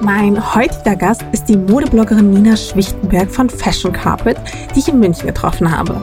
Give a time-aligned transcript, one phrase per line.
[0.00, 4.36] Mein heutiger Gast ist die Modebloggerin Nina Schwichtenberg von Fashion Carpet,
[4.74, 6.00] die ich in München getroffen habe.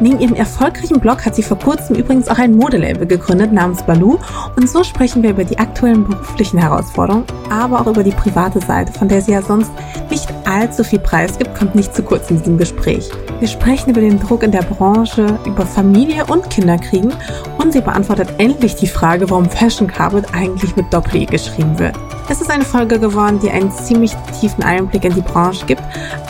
[0.00, 4.18] Neben ihrem erfolgreichen Blog hat sie vor kurzem übrigens auch ein Modelabel gegründet namens Baloo
[4.56, 8.94] und so sprechen wir über die aktuellen beruflichen Herausforderungen, aber auch über die private Seite,
[8.94, 9.70] von der sie ja sonst
[10.10, 13.10] nicht allzu viel Preis gibt, kommt nicht zu kurz in diesem Gespräch.
[13.40, 17.12] Wir sprechen über den Druck in der Branche, über Familie und Kinderkriegen
[17.58, 21.94] und sie beantwortet endlich die Frage, warum Fashion Carpet eigentlich mit Doppel-E geschrieben wird.
[22.30, 25.82] Es ist eine Folge geworden, die einen ziemlich tiefen Einblick in die Branche gibt,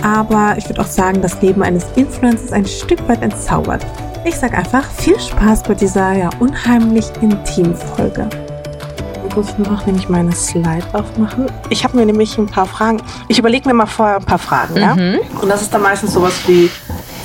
[0.03, 3.87] aber ich würde auch sagen, das Leben eines Influencers ein Stück weit entzaubert zaubert.
[4.25, 8.29] Ich sag einfach viel Spaß bei dieser ja unheimlich intimen Folge.
[9.29, 11.47] Ich muss noch nämlich meine Slide aufmachen.
[11.69, 13.01] Ich habe mir nämlich ein paar Fragen.
[13.29, 14.81] Ich überlege mir mal vorher ein paar Fragen, mhm.
[14.81, 14.93] ja?
[15.41, 16.71] Und das ist dann meistens sowas wie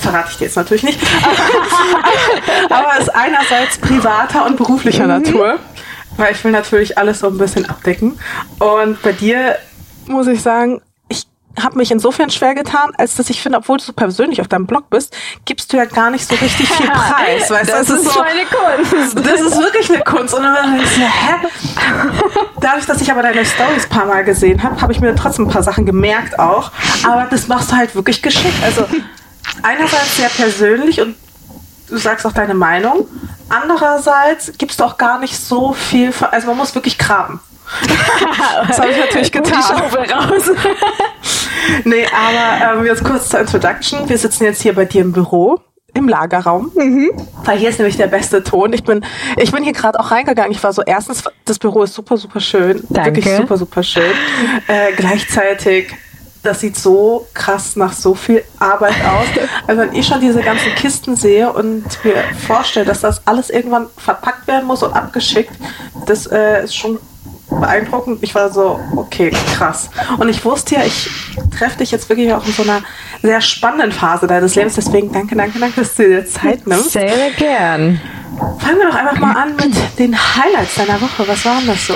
[0.00, 1.00] verrate ich dir jetzt natürlich nicht.
[2.70, 5.22] Aber es ist einerseits privater und beruflicher mhm.
[5.22, 5.58] Natur,
[6.16, 8.18] weil ich will natürlich alles so ein bisschen abdecken.
[8.60, 9.56] Und bei dir
[10.06, 10.80] muss ich sagen,
[11.62, 14.66] habe mich insofern schwer getan, als dass ich finde, obwohl du so persönlich auf deinem
[14.66, 17.50] Blog bist, gibst du ja gar nicht so richtig viel Preis.
[17.50, 19.16] Weißt das, das ist, so, eine Kunst.
[19.26, 20.34] Das ist wirklich eine Kunst.
[20.34, 21.34] Und dann denkst du, hä?
[22.60, 25.46] Dadurch, dass ich aber deine Stories ein paar Mal gesehen habe, habe ich mir trotzdem
[25.46, 26.70] ein paar Sachen gemerkt auch.
[27.04, 28.62] Aber das machst du halt wirklich geschickt.
[28.62, 28.86] Also
[29.62, 31.16] einerseits sehr persönlich und
[31.88, 33.06] du sagst auch deine Meinung.
[33.48, 37.40] Andererseits gibst du auch gar nicht so viel, also man muss wirklich graben.
[38.68, 39.62] Das habe ich natürlich getan.
[39.92, 40.50] Die raus.
[41.84, 44.08] nee, aber ähm, jetzt kurz zur Introduction.
[44.08, 45.60] Wir sitzen jetzt hier bei dir im Büro
[45.96, 47.10] im Lagerraum, mhm.
[47.44, 48.72] weil hier ist nämlich der beste Ton.
[48.72, 49.04] Ich bin,
[49.36, 50.52] ich bin hier gerade auch reingegangen.
[50.52, 52.82] Ich war so, erstens, das Büro ist super, super schön.
[52.90, 53.16] Danke.
[53.16, 54.12] Wirklich super, super schön.
[54.68, 55.94] Äh, gleichzeitig,
[56.42, 59.26] das sieht so krass nach so viel Arbeit aus.
[59.66, 63.86] Also wenn ich schon diese ganzen Kisten sehe und mir vorstelle, dass das alles irgendwann
[63.96, 65.52] verpackt werden muss und abgeschickt,
[66.06, 67.00] das äh, ist schon
[67.50, 68.22] beeindruckend.
[68.22, 69.90] Ich war so, okay, krass.
[70.18, 71.08] Und ich wusste ja, ich
[71.56, 72.82] treffe dich jetzt wirklich auch in so einer
[73.22, 74.74] sehr spannenden Phase deines Lebens.
[74.74, 76.92] Deswegen danke, danke, danke, dass du dir Zeit nimmst.
[76.92, 78.00] Sehr, sehr gern.
[78.58, 81.26] Fangen wir doch einfach mal an mit den Highlights deiner Woche.
[81.26, 81.94] Was waren das so?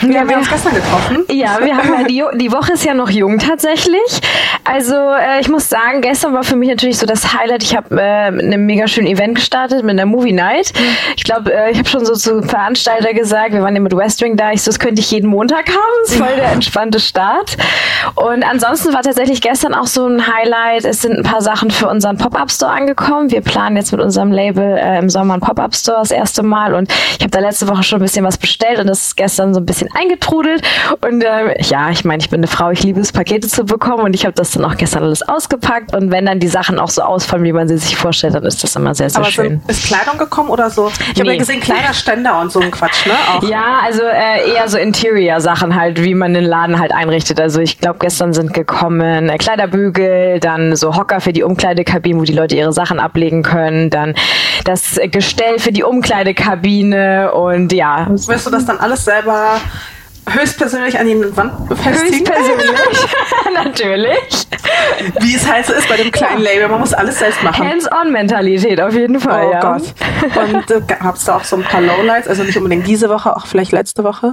[0.00, 1.24] Wir haben wir uns gestern getroffen.
[1.30, 4.20] Ja, wir haben ja die, die Woche ist ja noch jung tatsächlich.
[4.64, 7.62] Also äh, ich muss sagen, gestern war für mich natürlich so das Highlight.
[7.62, 10.72] Ich habe äh, mit einem mega schönen Event gestartet mit einer Movie Night.
[11.16, 14.36] Ich glaube, äh, ich habe schon so zu Veranstalter gesagt, wir waren ja mit Westwing
[14.36, 14.52] da.
[14.52, 15.94] Ich so, das könnte ich jeden Montag haben.
[16.02, 17.56] Das ist voll der entspannte Start.
[18.14, 20.84] Und ansonsten war tatsächlich gestern auch so ein Highlight.
[20.84, 23.30] Es sind ein paar Sachen für unseren Pop-up Store angekommen.
[23.30, 26.74] Wir planen jetzt mit unserem Label äh, im Sommer ein Pop-up Store das erste Mal.
[26.74, 29.54] Und ich habe da letzte Woche schon ein bisschen was bestellt und das ist gestern
[29.54, 30.62] so ein bisschen eingetrudelt.
[31.00, 34.04] Und äh, ja, ich meine, ich bin eine Frau, ich liebe es, Pakete zu bekommen
[34.04, 35.94] und ich habe das dann auch gestern alles ausgepackt.
[35.94, 38.62] Und wenn dann die Sachen auch so ausfallen, wie man sie sich vorstellt, dann ist
[38.62, 39.60] das immer sehr, sehr Aber schön.
[39.66, 40.88] Sind, ist Kleidung gekommen oder so?
[40.88, 41.20] Ich nee.
[41.20, 43.12] habe ja gesehen, kleiner Ständer und so ein Quatsch, ne?
[43.34, 43.42] Auch.
[43.42, 47.40] Ja, also äh, eher so Interior-Sachen halt, wie man den Laden halt einrichtet.
[47.40, 52.24] Also ich glaube, gestern sind gekommen äh, Kleiderbügel, dann so Hocker für die Umkleidekabinen, wo
[52.24, 54.14] die Leute ihre Sachen ablegen können, dann
[54.64, 58.06] das Gestell für die Umkleidekabine und ja.
[58.08, 59.60] Wirst du das dann alles selber
[60.30, 62.26] höchstpersönlich an die Wand befestigen?
[62.26, 63.06] Höchstpersönlich,
[63.54, 64.46] natürlich.
[65.20, 67.66] Wie es halt so ist bei dem kleinen Label, man muss alles selbst machen.
[67.66, 69.60] Hands-on-Mentalität auf jeden Fall, oh ja.
[69.60, 69.82] Gott.
[70.52, 73.36] Und äh, gab es da auch so ein paar Lowlights, also nicht unbedingt diese Woche,
[73.36, 74.32] auch vielleicht letzte Woche?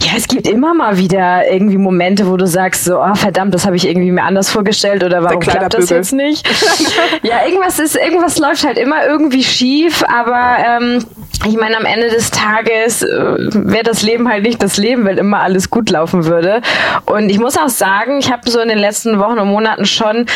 [0.00, 3.66] Ja, es gibt immer mal wieder irgendwie Momente, wo du sagst so, oh verdammt, das
[3.66, 6.48] habe ich irgendwie mir anders vorgestellt oder warum klappt das jetzt nicht?
[7.22, 11.04] ja, irgendwas ist, irgendwas läuft halt immer irgendwie schief, aber ähm,
[11.46, 13.06] ich meine, am Ende des Tages äh,
[13.52, 16.62] wäre das Leben halt nicht das Leben, weil immer alles gut laufen würde.
[17.06, 20.26] Und ich muss auch sagen, ich habe so in den letzten Wochen und Monaten schon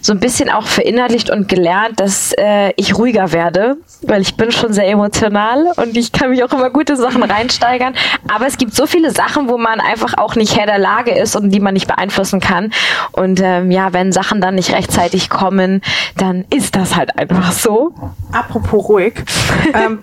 [0.00, 4.52] so ein bisschen auch verinnerlicht und gelernt, dass äh, ich ruhiger werde, weil ich bin
[4.52, 7.94] schon sehr emotional und ich kann mich auch immer gute Sachen reinsteigern.
[8.32, 11.36] Aber es gibt so viele Sachen, wo man einfach auch nicht Herr der Lage ist
[11.36, 12.72] und die man nicht beeinflussen kann.
[13.12, 15.82] Und ähm, ja, wenn Sachen dann nicht rechtzeitig kommen,
[16.16, 17.94] dann ist das halt einfach so.
[18.32, 19.14] Apropos ruhig.
[19.74, 20.00] ähm,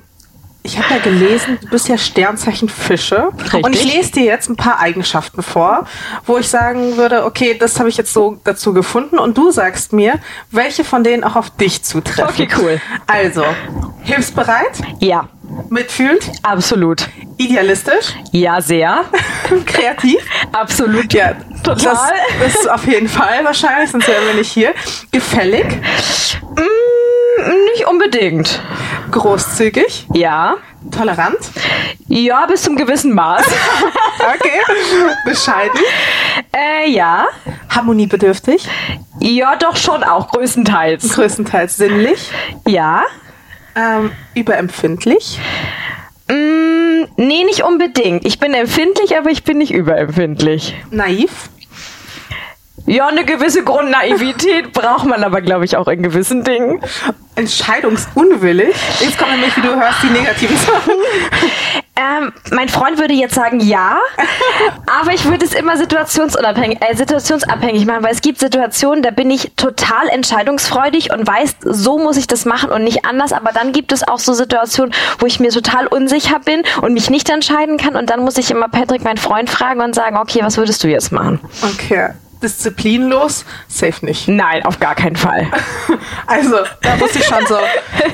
[0.66, 3.30] Ich habe ja gelesen, du bist ja Sternzeichen Fische.
[3.40, 3.64] Richtig.
[3.64, 5.86] Und ich lese dir jetzt ein paar Eigenschaften vor,
[6.26, 9.20] wo ich sagen würde, okay, das habe ich jetzt so dazu gefunden.
[9.20, 10.16] Und du sagst mir,
[10.50, 12.26] welche von denen auch auf dich zutreffen.
[12.28, 12.82] Okay, cool.
[13.06, 13.46] Also,
[14.04, 15.30] hilfsbereit, Ja,
[15.70, 17.08] mitfühlend, absolut.
[17.38, 19.06] idealistisch, Ja, sehr.
[19.68, 20.18] kreativ.
[20.52, 21.14] Absolut.
[21.14, 21.34] Ja,
[21.64, 21.96] Total.
[22.40, 24.74] Das, ist auf jeden Fall wahrscheinlich, sonst wären wir nicht hier.
[25.12, 25.66] Gefällig,
[26.58, 26.62] Mm,
[27.74, 28.62] nicht unbedingt.
[29.12, 30.56] großzügig, Ja.
[30.92, 31.38] tolerant,
[32.08, 33.44] Ja, bis zum gewissen Maß.
[34.20, 34.62] okay,
[35.26, 35.80] bescheiden,
[36.56, 37.28] äh, ja.
[37.70, 38.68] harmoniebedürftig,
[39.20, 41.14] Ja, doch schon auch größtenteils.
[41.16, 42.30] größtenteils sinnlich,
[42.68, 43.04] Ja.
[43.76, 45.40] ähm, überempfindlich,
[46.28, 48.26] Mm, nee, nicht unbedingt.
[48.26, 50.76] Ich bin empfindlich, aber ich bin nicht überempfindlich.
[50.90, 51.50] naiv,
[52.86, 56.82] Ja, eine gewisse Grundnaivität braucht man aber, glaube ich, auch in gewissen Dingen.
[57.36, 58.76] entscheidungsunwillig.
[59.00, 60.94] Jetzt kommen nämlich, wie du hörst, die negativen Sachen.
[61.98, 63.98] Ähm, mein Freund würde jetzt sagen ja,
[65.00, 69.32] aber ich würde es immer situationsunabhängig, äh, situationsabhängig machen, weil es gibt Situationen, da bin
[69.32, 73.32] ich total entscheidungsfreudig und weiß, so muss ich das machen und nicht anders.
[73.32, 77.10] Aber dann gibt es auch so Situationen, wo ich mir total unsicher bin und mich
[77.10, 80.42] nicht entscheiden kann und dann muss ich immer Patrick, meinen Freund, fragen und sagen, okay,
[80.44, 81.40] was würdest du jetzt machen?
[81.64, 82.10] Okay,
[82.46, 84.28] disziplinlos, safe nicht.
[84.28, 85.48] Nein, auf gar keinen Fall.
[86.28, 87.58] Also, da wusste ich schon so,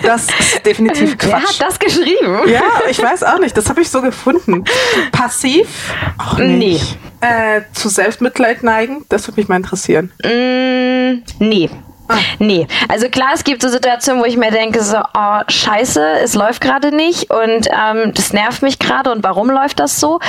[0.03, 1.59] das ist definitiv Wer Quatsch.
[1.59, 2.41] hat das geschrieben?
[2.47, 3.55] Ja, ich weiß auch nicht.
[3.55, 4.65] Das habe ich so gefunden.
[5.11, 5.67] Passiv?
[6.17, 6.97] Auch nicht.
[7.21, 9.05] Äh, zu Selbstmitleid neigen?
[9.09, 10.11] Das würde mich mal interessieren.
[10.23, 11.69] Mm, nee.
[12.39, 16.35] Nee, also klar, es gibt so Situationen, wo ich mir denke, so, oh, scheiße, es
[16.35, 20.19] läuft gerade nicht und ähm, das nervt mich gerade und warum läuft das so?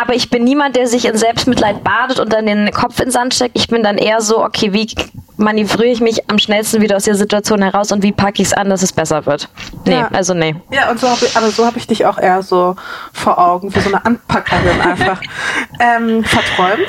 [0.00, 3.10] Aber ich bin niemand, der sich in Selbstmitleid badet und dann den Kopf in den
[3.12, 3.56] Sand steckt.
[3.56, 4.88] Ich bin dann eher so, okay, wie
[5.36, 8.52] manövriere ich mich am schnellsten wieder aus der Situation heraus und wie packe ich es
[8.52, 9.48] an, dass es besser wird?
[9.84, 10.08] Nee, Ja.
[10.12, 10.54] also nee.
[10.70, 12.76] Ja, und so hab ich, aber so habe ich dich auch eher so
[13.12, 15.20] vor Augen, wie so eine Anpackerin einfach.
[15.80, 16.88] ähm, verträumt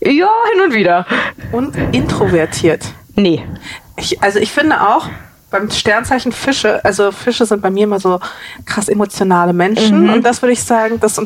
[0.00, 1.06] Ja, hin und wieder.
[1.52, 2.82] und introvertiert.
[3.18, 3.44] Nee.
[3.96, 5.08] Ich, also ich finde auch
[5.50, 8.20] beim Sternzeichen Fische, also Fische sind bei mir immer so
[8.66, 10.12] krass emotionale Menschen Mhm.
[10.14, 11.16] und das würde ich sagen, das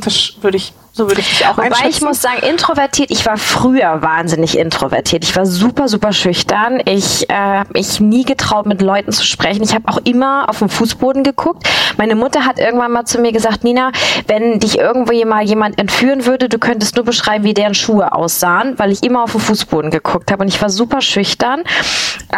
[0.43, 1.89] würde ich, so würde ich dich auch Wobei einschätzen.
[1.91, 5.25] ich muss sagen, introvertiert, ich war früher wahnsinnig introvertiert.
[5.25, 6.81] Ich war super, super schüchtern.
[6.85, 9.63] Ich äh, habe mich nie getraut, mit Leuten zu sprechen.
[9.63, 11.67] Ich habe auch immer auf den Fußboden geguckt.
[11.97, 13.91] Meine Mutter hat irgendwann mal zu mir gesagt, Nina,
[14.27, 18.79] wenn dich irgendwo mal jemand entführen würde, du könntest nur beschreiben, wie deren Schuhe aussahen,
[18.79, 21.63] weil ich immer auf den Fußboden geguckt habe und ich war super schüchtern.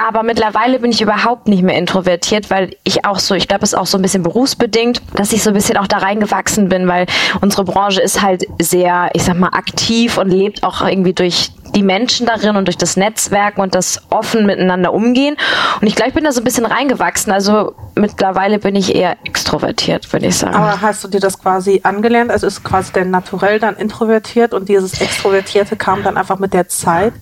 [0.09, 3.73] Aber mittlerweile bin ich überhaupt nicht mehr introvertiert, weil ich auch so, ich glaube, es
[3.73, 6.89] ist auch so ein bisschen berufsbedingt, dass ich so ein bisschen auch da reingewachsen bin,
[6.89, 7.07] weil
[7.41, 11.83] unsere Branche ist halt sehr, ich sag mal, aktiv und lebt auch irgendwie durch die
[11.83, 15.37] Menschen darin und durch das Netzwerken und das offen miteinander umgehen.
[15.81, 17.33] Und ich glaube, ich bin da so ein bisschen reingewachsen.
[17.33, 20.55] Also mittlerweile bin ich eher extrovertiert, würde ich sagen.
[20.55, 22.31] Aber hast du dir das quasi angelernt?
[22.31, 26.69] Also ist quasi der Naturell dann introvertiert und dieses Extrovertierte kam dann einfach mit der
[26.69, 27.13] Zeit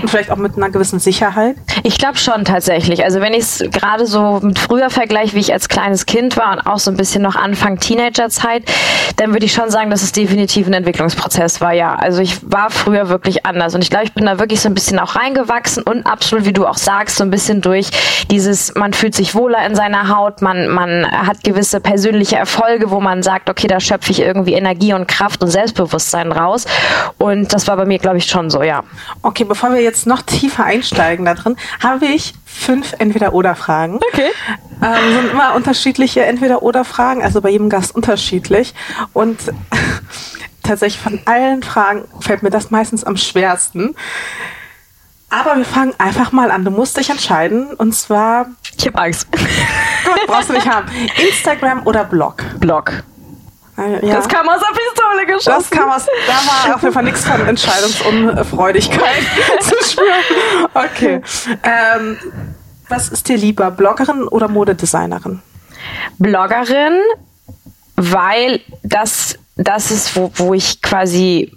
[0.00, 1.56] und vielleicht auch mit einer gewissen Sicherheit?
[1.82, 3.04] Ich glaube schon tatsächlich.
[3.04, 6.52] Also wenn ich es gerade so mit früher vergleiche, wie ich als kleines Kind war
[6.52, 8.64] und auch so ein bisschen noch Anfang Teenagerzeit,
[9.16, 11.94] dann würde ich schon sagen, dass es definitiv ein Entwicklungsprozess war, ja.
[11.94, 14.74] Also ich war früher wirklich anders und ich glaube, ich bin da wirklich so ein
[14.74, 17.90] bisschen auch reingewachsen und absolut, wie du auch sagst, so ein bisschen durch
[18.30, 23.00] dieses, man fühlt sich wohler in seiner Haut, man, man hat gewisse persönliche Erfolge, wo
[23.00, 26.66] man sagt, okay, da schöpfe ich irgendwie Energie und Kraft und Selbstbewusstsein raus.
[27.18, 28.82] Und das war bei mir, glaube ich, schon so, ja.
[29.22, 33.96] Okay, bevor wir jetzt noch tiefer einsteigen da drin, habe ich fünf Entweder-Oder-Fragen.
[34.12, 34.30] Okay.
[34.82, 38.74] Ähm, sind immer unterschiedliche Entweder-Oder-Fragen, also bei jedem Gast unterschiedlich.
[39.12, 39.38] Und
[40.62, 43.94] tatsächlich von allen Fragen fällt mir das meistens am schwersten.
[45.30, 46.64] Aber wir fangen einfach mal an.
[46.64, 47.72] Du musst dich entscheiden.
[47.74, 49.28] Und zwar, Ich habe Angst.
[49.32, 50.86] Gott, brauchst du nicht haben.
[51.26, 52.42] Instagram oder Blog?
[52.58, 52.92] Blog.
[53.78, 54.16] Äh, Ja.
[54.16, 55.50] Das kam aus der Pistole geschossen.
[55.58, 59.22] Das kam aus, da war auf jeden Fall nichts von Entscheidungsunfreudigkeit
[59.60, 60.68] zu spüren.
[60.74, 61.22] Okay.
[61.62, 62.18] Ähm,
[62.90, 65.40] was ist dir lieber, Bloggerin oder Modedesignerin?
[66.18, 66.98] Bloggerin,
[67.96, 71.52] weil das das ist, wo, wo ich quasi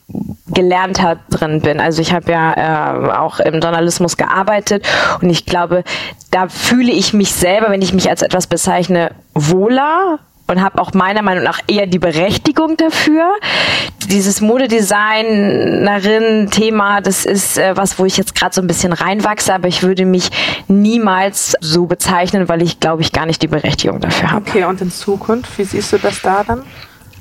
[0.47, 1.79] gelernt hat drin bin.
[1.79, 4.85] Also ich habe ja äh, auch im Journalismus gearbeitet
[5.21, 5.83] und ich glaube,
[6.31, 10.93] da fühle ich mich selber, wenn ich mich als etwas bezeichne, wohler und habe auch
[10.93, 13.35] meiner Meinung nach eher die Berechtigung dafür.
[14.07, 19.67] Dieses Modedesignerin-Thema, das ist äh, was, wo ich jetzt gerade so ein bisschen reinwachse, aber
[19.67, 20.29] ich würde mich
[20.67, 24.45] niemals so bezeichnen, weil ich glaube ich gar nicht die Berechtigung dafür habe.
[24.47, 26.61] Okay, und in Zukunft, wie siehst du das da dann?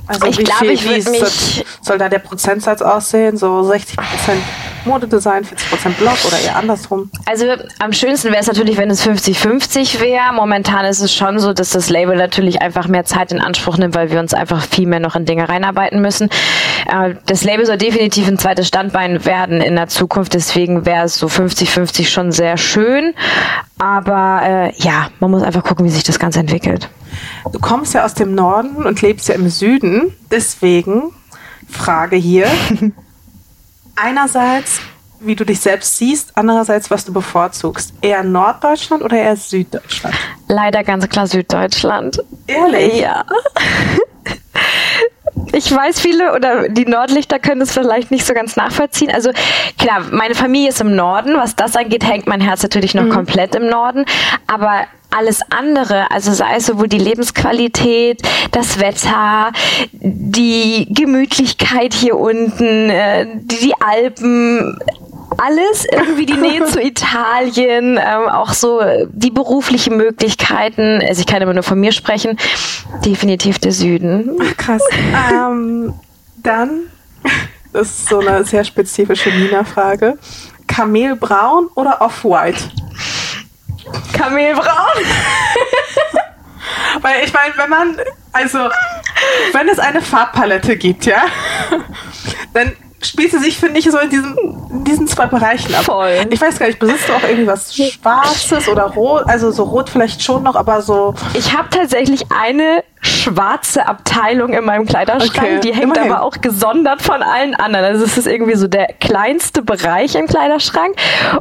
[0.06, 1.64] Also ich glaube, ich würde mich.
[1.80, 3.36] Soll da der Prozentsatz aussehen?
[3.36, 4.42] So 60 Prozent
[4.84, 7.10] Modedesign, 40 Prozent Blog oder eher andersrum?
[7.26, 7.46] Also
[7.78, 10.32] am schönsten wäre es natürlich, wenn es 50-50 wäre.
[10.34, 13.94] Momentan ist es schon so, dass das Label natürlich einfach mehr Zeit in Anspruch nimmt,
[13.94, 16.28] weil wir uns einfach viel mehr noch in Dinge reinarbeiten müssen.
[16.86, 20.34] Äh, das Label soll definitiv ein zweites Standbein werden in der Zukunft.
[20.34, 23.14] Deswegen wäre es so 50-50 schon sehr schön.
[23.78, 26.88] Aber äh, ja, man muss einfach gucken, wie sich das Ganze entwickelt.
[27.52, 30.14] Du kommst ja aus dem Norden und lebst ja im Süden.
[30.30, 31.12] Deswegen
[31.68, 32.46] Frage hier.
[33.96, 34.80] Einerseits,
[35.20, 37.94] wie du dich selbst siehst, andererseits, was du bevorzugst.
[38.00, 40.14] Eher Norddeutschland oder eher Süddeutschland?
[40.48, 42.22] Leider ganz klar Süddeutschland.
[42.46, 43.00] Ehrlich?
[43.00, 43.24] Ja.
[45.54, 49.10] Ich weiß, viele oder die Nordlichter können es vielleicht nicht so ganz nachvollziehen.
[49.10, 49.30] Also
[49.78, 51.36] klar, meine Familie ist im Norden.
[51.36, 53.10] Was das angeht, hängt mein Herz natürlich noch mhm.
[53.10, 54.04] komplett im Norden.
[54.46, 58.20] Aber alles andere, also sei es sowohl die Lebensqualität,
[58.50, 59.52] das Wetter,
[59.92, 64.76] die Gemütlichkeit hier unten, äh, die, die Alpen,
[65.38, 71.00] alles, irgendwie die Nähe zu Italien, ähm, auch so die beruflichen Möglichkeiten.
[71.06, 72.38] Also ich kann immer nur von mir sprechen.
[73.04, 74.38] Definitiv der Süden.
[74.40, 74.82] Ach, krass.
[75.32, 75.94] ähm,
[76.36, 76.82] dann,
[77.72, 80.18] das ist so eine sehr spezifische Nina-Frage.
[80.66, 82.70] Kamelbraun oder Off-White?
[84.12, 84.64] Kamelbraun.
[87.00, 87.96] Weil ich meine, wenn man,
[88.32, 88.58] also,
[89.52, 91.24] wenn es eine Farbpalette gibt, ja,
[92.54, 92.72] dann
[93.04, 94.36] spielt sie sich, finde ich, so in diesen,
[94.70, 95.84] in diesen zwei Bereichen ab.
[95.84, 96.26] Voll.
[96.30, 99.24] Ich weiß gar nicht, besitzt du auch irgendwas Schwarzes oder Rot?
[99.26, 101.14] Also so Rot vielleicht schon noch, aber so.
[101.34, 105.36] Ich habe tatsächlich eine schwarze Abteilung in meinem Kleiderschrank.
[105.36, 105.60] Okay.
[105.60, 106.12] Die hängt Immerhin.
[106.12, 107.84] aber auch gesondert von allen anderen.
[107.84, 110.96] Also es ist irgendwie so der kleinste Bereich im Kleiderschrank.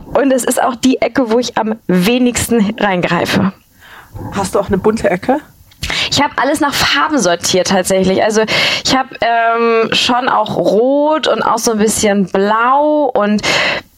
[0.05, 3.53] Und es ist auch die Ecke, wo ich am wenigsten reingreife.
[4.34, 5.39] Hast du auch eine bunte Ecke?
[6.12, 8.24] Ich habe alles nach Farben sortiert tatsächlich.
[8.24, 8.42] Also
[8.86, 13.42] ich habe ähm, schon auch rot und auch so ein bisschen blau und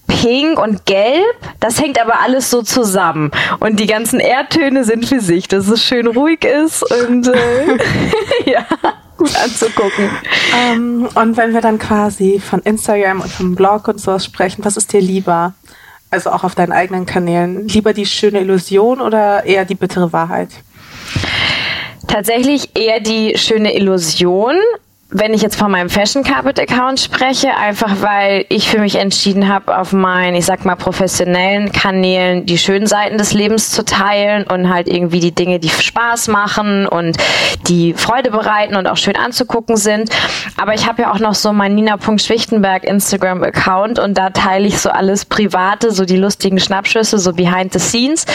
[0.08, 3.32] Pink und Gelb, das hängt aber alles so zusammen.
[3.60, 7.78] Und die ganzen Erdtöne sind für sich, dass es schön ruhig ist und äh,
[8.46, 8.66] ja,
[9.18, 10.10] gut anzugucken.
[10.58, 14.78] Ähm, und wenn wir dann quasi von Instagram und vom Blog und sowas sprechen, was
[14.78, 15.54] ist dir lieber?
[16.12, 17.68] Also auch auf deinen eigenen Kanälen.
[17.68, 20.50] Lieber die schöne Illusion oder eher die bittere Wahrheit?
[22.08, 24.56] Tatsächlich eher die schöne Illusion,
[25.10, 29.48] wenn ich jetzt von meinem Fashion Carpet Account spreche, einfach weil ich für mich entschieden
[29.48, 34.46] habe, auf meinen, ich sag mal, professionellen Kanälen die schönen Seiten des Lebens zu teilen
[34.46, 37.18] und halt irgendwie die Dinge, die Spaß machen und
[37.68, 40.10] die Freude bereiten und auch schön anzugucken sind.
[40.58, 44.80] Aber ich habe ja auch noch so mein Nina.schwichtenberg Instagram Account und da teile ich
[44.80, 48.26] so alles Private, so die lustigen Schnappschüsse, so behind the scenes.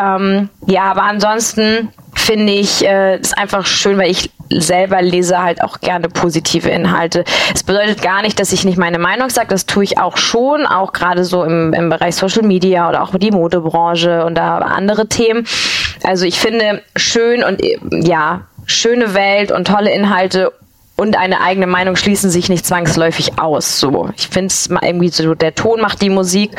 [0.00, 5.62] Ähm, ja, aber ansonsten finde ich äh, ist einfach schön, weil ich selber lese halt
[5.62, 7.24] auch gerne positive Inhalte.
[7.54, 10.66] Es bedeutet gar nicht, dass ich nicht meine Meinung sage, das tue ich auch schon,
[10.66, 15.08] auch gerade so im, im Bereich Social Media oder auch die Modebranche und da andere
[15.08, 15.46] Themen.
[16.02, 20.52] Also ich finde schön und ja, schöne Welt und tolle Inhalte
[20.96, 23.80] und eine eigene Meinung schließen sich nicht zwangsläufig aus.
[23.80, 26.52] So, ich finde es irgendwie so, der Ton macht die Musik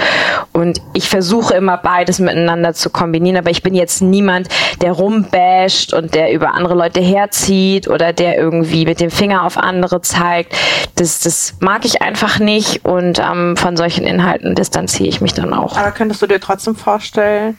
[0.52, 3.38] und ich versuche immer beides miteinander zu kombinieren.
[3.38, 4.50] Aber ich bin jetzt niemand,
[4.82, 9.58] der rumbasht und der über andere Leute herzieht oder der irgendwie mit dem Finger auf
[9.58, 10.54] andere zeigt.
[10.96, 15.54] Das, das mag ich einfach nicht und ähm, von solchen Inhalten distanziere ich mich dann
[15.54, 15.78] auch.
[15.78, 17.58] Aber könntest du dir trotzdem vorstellen,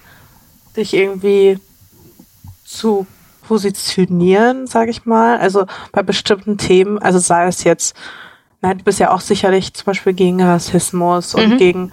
[0.76, 1.58] dich irgendwie
[2.66, 3.06] zu
[3.46, 5.38] positionieren, sage ich mal.
[5.38, 7.96] Also bei bestimmten Themen, also sei es jetzt,
[8.62, 11.56] na, du bist ja auch sicherlich zum Beispiel gegen Rassismus und mhm.
[11.58, 11.92] gegen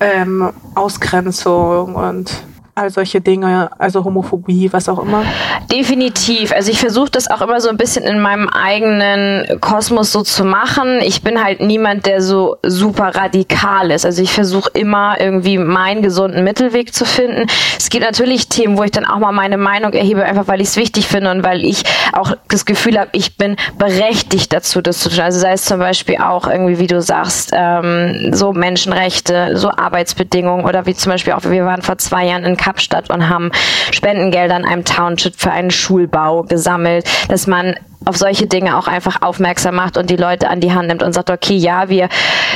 [0.00, 2.42] ähm, Ausgrenzung und
[2.78, 5.24] all solche Dinge, also Homophobie, was auch immer?
[5.70, 6.52] Definitiv.
[6.52, 10.44] Also ich versuche das auch immer so ein bisschen in meinem eigenen Kosmos so zu
[10.44, 11.00] machen.
[11.02, 14.06] Ich bin halt niemand, der so super radikal ist.
[14.06, 17.46] Also ich versuche immer irgendwie meinen gesunden Mittelweg zu finden.
[17.76, 20.68] Es gibt natürlich Themen, wo ich dann auch mal meine Meinung erhebe, einfach weil ich
[20.68, 21.82] es wichtig finde und weil ich
[22.12, 25.20] auch das Gefühl habe, ich bin berechtigt dazu, das zu tun.
[25.20, 30.64] Also sei es zum Beispiel auch irgendwie, wie du sagst, ähm, so Menschenrechte, so Arbeitsbedingungen
[30.64, 33.50] oder wie zum Beispiel auch, wir waren vor zwei Jahren in Kapstadt und haben
[33.92, 39.22] Spendengelder in einem Township für einen Schulbau gesammelt, dass man auf solche Dinge auch einfach
[39.22, 42.10] aufmerksam macht und die Leute an die Hand nimmt und sagt, okay, ja, wir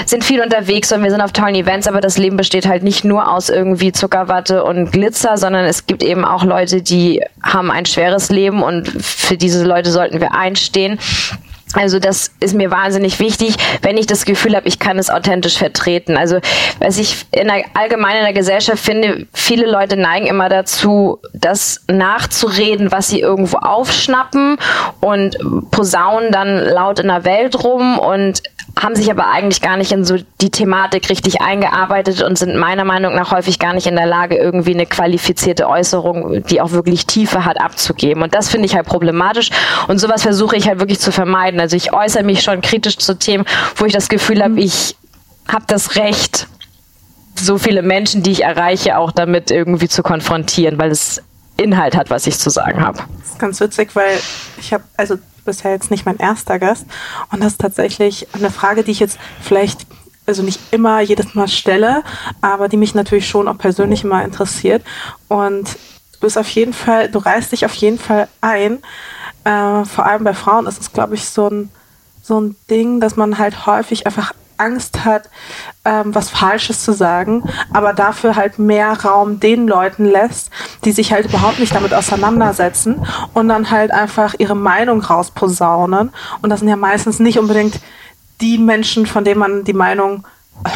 [0.05, 3.05] sind viel unterwegs und wir sind auf tollen Events, aber das Leben besteht halt nicht
[3.05, 7.87] nur aus irgendwie Zuckerwatte und Glitzer, sondern es gibt eben auch Leute, die haben ein
[7.87, 10.99] schweres Leben und für diese Leute sollten wir einstehen.
[11.75, 15.59] Also das ist mir wahnsinnig wichtig, wenn ich das Gefühl habe, ich kann es authentisch
[15.59, 16.17] vertreten.
[16.17, 16.39] Also
[16.79, 21.83] was ich in der allgemein in der Gesellschaft finde, viele Leute neigen immer dazu, das
[21.89, 24.59] nachzureden, was sie irgendwo aufschnappen
[25.01, 25.37] und
[25.71, 28.43] posaunen dann laut in der Welt rum und
[28.81, 32.85] haben sich aber eigentlich gar nicht in so die Thematik richtig eingearbeitet und sind meiner
[32.85, 37.07] Meinung nach häufig gar nicht in der Lage, irgendwie eine qualifizierte Äußerung, die auch wirklich
[37.07, 38.23] Tiefe hat, abzugeben.
[38.23, 39.51] Und das finde ich halt problematisch.
[39.89, 41.61] Und sowas versuche ich halt wirklich zu vermeiden.
[41.63, 43.45] Also ich äußere mich schon kritisch zu Themen,
[43.77, 44.97] wo ich das Gefühl habe, ich
[45.49, 46.49] habe das Recht,
[47.37, 51.23] so viele Menschen, die ich erreiche, auch damit irgendwie zu konfrontieren, weil es
[51.57, 52.99] Inhalt hat, was ich zu sagen habe.
[53.21, 54.19] Das ist ganz witzig, weil
[54.59, 56.87] ich habe, also bisher jetzt nicht mein erster Gast.
[57.31, 59.87] Und das ist tatsächlich eine Frage, die ich jetzt vielleicht,
[60.27, 62.03] also nicht immer jedes Mal stelle,
[62.41, 64.83] aber die mich natürlich schon auch persönlich immer interessiert.
[65.29, 65.69] Und
[66.13, 68.79] du bist auf jeden Fall, du reißt dich auf jeden Fall ein.
[69.45, 71.71] Äh, vor allem bei Frauen ist es, glaube ich, so ein,
[72.23, 74.33] so ein Ding, dass man halt häufig einfach
[74.63, 75.29] Angst hat,
[75.85, 80.51] ähm, was Falsches zu sagen, aber dafür halt mehr Raum den Leuten lässt,
[80.85, 86.11] die sich halt überhaupt nicht damit auseinandersetzen und dann halt einfach ihre Meinung rausposaunen.
[86.41, 87.81] Und das sind ja meistens nicht unbedingt
[88.41, 90.25] die Menschen, von denen man die Meinung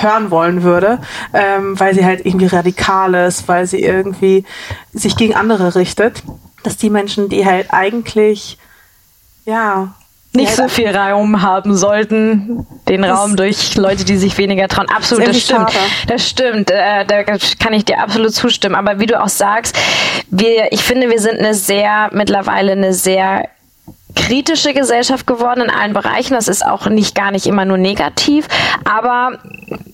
[0.00, 0.98] hören wollen würde,
[1.32, 4.44] ähm, weil sie halt irgendwie radikal ist, weil sie irgendwie
[4.92, 6.22] sich gegen andere richtet.
[6.66, 8.58] Dass die Menschen, die halt eigentlich
[9.44, 9.94] ja
[10.32, 14.88] nicht so viel Raum haben sollten, den das Raum durch Leute, die sich weniger trauen.
[14.90, 15.70] Absolut, das stimmt.
[15.70, 15.84] Schade.
[16.08, 16.70] Das stimmt.
[16.72, 18.74] Äh, da kann ich dir absolut zustimmen.
[18.74, 19.76] Aber wie du auch sagst,
[20.28, 23.48] wir, ich finde, wir sind eine sehr, mittlerweile eine sehr
[24.16, 26.34] kritische Gesellschaft geworden in allen Bereichen.
[26.34, 28.48] Das ist auch nicht gar nicht immer nur negativ,
[28.84, 29.38] aber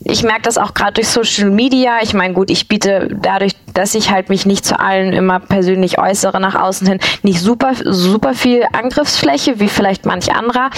[0.05, 1.99] ich merke das auch gerade durch Social Media.
[2.03, 5.99] Ich meine, gut, ich biete dadurch, dass ich halt mich nicht zu allen immer persönlich
[5.99, 10.71] äußere nach außen hin, nicht super super viel Angriffsfläche wie vielleicht manch anderer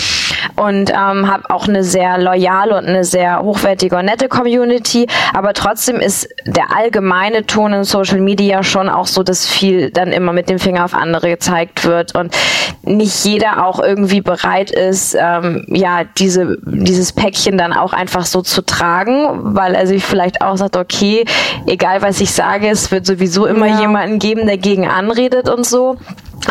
[0.57, 5.07] und ähm, habe auch eine sehr loyale und eine sehr hochwertige und nette Community.
[5.33, 10.13] Aber trotzdem ist der allgemeine Ton in Social Media schon auch so, dass viel dann
[10.13, 12.35] immer mit dem Finger auf andere gezeigt wird und
[12.83, 18.43] nicht jeder auch irgendwie bereit ist, ähm, ja, diese, dieses Päckchen dann auch einfach so
[18.43, 21.25] zu tragen, weil er sich vielleicht auch sagt, okay,
[21.67, 23.81] egal was ich sage, es wird sowieso immer ja.
[23.81, 25.97] jemanden geben, der gegen anredet und so.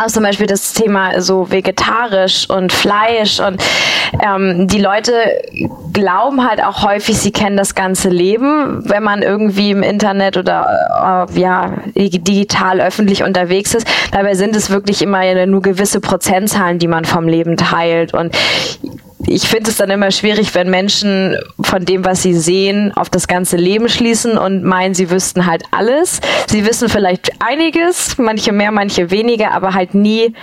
[0.01, 3.62] Auch zum Beispiel das Thema so vegetarisch und Fleisch und
[4.23, 5.13] ähm, die Leute
[5.93, 11.27] glauben halt auch häufig, sie kennen das ganze Leben, wenn man irgendwie im Internet oder
[11.29, 13.88] äh, ja digital öffentlich unterwegs ist.
[14.12, 18.36] Dabei sind es wirklich immer nur gewisse Prozentzahlen, die man vom Leben teilt und
[19.27, 23.27] ich finde es dann immer schwierig, wenn Menschen von dem, was sie sehen, auf das
[23.27, 26.19] ganze Leben schließen und meinen, sie wüssten halt alles.
[26.47, 30.33] Sie wissen vielleicht einiges, manche mehr, manche weniger, aber halt nie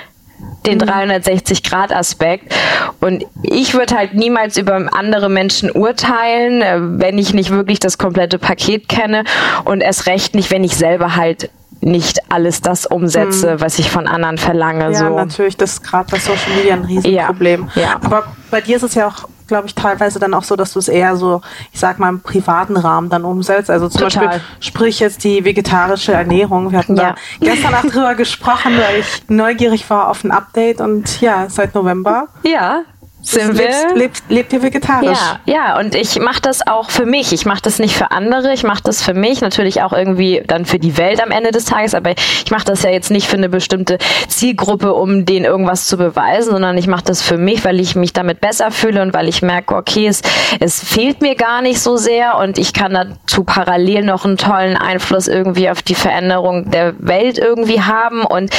[0.67, 2.45] den 360-Grad-Aspekt.
[2.45, 3.07] Mhm.
[3.07, 7.99] Und ich würde halt niemals über andere Menschen urteilen, äh, wenn ich nicht wirklich das
[7.99, 9.25] komplette Paket kenne
[9.65, 13.61] und erst recht nicht, wenn ich selber halt nicht alles das umsetze, hm.
[13.61, 14.93] was ich von anderen verlange.
[14.93, 15.17] Ja, so.
[15.17, 17.71] natürlich, das ist gerade bei Social Media ein Riesenproblem.
[17.75, 17.95] Ja, ja.
[18.03, 20.79] Aber bei dir ist es ja auch, glaube ich, teilweise dann auch so, dass du
[20.79, 21.41] es eher so,
[21.73, 23.71] ich sag mal, im privaten Rahmen dann umsetzt.
[23.71, 24.27] Also zum Total.
[24.27, 26.71] Beispiel, sprich jetzt die vegetarische Ernährung.
[26.71, 27.13] Wir hatten ja.
[27.13, 31.75] da gestern auch drüber gesprochen, weil ich neugierig war auf ein Update und ja, seit
[31.75, 32.29] November.
[32.43, 32.83] Ja
[33.23, 33.67] sind wir.
[33.67, 35.19] Lebst, lebt, lebt ihr vegetarisch?
[35.45, 37.33] Ja, ja, und ich mache das auch für mich.
[37.33, 40.65] Ich mache das nicht für andere, ich mache das für mich, natürlich auch irgendwie dann
[40.65, 43.37] für die Welt am Ende des Tages, aber ich mache das ja jetzt nicht für
[43.37, 47.81] eine bestimmte Zielgruppe, um denen irgendwas zu beweisen, sondern ich mache das für mich, weil
[47.81, 50.23] ich mich damit besser fühle und weil ich merke, okay, es,
[50.59, 54.77] es fehlt mir gar nicht so sehr und ich kann dazu parallel noch einen tollen
[54.77, 58.51] Einfluss irgendwie auf die Veränderung der Welt irgendwie haben und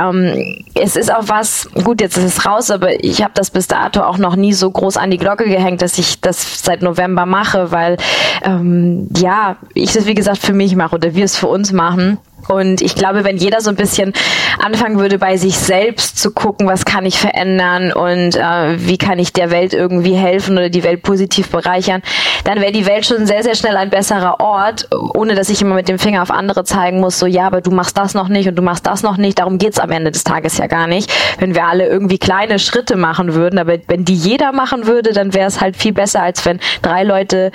[0.00, 3.66] ähm, es ist auch was, gut, jetzt ist es raus, aber ich habe das bis
[3.68, 7.26] dato auch noch nie so groß an die Glocke gehängt, dass ich das seit November
[7.26, 7.96] mache, weil
[8.44, 12.18] ähm, ja, ich das wie gesagt für mich mache oder wir es für uns machen.
[12.48, 14.12] Und ich glaube, wenn jeder so ein bisschen
[14.58, 19.18] anfangen würde, bei sich selbst zu gucken, was kann ich verändern und äh, wie kann
[19.18, 22.02] ich der Welt irgendwie helfen oder die Welt positiv bereichern,
[22.44, 25.74] dann wäre die Welt schon sehr, sehr schnell ein besserer Ort, ohne dass ich immer
[25.74, 28.48] mit dem Finger auf andere zeigen muss, so ja, aber du machst das noch nicht
[28.48, 29.38] und du machst das noch nicht.
[29.38, 31.12] Darum geht's am Ende des Tages ja gar nicht.
[31.38, 35.34] Wenn wir alle irgendwie kleine Schritte machen würden, aber wenn die jeder machen würde, dann
[35.34, 37.52] wäre es halt viel besser, als wenn drei Leute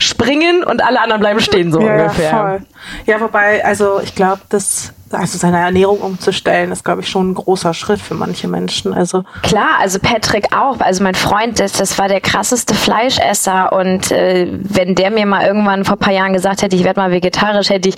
[0.00, 2.30] springen und alle anderen bleiben stehen, so ja, ungefähr.
[2.30, 2.62] Ja, voll.
[3.06, 7.34] ja, wobei, also ich glaube, das also seine Ernährung umzustellen, ist, glaube ich, schon ein
[7.34, 8.94] großer Schritt für manche Menschen.
[8.94, 10.80] Also klar, also Patrick auch.
[10.80, 15.44] Also mein Freund, das, das war der krasseste Fleischesser und äh, wenn der mir mal
[15.44, 17.96] irgendwann vor paar Jahren gesagt hätte, ich werde mal vegetarisch, hätte ich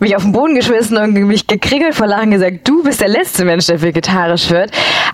[0.00, 3.44] mich auf den Boden geschmissen und mich gekriegelt vor Lachen gesagt, du bist der letzte
[3.44, 4.70] Mensch, der vegetarisch wird.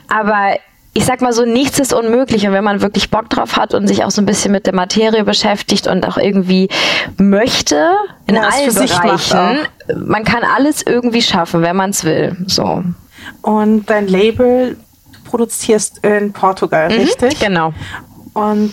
[0.09, 0.57] Aber
[0.94, 2.46] ich sag mal so, nichts ist unmöglich.
[2.46, 4.74] Und wenn man wirklich Bock drauf hat und sich auch so ein bisschen mit der
[4.74, 6.68] Materie beschäftigt und auch irgendwie
[7.18, 7.92] möchte,
[8.26, 9.59] in ja, allen Bereichen,
[10.07, 12.37] man kann alles irgendwie schaffen, wenn man es will.
[12.46, 12.85] So.
[13.40, 14.76] Und dein Label
[15.24, 17.40] produzierst in Portugal, mhm, richtig?
[17.40, 17.72] Genau.
[18.35, 18.72] Und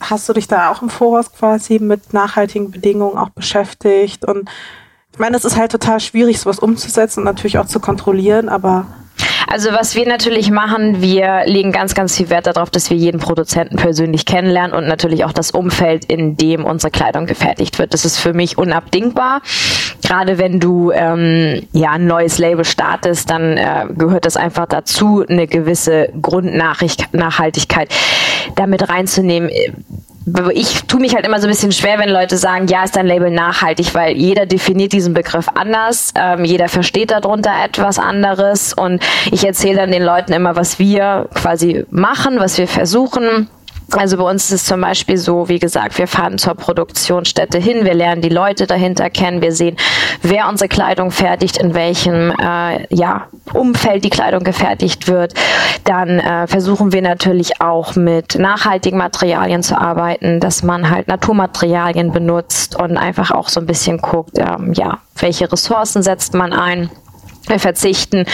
[0.00, 4.26] hast du dich da auch im Voraus quasi mit nachhaltigen Bedingungen auch beschäftigt?
[4.26, 4.50] Und
[5.12, 8.86] ich meine, es ist halt total schwierig, sowas umzusetzen und natürlich auch zu kontrollieren, aber
[9.46, 13.20] also was wir natürlich machen, wir legen ganz, ganz viel Wert darauf, dass wir jeden
[13.20, 17.94] Produzenten persönlich kennenlernen und natürlich auch das Umfeld, in dem unsere Kleidung gefertigt wird.
[17.94, 19.42] Das ist für mich unabdingbar.
[20.02, 25.24] Gerade wenn du ähm, ja ein neues Label startest, dann äh, gehört das einfach dazu,
[25.28, 27.88] eine gewisse Grundnachhaltigkeit
[28.56, 29.50] damit reinzunehmen
[30.54, 33.06] ich tue mich halt immer so ein bisschen schwer, wenn Leute sagen, ja, ist dein
[33.06, 38.72] Label nachhaltig, weil jeder definiert diesen Begriff anders, ähm, jeder versteht darunter etwas anderes.
[38.72, 43.48] Und ich erzähle dann den Leuten immer, was wir quasi machen, was wir versuchen
[43.92, 47.84] also bei uns ist es zum Beispiel so, wie gesagt, wir fahren zur Produktionsstätte hin,
[47.84, 49.76] wir lernen die Leute dahinter kennen, wir sehen,
[50.22, 55.34] wer unsere Kleidung fertigt, in welchem äh, ja, Umfeld die Kleidung gefertigt wird.
[55.84, 62.10] Dann äh, versuchen wir natürlich auch mit nachhaltigen Materialien zu arbeiten, dass man halt Naturmaterialien
[62.12, 66.90] benutzt und einfach auch so ein bisschen guckt, ähm, ja, welche Ressourcen setzt man ein.
[67.48, 68.24] Wir verzichten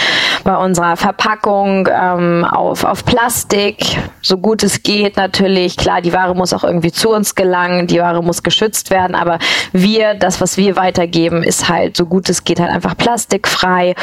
[0.43, 5.77] bei unserer Verpackung ähm, auf, auf Plastik, so gut es geht natürlich.
[5.77, 9.39] Klar, die Ware muss auch irgendwie zu uns gelangen, die Ware muss geschützt werden, aber
[9.71, 13.95] wir, das, was wir weitergeben, ist halt so gut es geht halt einfach plastikfrei.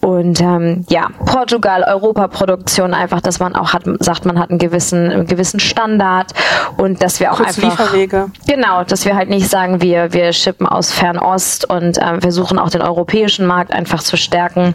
[0.00, 5.10] Und ähm, ja, Portugal, Europaproduktion, einfach, dass man auch hat, sagt, man hat einen gewissen,
[5.10, 6.32] einen gewissen Standard
[6.76, 7.78] und dass wir auch Kurz einfach.
[7.78, 8.30] Lieferwege.
[8.46, 12.70] Genau, dass wir halt nicht sagen, wir, wir schippen aus Fernost und ähm, versuchen auch
[12.70, 14.74] den europäischen Markt einfach zu stärken Netzwerken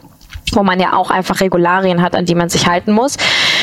[0.54, 3.18] wo man ja auch einfach Regularien hat, an die man sich halten muss.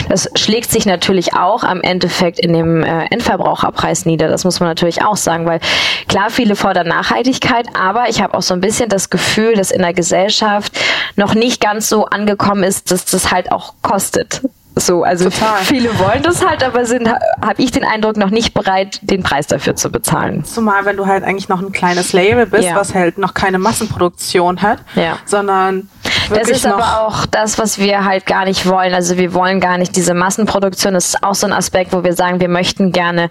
[0.09, 4.29] Das schlägt sich natürlich auch am Endeffekt in dem äh, Endverbraucherpreis nieder.
[4.29, 5.59] Das muss man natürlich auch sagen, weil
[6.07, 9.83] klar, viele fordern Nachhaltigkeit, aber ich habe auch so ein bisschen das Gefühl, dass in
[9.83, 10.79] der Gesellschaft
[11.17, 14.43] noch nicht ganz so angekommen ist, dass das halt auch kostet.
[14.79, 15.59] So, also Total.
[15.63, 19.47] viele wollen das halt, aber sind, habe ich den Eindruck, noch nicht bereit, den Preis
[19.47, 20.45] dafür zu bezahlen.
[20.45, 22.77] Zumal, wenn du halt eigentlich noch ein kleines Label bist, ja.
[22.77, 25.19] was halt noch keine Massenproduktion hat, ja.
[25.25, 25.89] sondern
[26.31, 28.95] das ist aber auch das, was wir halt gar nicht wollen.
[28.95, 30.95] Also wir wollen gar nicht diese Massenproduktion.
[30.95, 33.29] Das ist auch so ein Aspekt, wo wir sagen, wir möchten gerne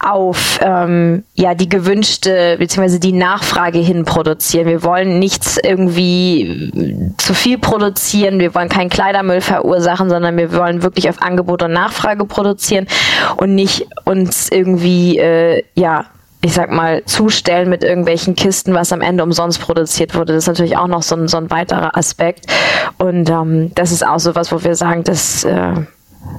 [0.00, 2.98] auf ähm, ja die gewünschte bzw.
[2.98, 4.66] die Nachfrage hin produzieren.
[4.66, 8.38] Wir wollen nichts irgendwie zu viel produzieren.
[8.38, 12.86] Wir wollen keinen Kleidermüll verursachen, sondern wir wollen wirklich auf Angebot und Nachfrage produzieren
[13.36, 16.06] und nicht uns irgendwie äh, ja
[16.44, 20.34] ich sag mal, zustellen mit irgendwelchen Kisten, was am Ende umsonst produziert wurde.
[20.34, 22.44] Das ist natürlich auch noch so ein, so ein weiterer Aspekt.
[22.98, 25.72] Und ähm, das ist auch so was, wo wir sagen, das äh,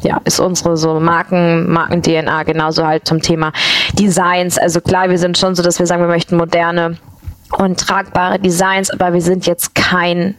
[0.02, 3.52] ja, ist unsere so Marken, Marken-DNA genauso halt zum Thema
[3.94, 4.60] Designs.
[4.60, 6.98] Also klar, wir sind schon so, dass wir sagen, wir möchten moderne
[7.58, 10.36] und tragbare Designs, aber wir sind jetzt kein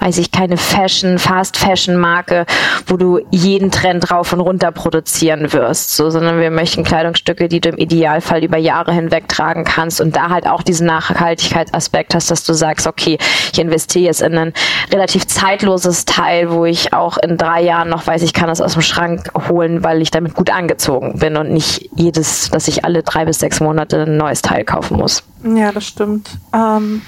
[0.00, 2.46] weiß ich, keine Fashion, Fast Fashion Marke,
[2.86, 7.60] wo du jeden Trend rauf und runter produzieren wirst, so, sondern wir möchten Kleidungsstücke, die
[7.60, 12.30] du im Idealfall über Jahre hinweg tragen kannst und da halt auch diesen Nachhaltigkeitsaspekt hast,
[12.30, 13.18] dass du sagst, okay,
[13.52, 14.52] ich investiere jetzt in ein
[14.90, 18.72] relativ zeitloses Teil, wo ich auch in drei Jahren noch weiß, ich kann das aus
[18.72, 23.02] dem Schrank holen, weil ich damit gut angezogen bin und nicht jedes, dass ich alle
[23.02, 25.22] drei bis sechs Monate ein neues Teil kaufen muss.
[25.44, 26.30] Ja, das stimmt.
[26.54, 27.02] Ähm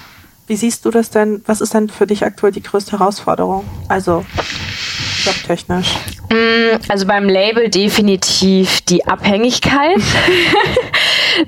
[0.47, 1.41] wie siehst du das denn?
[1.45, 3.65] Was ist denn für dich aktuell die größte Herausforderung?
[3.87, 4.25] Also
[5.23, 5.95] jobtechnisch.
[6.29, 9.97] Mm, also beim Label definitiv die Abhängigkeit.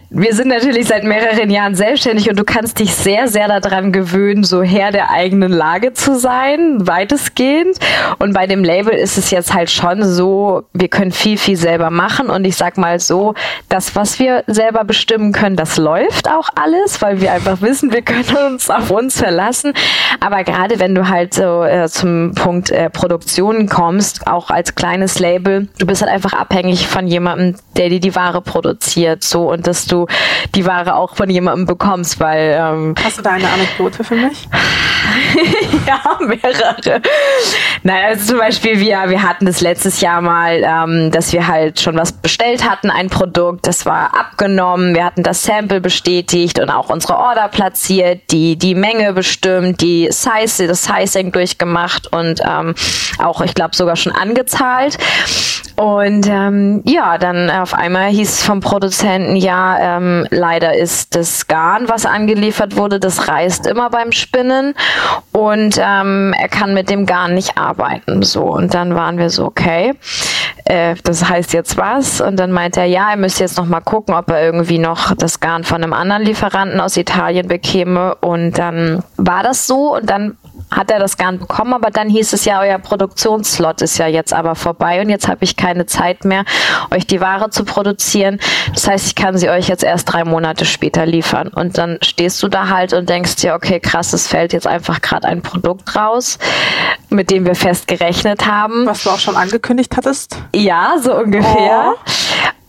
[0.10, 4.44] wir sind natürlich seit mehreren Jahren selbstständig und du kannst dich sehr, sehr daran gewöhnen,
[4.44, 7.78] so Herr der eigenen Lage zu sein, weitestgehend.
[8.20, 11.90] Und bei dem Label ist es jetzt halt schon so, wir können viel, viel selber
[11.90, 12.30] machen.
[12.30, 13.34] Und ich sag mal so,
[13.70, 18.02] das, was wir selber bestimmen können, das läuft auch alles, weil wir einfach wissen, wir
[18.02, 19.74] können uns auf uns verlassen.
[20.20, 25.20] Aber gerade wenn du halt so äh, zum Punkt äh, Produktion kommst, auch als kleines
[25.20, 29.24] Label, du bist halt einfach abhängig von jemandem, der dir die Ware produziert.
[29.24, 30.08] So und das dass du
[30.56, 32.58] die Ware auch von jemandem bekommst, weil.
[32.58, 34.48] Ähm, Hast du da eine Anekdote für mich?
[35.88, 37.02] ja, mehrere.
[37.84, 41.82] Naja, also zum Beispiel, wir, wir hatten das letztes Jahr mal, ähm, dass wir halt
[41.82, 46.70] schon was bestellt hatten, ein Produkt, das war abgenommen, wir hatten das Sample bestätigt und
[46.70, 52.76] auch unsere Order platziert, die, die Menge bestimmt, die Size, das Sizing durchgemacht und ähm,
[53.20, 54.98] auch, ich glaube, sogar schon angezahlt.
[55.76, 61.48] Und ähm, ja, dann auf einmal hieß es vom Produzenten, ja, ähm, leider ist das
[61.48, 64.74] Garn, was angeliefert wurde, das reißt immer beim Spinnen
[65.32, 68.24] und ähm, er kann mit dem Garn nicht arbeiten.
[68.24, 69.94] So, und dann waren wir so, okay,
[70.66, 72.22] äh, das heißt jetzt was?
[72.22, 75.14] Und dann meinte er, ja, er müsste jetzt noch mal gucken, ob er irgendwie noch
[75.16, 78.16] das Garn von einem anderen Lieferanten aus Italien bekäme.
[78.16, 80.38] Und dann war das so und dann
[80.76, 84.34] hat er das Garn bekommen, aber dann hieß es ja, euer Produktionsslot ist ja jetzt
[84.34, 86.44] aber vorbei und jetzt habe ich keine Zeit mehr,
[86.92, 88.40] euch die Ware zu produzieren.
[88.74, 91.48] Das heißt, ich kann sie euch jetzt erst drei Monate später liefern.
[91.48, 95.02] Und dann stehst du da halt und denkst dir, okay, krass, es fällt jetzt einfach
[95.02, 96.38] gerade ein Produkt raus,
[97.10, 98.86] mit dem wir fest gerechnet haben.
[98.86, 100.38] Was du auch schon angekündigt hattest?
[100.54, 101.94] Ja, so ungefähr.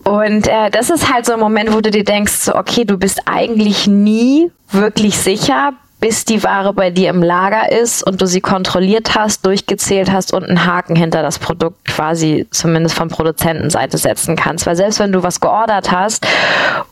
[0.04, 0.10] Oh.
[0.10, 2.96] Und äh, das ist halt so ein Moment, wo du dir denkst, so, okay, du
[2.96, 5.72] bist eigentlich nie wirklich sicher,
[6.06, 10.32] bis die Ware bei dir im Lager ist und du sie kontrolliert hast, durchgezählt hast
[10.32, 14.66] und einen Haken hinter das Produkt quasi zumindest von Produzentenseite setzen kannst.
[14.66, 16.24] Weil selbst wenn du was geordert hast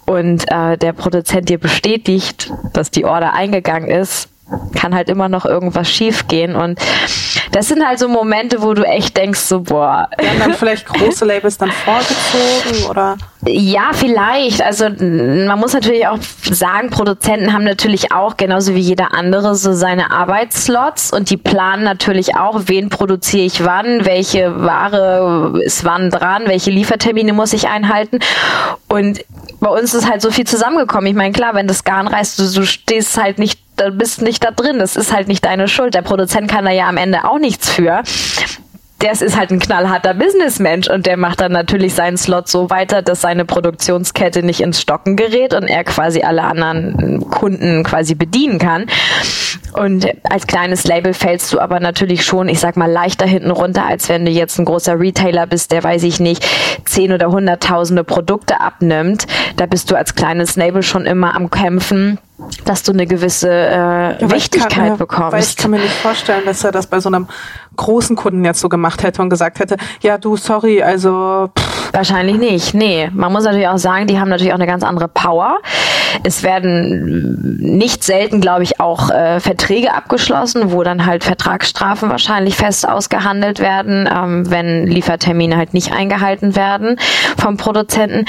[0.05, 4.31] und äh, der Produzent dir bestätigt, dass die Order eingegangen ist,
[4.75, 6.81] kann halt immer noch irgendwas schiefgehen und
[7.55, 10.09] das sind halt so Momente, wo du echt denkst, so boah.
[10.19, 13.17] Werden dann vielleicht große Labels dann vorgezogen oder?
[13.47, 14.61] Ja, vielleicht.
[14.61, 16.19] Also man muss natürlich auch
[16.51, 21.85] sagen, Produzenten haben natürlich auch genauso wie jeder andere so seine Arbeitsslots und die planen
[21.85, 27.69] natürlich auch, wen produziere ich wann, welche Ware ist wann dran, welche Liefertermine muss ich
[27.69, 28.19] einhalten
[28.95, 29.25] und
[29.61, 31.07] bei uns ist halt so viel zusammengekommen.
[31.07, 34.45] Ich meine, klar, wenn das Garn reißt, du, du stehst halt nicht da bist nicht
[34.45, 34.79] da drin.
[34.79, 35.95] Das ist halt nicht deine Schuld.
[35.95, 38.03] Der Produzent kann da ja am Ende auch nichts für
[39.01, 43.03] das ist halt ein knallharter Businessmensch und der macht dann natürlich seinen Slot so weiter,
[43.03, 48.59] dass seine Produktionskette nicht ins Stocken gerät und er quasi alle anderen Kunden quasi bedienen
[48.59, 48.87] kann.
[49.75, 53.85] Und als kleines Label fällst du aber natürlich schon, ich sag mal, leichter hinten runter,
[53.85, 56.47] als wenn du jetzt ein großer Retailer bist, der weiß ich nicht,
[56.85, 59.27] zehn oder hunderttausende Produkte abnimmt.
[59.57, 62.19] Da bist du als kleines Label schon immer am Kämpfen
[62.65, 65.33] dass du eine gewisse äh, ja, Wichtigkeit kann, ja, bekommst.
[65.33, 67.29] Weil ich kann mir nicht vorstellen, dass er das bei so einem
[67.77, 71.93] großen Kunden jetzt so gemacht hätte und gesagt hätte, ja du, sorry, also pff.
[71.93, 72.75] wahrscheinlich nicht.
[72.75, 75.59] Nee, man muss natürlich auch sagen, die haben natürlich auch eine ganz andere Power.
[76.23, 82.57] Es werden nicht selten, glaube ich, auch äh, Verträge abgeschlossen, wo dann halt Vertragsstrafen wahrscheinlich
[82.57, 86.99] fest ausgehandelt werden, ähm, wenn Liefertermine halt nicht eingehalten werden
[87.37, 88.27] vom Produzenten.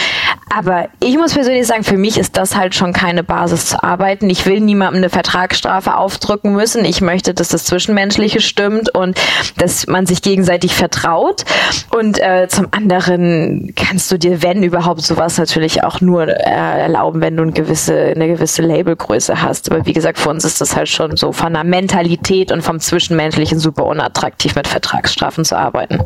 [0.53, 4.29] Aber ich muss persönlich sagen, für mich ist das halt schon keine Basis zu arbeiten.
[4.29, 6.85] Ich will niemandem eine Vertragsstrafe aufdrücken müssen.
[6.85, 9.19] Ich möchte, dass das Zwischenmenschliche stimmt und
[9.57, 11.45] dass man sich gegenseitig vertraut.
[11.91, 17.21] Und äh, zum anderen kannst du dir, wenn überhaupt, sowas natürlich auch nur äh, erlauben,
[17.21, 19.71] wenn du ein gewisses gewisse, eine gewisse Labelgröße hast.
[19.71, 22.79] Aber wie gesagt, für uns ist das halt schon so von der Mentalität und vom
[22.79, 25.99] Zwischenmenschlichen super unattraktiv, mit Vertragsstrafen zu arbeiten.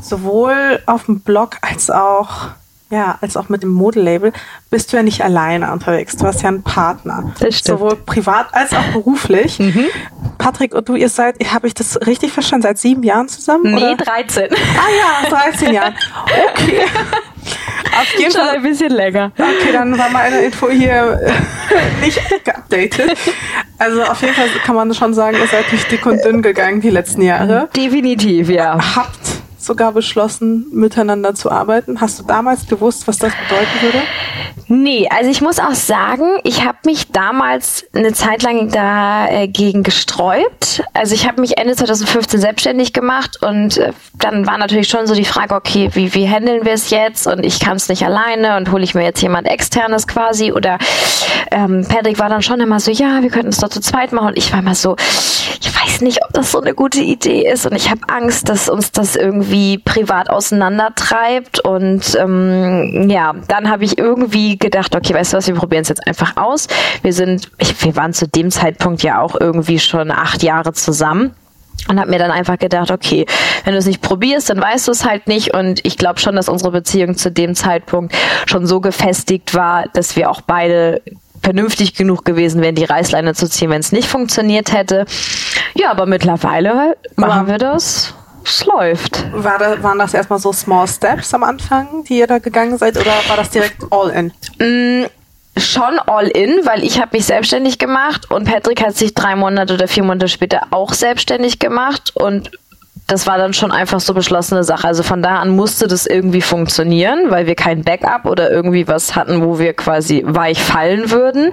[0.00, 2.48] Sowohl auf dem Blog als auch
[2.90, 4.32] ja, als auch mit dem Modelabel
[4.70, 6.16] bist du ja nicht alleine unterwegs.
[6.16, 7.32] Du hast ja einen Partner.
[7.40, 7.80] Das stimmt.
[7.80, 9.58] Sowohl privat als auch beruflich.
[9.58, 9.86] Mhm.
[10.38, 13.74] Patrick und du, ihr seid, habe ich das richtig verstanden, seit sieben Jahren zusammen?
[13.74, 13.96] Nee, oder?
[13.96, 14.50] 13.
[14.52, 15.94] Ah ja, 13 Jahren.
[16.52, 16.82] Okay.
[17.98, 19.32] Auf jeden Schon Fall ein bisschen länger.
[19.38, 23.16] Okay, dann war meine Info hier äh, nicht geupdatet.
[23.78, 26.80] Also auf jeden Fall kann man schon sagen, ihr seid durch dick und dünn gegangen
[26.80, 27.68] die letzten Jahre.
[27.74, 28.78] Definitiv, ja.
[28.96, 29.35] Habt
[29.66, 32.00] sogar beschlossen, miteinander zu arbeiten.
[32.00, 34.02] Hast du damals gewusst, was das bedeuten würde?
[34.68, 40.82] Nee, also ich muss auch sagen, ich habe mich damals eine Zeit lang dagegen gesträubt.
[40.92, 45.14] Also ich habe mich Ende 2015 selbstständig gemacht und äh, dann war natürlich schon so
[45.14, 47.28] die Frage, okay, wie, wie handeln wir es jetzt?
[47.28, 50.50] Und ich kann es nicht alleine und hole ich mir jetzt jemand externes quasi?
[50.50, 50.78] Oder
[51.52, 54.28] ähm, Patrick war dann schon immer so, ja, wir könnten es doch zu zweit machen.
[54.28, 54.96] Und ich war immer so,
[55.60, 58.68] ich weiß nicht, ob das so eine gute Idee ist und ich habe Angst, dass
[58.68, 61.60] uns das irgendwie privat auseinandertreibt.
[61.60, 65.88] Und ähm, ja, dann habe ich irgendwie gedacht, okay, weißt du was, wir probieren es
[65.88, 66.68] jetzt einfach aus.
[67.02, 71.34] Wir sind, ich, wir waren zu dem Zeitpunkt ja auch irgendwie schon acht Jahre zusammen
[71.88, 73.26] und habe mir dann einfach gedacht, okay,
[73.64, 75.54] wenn du es nicht probierst, dann weißt du es halt nicht.
[75.54, 78.14] Und ich glaube schon, dass unsere Beziehung zu dem Zeitpunkt
[78.46, 81.02] schon so gefestigt war, dass wir auch beide
[81.42, 85.04] vernünftig genug gewesen wären, die Reißleine zu ziehen, wenn es nicht funktioniert hätte.
[85.74, 88.14] Ja, aber mittlerweile machen wir das
[88.48, 89.24] es läuft.
[89.32, 92.96] War da, waren das erstmal so Small Steps am Anfang, die ihr da gegangen seid,
[92.96, 94.32] oder war das direkt all in?
[94.58, 95.06] Mm,
[95.58, 99.74] schon all in, weil ich habe mich selbstständig gemacht und Patrick hat sich drei Monate
[99.74, 102.50] oder vier Monate später auch selbstständig gemacht und
[103.06, 104.88] das war dann schon einfach so beschlossene Sache.
[104.88, 109.14] Also von da an musste das irgendwie funktionieren, weil wir kein Backup oder irgendwie was
[109.14, 111.52] hatten, wo wir quasi weich fallen würden.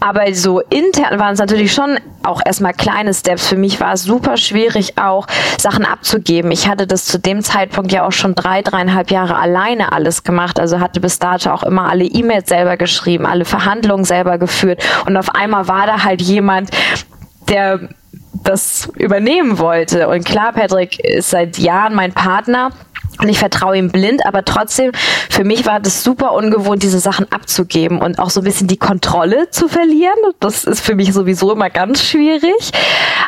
[0.00, 3.48] Aber so intern waren es natürlich schon auch erstmal kleine Steps.
[3.48, 5.26] Für mich war es super schwierig, auch
[5.58, 6.50] Sachen abzugeben.
[6.50, 10.60] Ich hatte das zu dem Zeitpunkt ja auch schon drei, dreieinhalb Jahre alleine alles gemacht.
[10.60, 14.82] Also hatte bis dato auch immer alle E-Mails selber geschrieben, alle Verhandlungen selber geführt.
[15.06, 16.70] Und auf einmal war da halt jemand,
[17.48, 17.88] der
[18.44, 20.08] das übernehmen wollte.
[20.08, 22.70] Und klar, Patrick ist seit Jahren mein Partner.
[23.20, 24.92] Und ich vertraue ihm blind, aber trotzdem,
[25.28, 28.76] für mich war das super ungewohnt, diese Sachen abzugeben und auch so ein bisschen die
[28.76, 30.16] Kontrolle zu verlieren.
[30.40, 32.72] Das ist für mich sowieso immer ganz schwierig.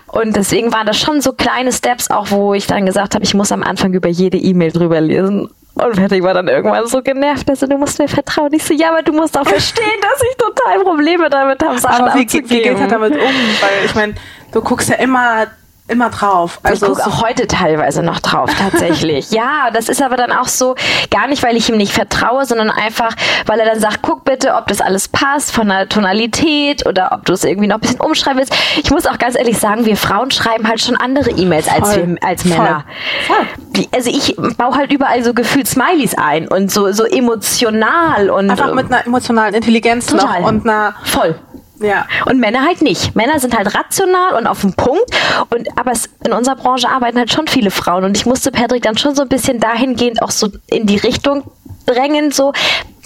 [0.07, 3.35] Und deswegen waren das schon so kleine Steps, auch wo ich dann gesagt habe, ich
[3.35, 5.49] muss am Anfang über jede E-Mail drüber lesen.
[5.75, 8.53] Und Patrick war dann irgendwann so genervt, also du musst mir vertrauen.
[8.53, 12.05] Ich so, ja, aber du musst auch verstehen, dass ich total Probleme damit habe, Sachen
[12.05, 12.51] aber wie, abzugeben.
[12.51, 13.19] wie geht er damit um?
[13.19, 14.15] Weil ich meine,
[14.53, 15.47] du guckst ja immer
[15.91, 16.61] immer drauf.
[16.63, 19.31] Also ich gucke auch heute teilweise noch drauf, tatsächlich.
[19.31, 20.75] ja, das ist aber dann auch so,
[21.11, 23.15] gar nicht, weil ich ihm nicht vertraue, sondern einfach,
[23.47, 27.25] weil er dann sagt, guck bitte, ob das alles passt von der Tonalität oder ob
[27.25, 28.55] du es irgendwie noch ein bisschen umschreiben willst.
[28.83, 32.17] Ich muss auch ganz ehrlich sagen, wir Frauen schreiben halt schon andere E-Mails als, wir,
[32.23, 32.85] als Männer.
[33.27, 33.37] Voll.
[33.37, 33.87] Voll.
[33.93, 38.51] Also ich baue halt überall so gefühlt Smileys ein und so, so emotional und.
[38.51, 40.41] Einfach mit einer emotionalen Intelligenz total.
[40.41, 40.95] noch und einer.
[41.05, 41.37] Voll.
[41.81, 42.07] Ja.
[42.27, 43.17] Und Männer halt nicht.
[43.17, 45.05] Männer sind halt rational und auf dem Punkt.
[45.49, 48.05] Und aber es, in unserer Branche arbeiten halt schon viele Frauen.
[48.05, 51.45] Und ich musste Patrick dann schon so ein bisschen dahingehend auch so in die Richtung
[51.87, 52.53] drängen, so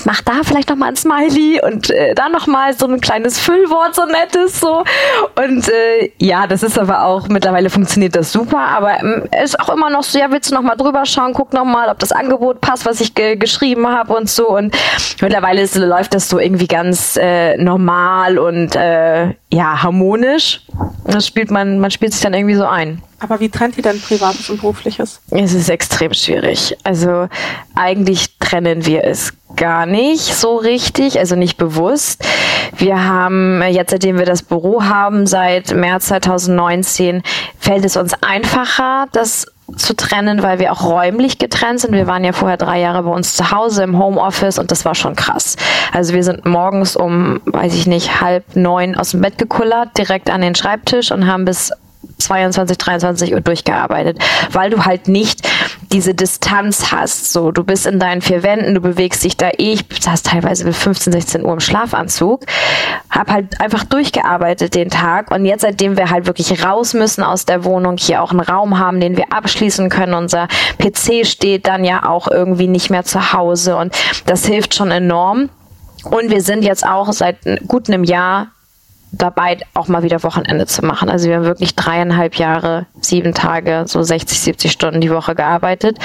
[0.04, 3.38] mach da vielleicht noch mal ein Smiley und äh, da noch mal so ein kleines
[3.38, 4.84] Füllwort, so nettes so.
[5.36, 9.68] Und äh, ja, das ist aber auch mittlerweile funktioniert das super, aber ähm, ist auch
[9.70, 12.12] immer noch so, ja, willst du noch mal drüber schauen, guck noch mal, ob das
[12.12, 14.48] Angebot passt, was ich ge geschrieben habe und so.
[14.48, 14.76] Und
[15.20, 20.62] mittlerweile ist, läuft das so irgendwie ganz äh, normal und äh, ja harmonisch.
[21.04, 23.02] Das spielt man, man spielt sich dann irgendwie so ein.
[23.20, 25.20] Aber wie trennt ihr denn Privates und Berufliches?
[25.30, 26.76] Es ist extrem schwierig.
[26.84, 27.28] Also
[27.74, 32.24] eigentlich trennen wir es gar nicht so richtig, also nicht bewusst.
[32.76, 37.22] Wir haben jetzt, seitdem wir das Büro haben, seit März 2019,
[37.58, 41.94] fällt es uns einfacher, das zu trennen, weil wir auch räumlich getrennt sind.
[41.94, 44.94] Wir waren ja vorher drei Jahre bei uns zu Hause im Homeoffice und das war
[44.94, 45.56] schon krass.
[45.92, 50.30] Also wir sind morgens um, weiß ich nicht, halb neun aus dem Bett gekullert, direkt
[50.30, 51.72] an den Schreibtisch und haben bis
[52.18, 54.18] 22, 23 Uhr durchgearbeitet,
[54.50, 55.48] weil du halt nicht
[55.94, 57.32] diese Distanz hast.
[57.32, 59.74] So, du bist in deinen vier Wänden, du bewegst dich da eh.
[59.74, 62.44] Ich saß teilweise bis 15, 16 Uhr im Schlafanzug,
[63.08, 67.46] hab halt einfach durchgearbeitet den Tag und jetzt, seitdem wir halt wirklich raus müssen aus
[67.46, 70.14] der Wohnung, hier auch einen Raum haben, den wir abschließen können.
[70.14, 73.94] Unser PC steht dann ja auch irgendwie nicht mehr zu Hause und
[74.26, 75.48] das hilft schon enorm.
[76.04, 78.48] Und wir sind jetzt auch seit gut einem Jahr
[79.18, 81.08] dabei, auch mal wieder Wochenende zu machen.
[81.08, 85.98] Also wir haben wirklich dreieinhalb Jahre, sieben Tage, so 60, 70 Stunden die Woche gearbeitet.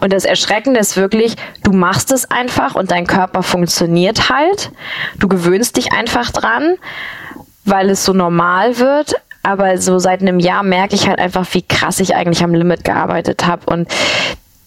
[0.00, 4.70] Und das Erschreckende ist wirklich, du machst es einfach und dein Körper funktioniert halt.
[5.18, 6.76] Du gewöhnst dich einfach dran,
[7.64, 9.14] weil es so normal wird.
[9.42, 12.84] Aber so seit einem Jahr merke ich halt einfach, wie krass ich eigentlich am Limit
[12.84, 13.88] gearbeitet habe und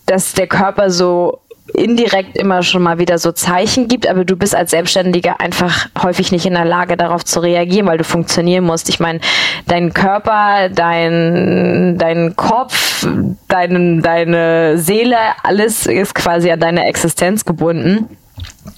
[0.06, 1.40] dass der Körper so
[1.74, 6.32] indirekt immer schon mal wieder so Zeichen gibt, aber du bist als Selbstständiger einfach häufig
[6.32, 8.88] nicht in der Lage, darauf zu reagieren, weil du funktionieren musst.
[8.90, 9.20] Ich meine,
[9.68, 13.08] dein Körper, dein, dein Kopf,
[13.48, 18.16] dein, deine Seele, alles ist quasi an deine Existenz gebunden.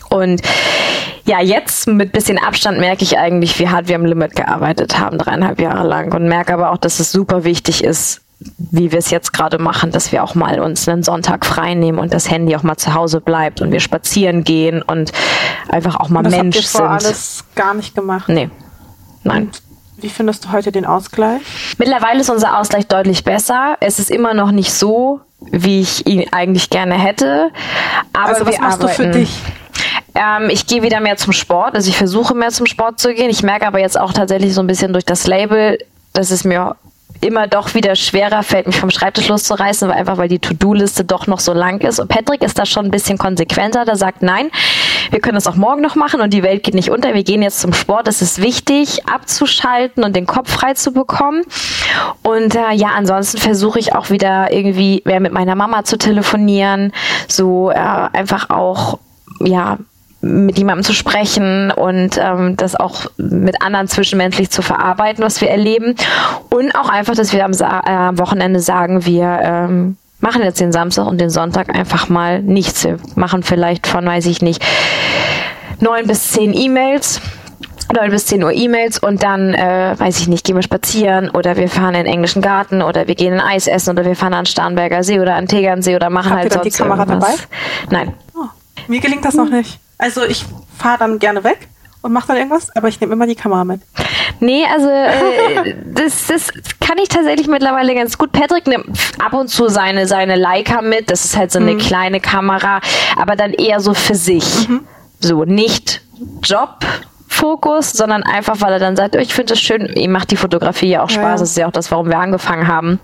[0.09, 0.41] Und
[1.25, 5.17] ja, jetzt mit bisschen Abstand merke ich eigentlich, wie hart wir am Limit gearbeitet haben,
[5.17, 6.13] dreieinhalb Jahre lang.
[6.13, 9.91] Und merke aber auch, dass es super wichtig ist, wie wir es jetzt gerade machen,
[9.91, 12.93] dass wir auch mal uns einen Sonntag frei nehmen und das Handy auch mal zu
[12.93, 15.11] Hause bleibt und wir spazieren gehen und
[15.69, 17.07] einfach auch mal und das Mensch habt ihr vor sind.
[17.07, 18.29] alles gar nicht gemacht.
[18.29, 18.49] Nee.
[19.23, 19.43] Nein.
[19.45, 19.61] Und
[19.99, 21.41] wie findest du heute den Ausgleich?
[21.79, 23.77] Mittlerweile ist unser Ausgleich deutlich besser.
[23.79, 27.49] Es ist immer noch nicht so, wie ich ihn eigentlich gerne hätte.
[28.13, 29.03] Aber also was machst arbeiten.
[29.03, 29.41] du für dich?
[30.13, 31.73] Ähm, ich gehe wieder mehr zum Sport.
[31.73, 33.31] Also ich versuche mehr zum Sport zu gehen.
[33.31, 35.79] Ich merke aber jetzt auch tatsächlich so ein bisschen durch das Label,
[36.13, 36.75] dass es mir
[37.21, 41.27] immer doch wieder schwerer fällt, mich vom Schreibtisch loszureißen, weil einfach weil die To-Do-Liste doch
[41.27, 41.99] noch so lang ist.
[41.99, 43.85] Und Patrick ist da schon ein bisschen konsequenter.
[43.85, 44.49] Der sagt, nein,
[45.11, 47.13] wir können das auch morgen noch machen und die Welt geht nicht unter.
[47.13, 48.07] Wir gehen jetzt zum Sport.
[48.07, 51.43] Es ist wichtig, abzuschalten und den Kopf frei zu bekommen.
[52.23, 56.91] Und äh, ja, ansonsten versuche ich auch wieder irgendwie mehr mit meiner Mama zu telefonieren.
[57.27, 58.99] So äh, einfach auch
[59.39, 59.77] ja
[60.27, 65.49] mit jemandem zu sprechen und ähm, das auch mit anderen zwischenmenschlich zu verarbeiten, was wir
[65.49, 65.95] erleben.
[66.49, 70.59] Und auch einfach, dass wir am, Sa äh, am Wochenende sagen, wir ähm, machen jetzt
[70.59, 72.83] den Samstag und den Sonntag einfach mal nichts.
[72.83, 74.63] Wir machen vielleicht von, weiß ich nicht,
[75.79, 77.21] neun bis zehn E-Mails
[77.93, 81.55] 9 bis 10 Uhr E-Mails und dann, äh, weiß ich nicht, gehen wir spazieren oder
[81.55, 84.33] wir fahren in den englischen Garten oder wir gehen in Eis essen oder wir fahren
[84.33, 87.47] an Starnberger See oder an Tegernsee oder machen Habt halt ihr sonst die Kamera irgendwas.
[87.89, 88.05] dabei?
[88.05, 88.13] Nein.
[88.35, 88.47] Oh,
[88.87, 89.79] mir gelingt das noch nicht.
[89.97, 90.45] Also ich
[90.77, 91.67] fahre dann gerne weg
[92.01, 93.81] und mache dann irgendwas, aber ich nehme immer die Kamera mit.
[94.39, 98.31] Nee, also äh, das, das kann ich tatsächlich mittlerweile ganz gut.
[98.31, 98.87] Patrick nimmt
[99.23, 101.09] ab und zu seine, seine Leica mit.
[101.09, 101.79] Das ist halt so eine mhm.
[101.79, 102.81] kleine Kamera,
[103.15, 104.69] aber dann eher so für sich.
[104.69, 104.81] Mhm.
[105.19, 106.01] So, nicht
[106.43, 106.85] Job.
[107.29, 110.37] Fokus, sondern einfach, weil er dann sagt, oh, ich finde es schön, ihm macht die
[110.37, 112.99] Fotografie ja auch Spaß, ja, das ist ja auch das, warum wir angefangen haben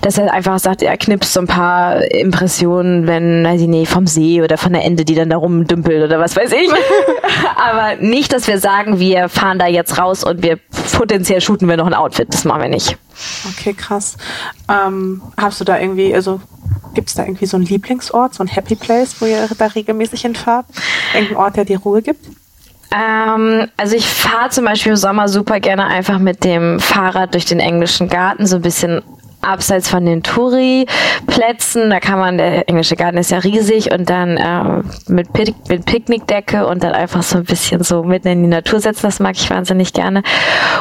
[0.00, 4.06] dass er einfach sagt, er knipst so ein paar Impressionen, wenn, weiß ich nicht, vom
[4.06, 6.70] See oder von der Ende, die dann da rumdümpelt oder was weiß ich.
[7.56, 10.58] Aber nicht, dass wir sagen, wir fahren da jetzt raus und wir
[10.92, 12.32] potenziell shooten wir noch ein Outfit.
[12.32, 12.96] Das machen wir nicht.
[13.50, 14.16] Okay, krass.
[14.68, 16.40] Ähm, hast du da irgendwie, also
[16.94, 20.22] gibt es da irgendwie so einen Lieblingsort, so ein Happy Place, wo ihr da regelmäßig
[20.22, 20.66] hinfahrt?
[21.14, 22.26] Irgendein Ort, der dir Ruhe gibt?
[22.90, 27.44] Ähm, also ich fahre zum Beispiel im Sommer super gerne einfach mit dem Fahrrad durch
[27.44, 29.02] den englischen Garten, so ein bisschen
[29.40, 31.90] abseits von den Touri-Plätzen.
[31.90, 35.84] Da kann man, der englische Garten ist ja riesig und dann äh, mit, Pick mit
[35.84, 39.02] Picknickdecke und dann einfach so ein bisschen so mitten in die Natur setzen.
[39.02, 40.22] Das mag ich wahnsinnig gerne.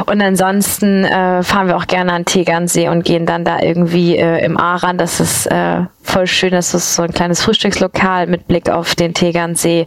[0.05, 4.43] Und ansonsten äh, fahren wir auch gerne an Tegernsee und gehen dann da irgendwie äh,
[4.43, 4.97] im Aran.
[4.97, 6.51] Das ist äh, voll schön.
[6.51, 9.85] Das ist so ein kleines Frühstückslokal mit Blick auf den Tegernsee.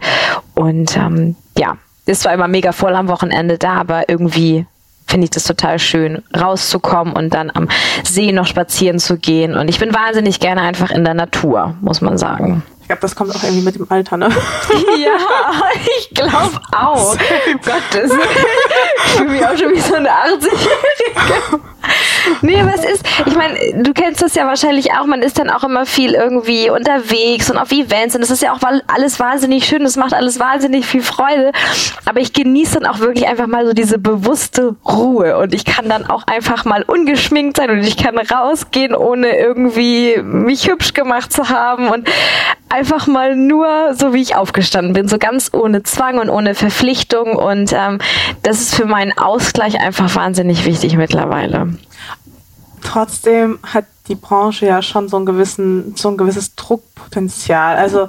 [0.55, 4.65] Und ähm, ja, ist zwar immer mega voll am Wochenende da, aber irgendwie
[5.11, 7.67] finde ich das total schön, rauszukommen und dann am
[8.03, 9.55] See noch spazieren zu gehen.
[9.55, 12.63] Und ich bin wahnsinnig gerne einfach in der Natur, muss man sagen.
[12.81, 14.29] Ich glaube, das kommt auch irgendwie mit dem Alter, ne?
[15.03, 15.61] ja,
[15.99, 17.15] ich glaube auch.
[17.63, 18.11] Gottes.
[19.05, 21.61] Ich fühle mich auch schon wie so eine 80-Jährige.
[22.41, 25.63] Nee, es ist, ich meine, du kennst das ja wahrscheinlich auch, man ist dann auch
[25.63, 29.83] immer viel irgendwie unterwegs und auf Events und es ist ja auch alles wahnsinnig schön,
[29.83, 31.51] es macht alles wahnsinnig viel Freude,
[32.05, 35.89] aber ich genieße dann auch wirklich einfach mal so diese bewusste Ruhe und ich kann
[35.89, 41.31] dann auch einfach mal ungeschminkt sein und ich kann rausgehen, ohne irgendwie mich hübsch gemacht
[41.33, 42.07] zu haben und
[42.71, 47.35] einfach mal nur so, wie ich aufgestanden bin, so ganz ohne Zwang und ohne Verpflichtung
[47.35, 47.99] und ähm,
[48.43, 51.69] das ist für meinen Ausgleich einfach wahnsinnig wichtig mittlerweile
[52.81, 57.77] trotzdem hat die Branche ja schon so, einen gewissen, so ein gewisses Druckpotenzial.
[57.77, 58.07] Also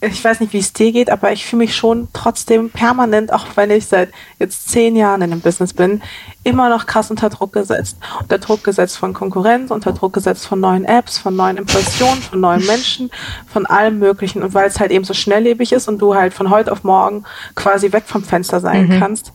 [0.00, 3.46] ich weiß nicht, wie es dir geht, aber ich fühle mich schon trotzdem permanent, auch
[3.54, 6.02] wenn ich seit jetzt zehn Jahren in dem Business bin,
[6.44, 7.96] immer noch krass unter Druck gesetzt.
[8.20, 12.40] Unter Druck gesetzt von Konkurrenz, unter Druck gesetzt von neuen Apps, von neuen Impressionen, von
[12.40, 13.10] neuen Menschen,
[13.46, 14.42] von allem Möglichen.
[14.42, 17.24] Und weil es halt eben so schnelllebig ist und du halt von heute auf morgen
[17.54, 19.00] quasi weg vom Fenster sein mhm.
[19.00, 19.32] kannst,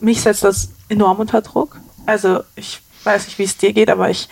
[0.00, 1.78] mich setzt das enorm unter Druck.
[2.06, 4.28] Also ich weiß nicht, wie es dir geht, aber ich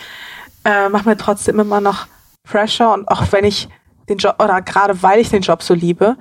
[0.64, 2.06] äh, mache mir trotzdem immer noch
[2.44, 3.68] Pressure und auch wenn ich
[4.08, 6.16] den Job oder gerade weil ich den Job so liebe,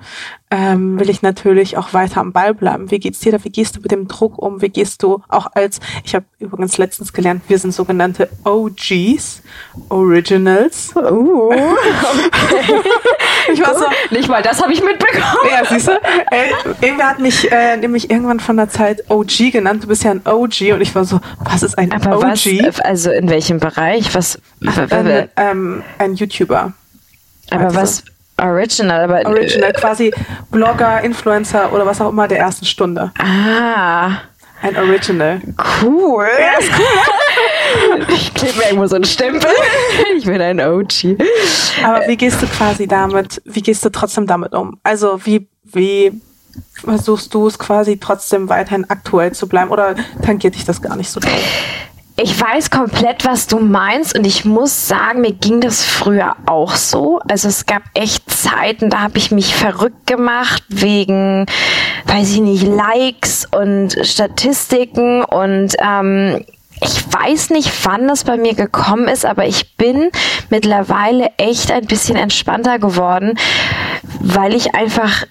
[0.52, 2.90] ähm, will ich natürlich auch weiter am Ball bleiben.
[2.90, 3.42] Wie geht's dir da?
[3.42, 4.60] Wie gehst du mit dem Druck um?
[4.60, 9.42] Wie gehst du auch als, ich habe übrigens letztens gelernt, wir sind sogenannte OGs,
[9.88, 10.94] Originals.
[10.94, 11.60] Uh, okay.
[13.52, 15.48] ich war so, nicht mal das habe ich mitbekommen.
[15.50, 15.92] Ja, siehst du?
[15.92, 16.50] Äh,
[16.82, 19.84] irgendwer hat mich äh, nämlich irgendwann von der Zeit OG genannt.
[19.84, 22.24] Du bist ja ein OG und ich war so, was ist ein Aber OG?
[22.66, 24.14] Was, also in welchem Bereich?
[24.14, 24.38] Was?
[24.60, 26.74] Ein, ähm, ein YouTuber.
[27.52, 28.04] Aber was
[28.40, 30.12] Original, aber Original, quasi
[30.50, 33.12] Blogger, Influencer oder was auch immer der ersten Stunde.
[33.18, 34.18] Ah.
[34.62, 35.40] Ein Original.
[35.82, 36.28] Cool.
[36.38, 38.06] Ja, ist cool.
[38.14, 39.50] ich klebe mir irgendwo so einen Stempel.
[40.16, 41.18] Ich bin ein OG.
[41.84, 44.78] Aber wie gehst du quasi damit, wie gehst du trotzdem damit um?
[44.84, 46.12] Also wie, wie
[46.74, 51.10] versuchst du es quasi trotzdem weiterhin aktuell zu bleiben oder tangiert dich das gar nicht
[51.10, 51.30] so doll?
[52.16, 56.76] Ich weiß komplett, was du meinst und ich muss sagen, mir ging das früher auch
[56.76, 57.20] so.
[57.28, 61.46] Also es gab echt Zeiten, da habe ich mich verrückt gemacht wegen,
[62.06, 66.44] weiß ich nicht, Likes und Statistiken und ähm,
[66.82, 70.10] ich weiß nicht, wann das bei mir gekommen ist, aber ich bin
[70.50, 73.38] mittlerweile echt ein bisschen entspannter geworden,
[74.20, 75.24] weil ich einfach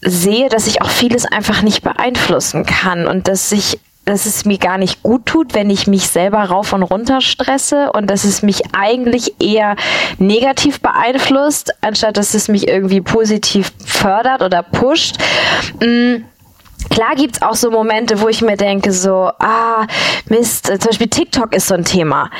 [0.00, 3.78] sehe, dass ich auch vieles einfach nicht beeinflussen kann und dass ich
[4.10, 7.92] dass es mir gar nicht gut tut, wenn ich mich selber rauf und runter stresse
[7.92, 9.76] und dass es mich eigentlich eher
[10.18, 15.16] negativ beeinflusst, anstatt dass es mich irgendwie positiv fördert oder pusht.
[15.80, 16.24] Mhm.
[16.88, 19.86] Klar gibt's auch so Momente, wo ich mir denke, so, ah,
[20.28, 22.30] Mist, zum Beispiel TikTok ist so ein Thema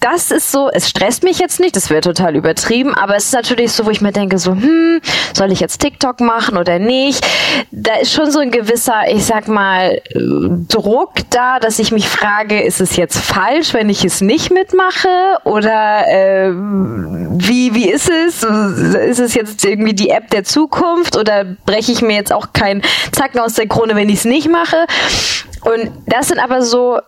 [0.00, 3.34] das ist so, es stresst mich jetzt nicht, das wäre total übertrieben, aber es ist
[3.34, 5.00] natürlich so, wo ich mir denke, so, hm,
[5.34, 7.26] soll ich jetzt TikTok machen oder nicht?
[7.70, 12.62] Da ist schon so ein gewisser, ich sag mal, Druck da, dass ich mich frage,
[12.62, 15.08] ist es jetzt falsch, wenn ich es nicht mitmache?
[15.44, 18.42] Oder äh, wie, wie ist es?
[18.42, 22.82] Ist es jetzt irgendwie die App der Zukunft oder breche ich mir jetzt auch keinen
[23.12, 24.86] Zacken aus der Krone, wenn ich es nicht mache?
[25.62, 27.00] Und das sind aber so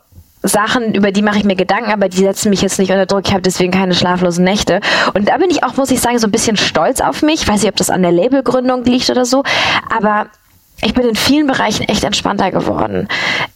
[0.42, 3.22] Sachen, über die mache ich mir Gedanken, aber die setzen mich jetzt nicht unter Druck.
[3.26, 4.80] Ich habe deswegen keine schlaflosen Nächte.
[5.14, 7.42] Und da bin ich auch, muss ich sagen, so ein bisschen stolz auf mich.
[7.42, 9.44] Ich weiß nicht, ob das an der Labelgründung liegt oder so.
[9.94, 10.26] Aber
[10.84, 13.06] ich bin in vielen Bereichen echt entspannter geworden.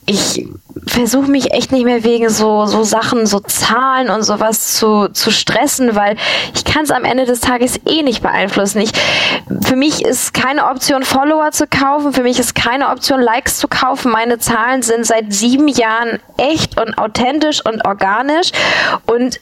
[0.06, 0.46] Ich
[0.86, 5.32] versuche mich echt nicht mehr wegen so, so Sachen, so Zahlen und sowas zu, zu
[5.32, 6.16] stressen, weil
[6.54, 8.80] ich kann es am Ende des Tages eh nicht beeinflussen.
[8.80, 8.92] Ich,
[9.62, 12.12] für mich ist keine Option, Follower zu kaufen.
[12.12, 14.12] Für mich ist keine Option, Likes zu kaufen.
[14.12, 18.52] Meine Zahlen sind seit sieben Jahren echt und authentisch und organisch.
[19.06, 19.40] Und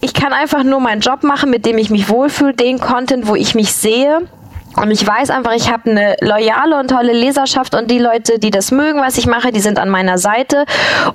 [0.00, 3.36] ich kann einfach nur meinen Job machen, mit dem ich mich wohlfühle, den Content, wo
[3.36, 4.28] ich mich sehe
[4.76, 8.50] und ich weiß einfach, ich habe eine loyale und tolle Leserschaft und die Leute, die
[8.50, 10.64] das mögen, was ich mache, die sind an meiner Seite.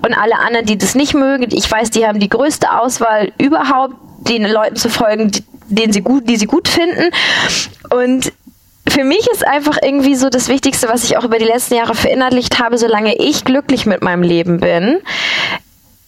[0.01, 3.95] Und alle anderen, die das nicht mögen, ich weiß, die haben die größte Auswahl überhaupt,
[4.27, 7.11] den Leuten zu folgen, die, denen sie gut, die sie gut finden.
[7.89, 8.31] Und
[8.87, 11.95] für mich ist einfach irgendwie so das Wichtigste, was ich auch über die letzten Jahre
[11.95, 14.99] verinnerlicht habe, solange ich glücklich mit meinem Leben bin,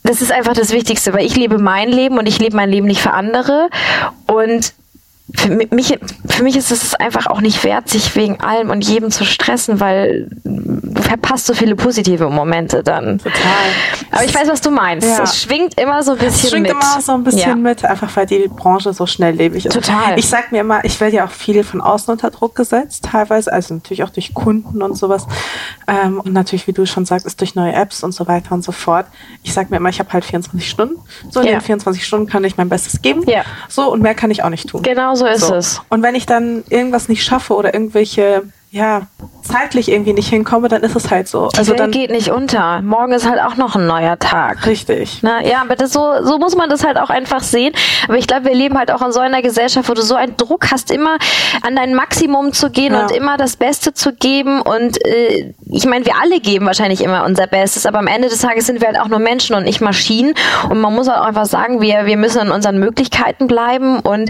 [0.03, 2.87] das ist einfach das Wichtigste, weil ich lebe mein Leben und ich lebe mein Leben
[2.87, 3.69] nicht für andere.
[4.25, 4.73] Und
[5.35, 9.11] für mich, für mich ist es einfach auch nicht wert, sich wegen allem und jedem
[9.11, 13.17] zu stressen, weil du verpasst so viele positive Momente dann.
[13.19, 13.41] Total.
[14.11, 15.07] Aber ich weiß, was du meinst.
[15.07, 15.23] Ja.
[15.23, 16.71] Es schwingt immer so ein bisschen es schwingt mit.
[16.71, 17.55] immer so ein bisschen ja.
[17.55, 19.73] mit, einfach weil die Branche so schnelllebig ist.
[19.73, 20.17] Total.
[20.17, 23.51] Ich sag mir immer, ich werde ja auch viel von außen unter Druck gesetzt, teilweise,
[23.51, 25.27] also natürlich auch durch Kunden und sowas.
[25.87, 28.63] Ähm, und natürlich, wie du schon sagst, ist durch neue Apps und so weiter und
[28.63, 29.05] so fort.
[29.43, 30.95] Ich sag mir immer, ich habe halt 24 Stunden.
[31.29, 31.53] So in ja.
[31.53, 33.23] den 24 Stunden kann ich mein Bestes geben.
[33.27, 33.43] Ja.
[33.67, 34.81] So und mehr kann ich auch nicht tun.
[34.81, 35.55] Genau so ist so.
[35.55, 35.81] es.
[35.89, 38.43] Und wenn ich dann irgendwas nicht schaffe oder irgendwelche
[38.73, 39.01] ja,
[39.43, 41.49] zeitlich irgendwie nicht hinkomme, dann ist es halt so.
[41.57, 42.81] Also dann geht nicht unter.
[42.81, 44.65] Morgen ist halt auch noch ein neuer Tag.
[44.65, 45.19] Richtig.
[45.23, 47.73] Na, ja, aber das so, so muss man das halt auch einfach sehen.
[48.07, 50.37] Aber ich glaube, wir leben halt auch in so einer Gesellschaft, wo du so einen
[50.37, 51.17] Druck hast, immer
[51.63, 53.01] an dein Maximum zu gehen ja.
[53.01, 54.61] und immer das Beste zu geben.
[54.61, 58.39] Und äh, ich meine, wir alle geben wahrscheinlich immer unser Bestes, aber am Ende des
[58.39, 60.33] Tages sind wir halt auch nur Menschen und nicht Maschinen.
[60.69, 63.99] Und man muss halt auch einfach sagen, wir, wir müssen in unseren Möglichkeiten bleiben.
[63.99, 64.29] Und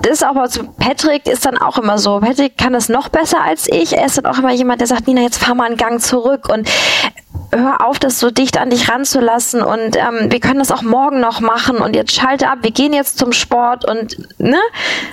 [0.00, 2.20] das ist auch was, Patrick ist dann auch immer so.
[2.20, 5.06] Patrick kann das noch besser als ich ich, ist dann auch immer jemand, der sagt,
[5.06, 6.68] Nina, jetzt fahr mal einen Gang zurück und
[7.50, 11.20] hör auf, das so dicht an dich ranzulassen und ähm, wir können das auch morgen
[11.20, 14.56] noch machen und jetzt schalte ab, wir gehen jetzt zum Sport und ne?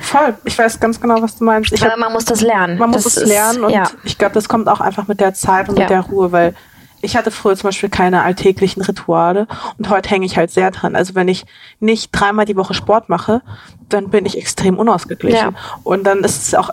[0.01, 1.73] Voll, ich weiß ganz genau, was du meinst.
[1.73, 2.77] Ich Aber hab, man muss das lernen.
[2.77, 3.83] Man muss das es lernen und ja.
[4.03, 5.81] ich glaube, das kommt auch einfach mit der Zeit und ja.
[5.81, 6.55] mit der Ruhe, weil
[7.01, 9.47] ich hatte früher zum Beispiel keine alltäglichen Rituale
[9.77, 10.95] und heute hänge ich halt sehr dran.
[10.95, 11.45] Also wenn ich
[11.79, 13.41] nicht dreimal die Woche Sport mache,
[13.89, 15.51] dann bin ich extrem unausgeglichen.
[15.51, 15.79] Ja.
[15.83, 16.71] Und dann ist es auch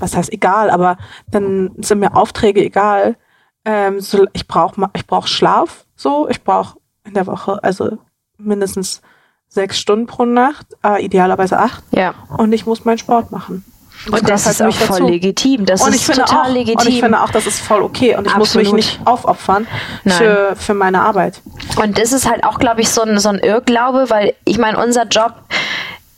[0.00, 0.96] was heißt egal, aber
[1.30, 3.16] dann sind mir Aufträge egal.
[3.64, 7.98] Ähm, so, ich brauche ich brauch Schlaf, so, ich brauche in der Woche, also
[8.38, 9.02] mindestens
[9.48, 11.82] sechs Stunden pro Nacht, äh, idealerweise acht.
[11.90, 12.14] Ja.
[12.36, 13.64] Und ich muss meinen Sport machen.
[14.06, 15.66] Und, und das, das ist auch voll legitim.
[15.66, 16.78] Das und ist total auch, legitim.
[16.78, 18.16] Und ich finde auch, das ist voll okay.
[18.16, 18.66] Und ich Absolut.
[18.66, 19.66] muss mich nicht aufopfern
[20.06, 21.42] für, für meine Arbeit.
[21.76, 24.82] Und das ist halt auch, glaube ich, so ein, so ein Irrglaube, weil ich meine,
[24.82, 25.34] unser Job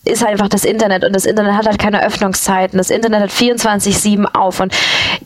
[0.05, 2.77] ist einfach das Internet und das Internet hat halt keine Öffnungszeiten.
[2.77, 4.75] Das Internet hat 24-7 auf und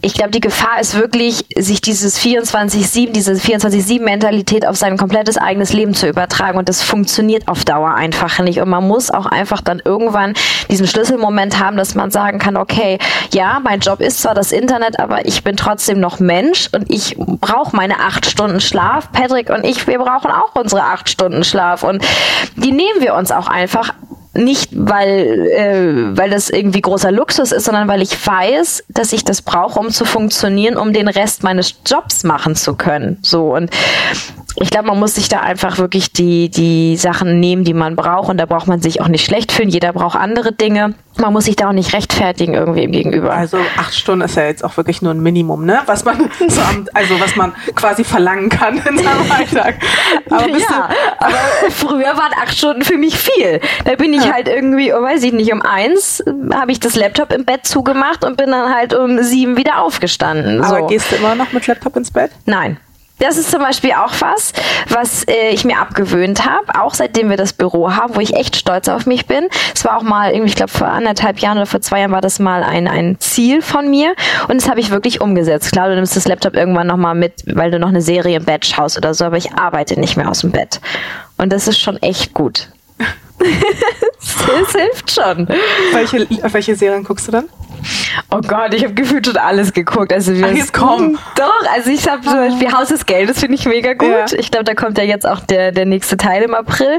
[0.02, 5.72] ich glaube, die Gefahr ist wirklich, sich dieses 24-7, diese 24-7-Mentalität auf sein komplettes eigenes
[5.72, 9.62] Leben zu übertragen und das funktioniert auf Dauer einfach nicht und man muss auch einfach
[9.62, 10.34] dann irgendwann
[10.68, 12.98] diesen Schlüsselmoment haben, dass man sagen kann, okay,
[13.32, 17.16] ja, mein Job ist zwar das Internet, aber ich bin trotzdem noch Mensch und ich
[17.16, 19.10] brauche meine acht Stunden Schlaf.
[19.12, 22.04] Patrick und ich, wir brauchen auch unsere acht Stunden Schlaf und
[22.56, 23.94] die nehmen wir uns auch einfach
[24.36, 29.24] nicht, weil, äh, weil das irgendwie großer Luxus ist, sondern weil ich weiß, dass ich
[29.24, 33.18] das brauche, um zu funktionieren, um den Rest meines Jobs machen zu können.
[33.22, 33.70] So und
[34.58, 38.30] ich glaube, man muss sich da einfach wirklich die, die Sachen nehmen, die man braucht.
[38.30, 39.68] Und da braucht man sich auch nicht schlecht fühlen.
[39.68, 40.94] Jeder braucht andere Dinge.
[41.18, 43.32] Man muss sich da auch nicht rechtfertigen irgendwie im Gegenüber.
[43.32, 45.80] Also acht Stunden ist ja jetzt auch wirklich nur ein Minimum, ne?
[45.86, 49.76] Was man so am, also was man quasi verlangen kann in seinem Alltag.
[50.30, 50.88] Aber ja,
[51.18, 51.36] aber
[51.70, 53.60] früher waren acht Stunden für mich viel.
[53.84, 54.32] Da bin ich ja.
[54.32, 58.24] halt irgendwie, oh, weiß ich nicht, um eins habe ich das Laptop im Bett zugemacht
[58.24, 60.62] und bin dann halt um sieben wieder aufgestanden.
[60.62, 60.86] Aber so.
[60.86, 62.30] gehst du immer noch mit Laptop ins Bett?
[62.44, 62.78] Nein.
[63.18, 64.52] Das ist zum Beispiel auch was,
[64.88, 68.56] was äh, ich mir abgewöhnt habe, auch seitdem wir das Büro haben, wo ich echt
[68.56, 69.48] stolz auf mich bin.
[69.74, 72.20] Es war auch mal irgendwie, ich glaube vor anderthalb Jahren oder vor zwei Jahren war
[72.20, 74.14] das mal ein, ein Ziel von mir
[74.48, 75.72] und das habe ich wirklich umgesetzt.
[75.72, 78.66] Klar, du nimmst das Laptop irgendwann nochmal mit, weil du noch eine Serie im Bett
[78.66, 80.80] schaust oder so, aber ich arbeite nicht mehr aus dem Bett.
[81.38, 82.68] Und das ist schon echt gut.
[83.38, 85.48] das hilft schon.
[85.92, 87.48] Welche, welche Serien guckst du dann?
[88.30, 90.12] Oh Gott, ich habe gefühlt schon alles geguckt.
[90.12, 91.18] Also wir Ach, jetzt komm.
[91.36, 94.08] Doch, also ich habe zum Beispiel Haus des Geldes, finde ich mega gut.
[94.08, 94.38] Ja.
[94.38, 96.98] Ich glaube, da kommt ja jetzt auch der, der nächste Teil im April.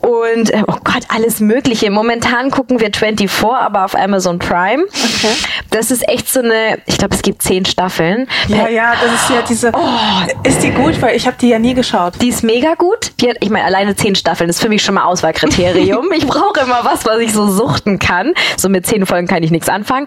[0.00, 1.90] Und äh, oh Gott, alles Mögliche.
[1.90, 4.84] Momentan gucken wir 24, aber auf Amazon Prime.
[4.84, 5.34] Okay.
[5.70, 8.26] Das ist echt so eine, ich glaube, es gibt zehn Staffeln.
[8.48, 9.72] Ja, ja, das ist ja diese.
[9.72, 11.00] Oh, ist die gut?
[11.00, 12.14] Weil ich habe die ja nie geschaut.
[12.20, 13.12] Die ist mega gut.
[13.20, 16.10] Die hat, ich meine, alleine zehn Staffeln ist für mich schon mal Auswahlkriterium.
[16.16, 18.34] ich brauche immer was, was ich so suchten kann.
[18.56, 20.06] So mit zehn Folgen kann ich nichts anfangen.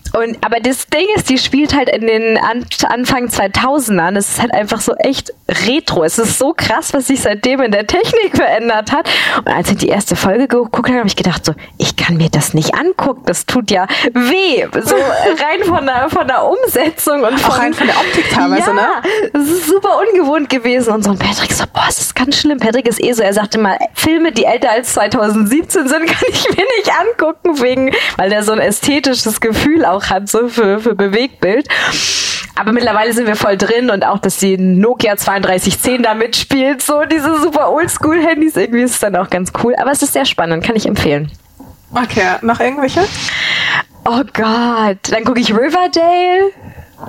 [0.13, 4.17] Und, aber das Ding ist, die spielt halt in den An Anfang 2000ern.
[4.17, 5.33] Es ist halt einfach so echt
[5.67, 6.03] retro.
[6.03, 9.09] Es ist so krass, was sich seitdem in der Technik verändert hat.
[9.37, 12.29] Und als ich die erste Folge geguckt habe, habe ich gedacht so, ich kann mir
[12.29, 13.23] das nicht angucken.
[13.25, 14.65] Das tut ja weh.
[14.83, 14.95] So
[15.25, 18.73] rein von der, von der Umsetzung und von, Auch rein von der Optik teilweise, ja,
[18.73, 18.87] ne?
[19.33, 20.93] Das ist super ungewohnt gewesen.
[20.93, 22.59] Und so ein Patrick so, boah, das ist ganz schlimm.
[22.59, 26.49] Patrick ist eh so, er sagte mal, Filme, die älter als 2017 sind, kann ich
[26.49, 30.95] mir nicht angucken, wegen, weil der so ein ästhetisches Gefühl auch hat, so für, für
[30.95, 31.67] Bewegtbild.
[32.55, 37.05] Aber mittlerweile sind wir voll drin und auch, dass die Nokia 3210 da mitspielt, so
[37.05, 39.75] diese super Oldschool-Handys, irgendwie ist es dann auch ganz cool.
[39.77, 41.31] Aber es ist sehr spannend, kann ich empfehlen.
[41.93, 43.01] Okay, noch irgendwelche?
[44.05, 46.51] Oh Gott, dann gucke ich Riverdale.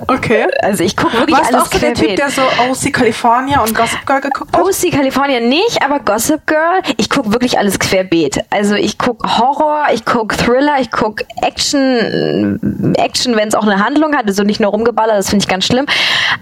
[0.07, 0.47] Okay.
[0.61, 3.75] Also ich gucke wirklich Warst alles auch so der Typ, der so OC California und
[3.75, 4.63] Gossip Girl geguckt hat?
[4.63, 8.43] OC California nicht, aber Gossip Girl, ich gucke wirklich alles querbeet.
[8.49, 13.83] Also ich gucke Horror, ich gucke Thriller, ich gucke Action, Action, wenn es auch eine
[13.83, 15.85] Handlung hat, also nicht nur rumgeballert, das finde ich ganz schlimm,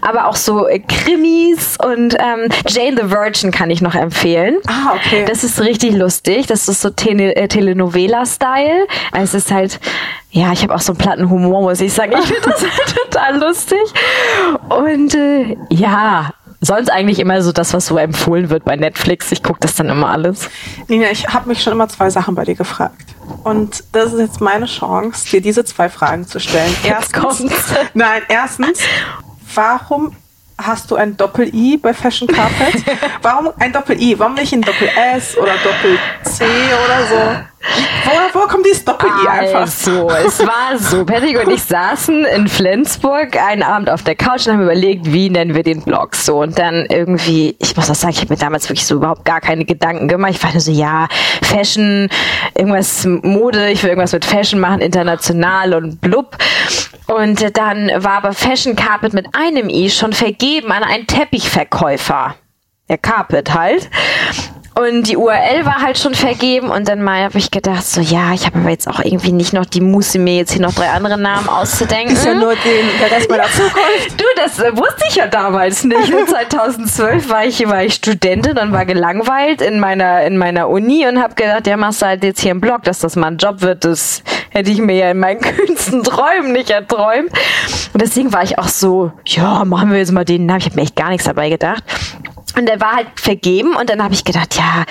[0.02, 4.58] aber auch so äh, Krimis und ähm, Jane the Virgin kann ich noch empfehlen.
[4.68, 5.26] Ah, okay.
[5.28, 8.88] Das ist richtig lustig, das ist so Tele äh, Telenovela-Style.
[9.12, 9.80] Also es ist halt,
[10.32, 12.13] ja, ich habe auch so einen platten Humor, muss ich sagen.
[12.17, 13.79] Ich finde das halt total lustig.
[14.69, 19.32] Und äh, ja, sonst eigentlich immer so das, was so empfohlen wird bei Netflix.
[19.32, 20.49] Ich gucke das dann immer alles.
[20.88, 23.03] Nina, ich habe mich schon immer zwei Sachen bei dir gefragt.
[23.43, 26.73] Und das ist jetzt meine Chance, dir diese zwei Fragen zu stellen.
[27.11, 27.73] Kommt's.
[27.93, 28.79] Nein, erstens,
[29.53, 30.15] warum
[30.57, 32.84] hast du ein Doppel-I bei Fashion Carpet?
[33.23, 34.19] Warum ein Doppel-I?
[34.19, 37.51] Warum nicht ein Doppel-S oder Doppel-C oder so?
[38.05, 39.62] Woher, woher kommt dieses Doppel-I einfach?
[39.62, 41.05] Also, es war so.
[41.05, 45.30] Patrick und ich saßen in Flensburg einen Abend auf der Couch und haben überlegt, wie
[45.30, 46.41] nennen wir den Blog so.
[46.41, 49.41] Und dann irgendwie, ich muss auch sagen, ich habe mir damals wirklich so überhaupt gar
[49.41, 50.32] keine Gedanken gemacht.
[50.32, 51.07] Ich war nur so, ja,
[51.43, 52.09] Fashion,
[52.55, 56.38] irgendwas Mode, ich will irgendwas mit Fashion machen, international und blub.
[57.07, 62.36] Und dann war aber Fashion Carpet mit einem I schon vergeben an einen Teppichverkäufer.
[62.89, 63.89] Der Carpet halt.
[64.74, 68.34] Und die URL war halt schon vergeben und dann mal habe ich gedacht, so ja,
[68.34, 70.89] ich habe aber jetzt auch irgendwie nicht noch die Muße, mir jetzt hier noch drei
[70.89, 72.15] andere Namen auszudenken.
[72.15, 74.17] Ist ja nur den, der Rest meiner Zukunft.
[74.17, 76.07] Du, das äh, wusste ich ja damals nicht.
[76.07, 81.22] 2012 war ich, war ich Studentin und war gelangweilt in meiner, in meiner Uni und
[81.22, 83.61] habe gedacht, ja, machst du halt jetzt hier einen Blog, dass das mal ein Job
[83.61, 83.84] wird.
[83.84, 87.32] Das hätte ich mir ja in meinen kühnsten Träumen nicht erträumt.
[87.93, 90.59] Und deswegen war ich auch so, ja, machen wir jetzt mal den Namen.
[90.59, 91.84] Ich habe mir echt gar nichts dabei gedacht.
[92.58, 94.84] Und der war halt vergeben und dann habe ich gedacht, ja,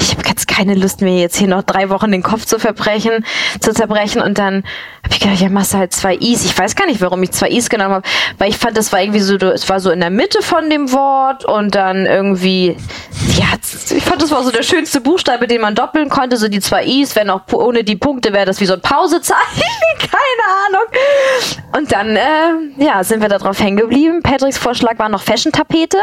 [0.00, 3.24] ich habe jetzt keine Lust mir jetzt hier noch drei Wochen den Kopf zu verbrechen,
[3.60, 4.64] zu zerbrechen und dann
[5.02, 6.44] habe ich gedacht, ja, machst du halt zwei Is.
[6.44, 8.08] Ich weiß gar nicht, warum ich zwei Is genommen habe,
[8.38, 10.92] weil ich fand, das war irgendwie so, es war so in der Mitte von dem
[10.92, 12.76] Wort und dann irgendwie,
[13.36, 13.46] ja,
[13.96, 16.84] ich fand, das war so der schönste Buchstabe, den man doppeln konnte, so die zwei
[16.84, 19.62] Is, wenn auch ohne die Punkte wäre das wie so ein Pausezeichen,
[19.98, 21.76] keine Ahnung.
[21.76, 24.22] Und dann, äh, ja, sind wir da drauf hängen geblieben.
[24.22, 25.98] Patricks Vorschlag war noch Fashion-Tapete.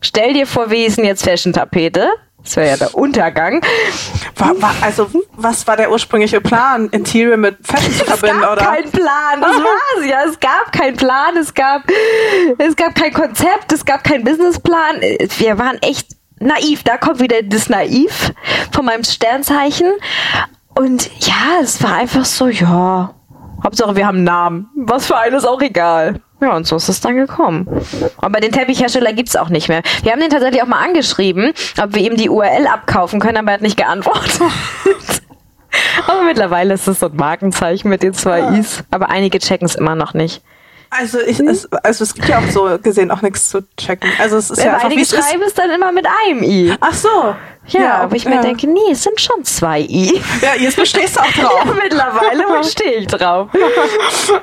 [0.00, 2.08] Stell dir vor, wie ist denn jetzt Fashion-Tapete?
[2.42, 3.60] Das wäre ja der Untergang.
[4.36, 6.88] War, war, also, was war der ursprüngliche Plan?
[6.88, 8.64] Interior mit Fashion zu Es verbinden, gab oder?
[8.64, 10.22] keinen Plan, das war's ja.
[10.26, 11.82] Es gab keinen Plan, es gab,
[12.58, 15.00] es gab kein Konzept, es gab keinen Businessplan.
[15.36, 16.82] Wir waren echt naiv.
[16.82, 18.32] Da kommt wieder das Naiv
[18.72, 19.92] von meinem Sternzeichen.
[20.74, 23.14] Und ja, es war einfach so, ja,
[23.62, 24.70] Hauptsache wir haben einen Namen.
[24.76, 26.20] Was für einen ist auch egal.
[26.40, 27.66] Ja, und so ist es dann gekommen.
[28.16, 29.82] Aber den Teppichhersteller gibt's auch nicht mehr.
[30.02, 33.48] Wir haben den tatsächlich auch mal angeschrieben, ob wir ihm die URL abkaufen können, aber
[33.48, 34.40] er hat nicht geantwortet.
[36.06, 38.82] aber mittlerweile ist es so ein Markenzeichen mit den zwei Is.
[38.90, 40.42] Aber einige checken es immer noch nicht.
[40.90, 44.10] Also, ich, es, also es gibt ja auch so gesehen auch nichts zu checken.
[44.18, 46.74] Also es ist ja Aber einfach, einige es schreiben es dann immer mit einem I.
[46.80, 47.36] Ach so.
[47.72, 48.40] Ja, wo ich mir ja.
[48.42, 50.20] denke, nee, es sind schon zwei I.
[50.42, 51.62] Ja, jetzt bestehst du auch drauf.
[51.64, 53.48] Ja, mittlerweile stehe ich drauf.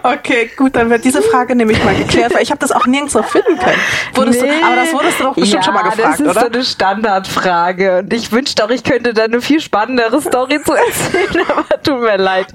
[0.04, 3.22] Okay, gut, dann wird diese Frage nämlich mal geklärt, weil ich habe das auch nirgendwo
[3.24, 3.80] finden können.
[4.14, 4.50] Wurdest Nee.
[4.60, 6.40] du, aber das wurdest du doch bestimmt ja, schon mal gefragt, das ist oder?
[6.42, 8.00] so eine Standardfrage.
[8.00, 12.00] Und ich wünschte auch, ich könnte da eine viel spannendere Story zu erzählen, aber tut
[12.02, 12.48] mir leid.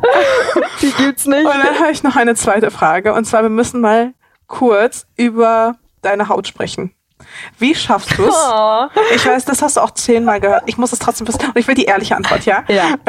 [0.81, 1.45] Die gibt's nicht.
[1.45, 3.12] Und dann habe ich noch eine zweite Frage.
[3.14, 4.12] Und zwar, wir müssen mal
[4.47, 6.95] kurz über deine Haut sprechen.
[7.59, 8.35] Wie schaffst du es?
[8.35, 8.87] Oh.
[9.14, 10.64] Ich weiß, das hast du auch zehnmal gehört.
[10.66, 11.41] Ich muss es trotzdem wissen.
[11.47, 12.64] Und ich will die ehrliche Antwort, ja?
[12.68, 12.95] Ja.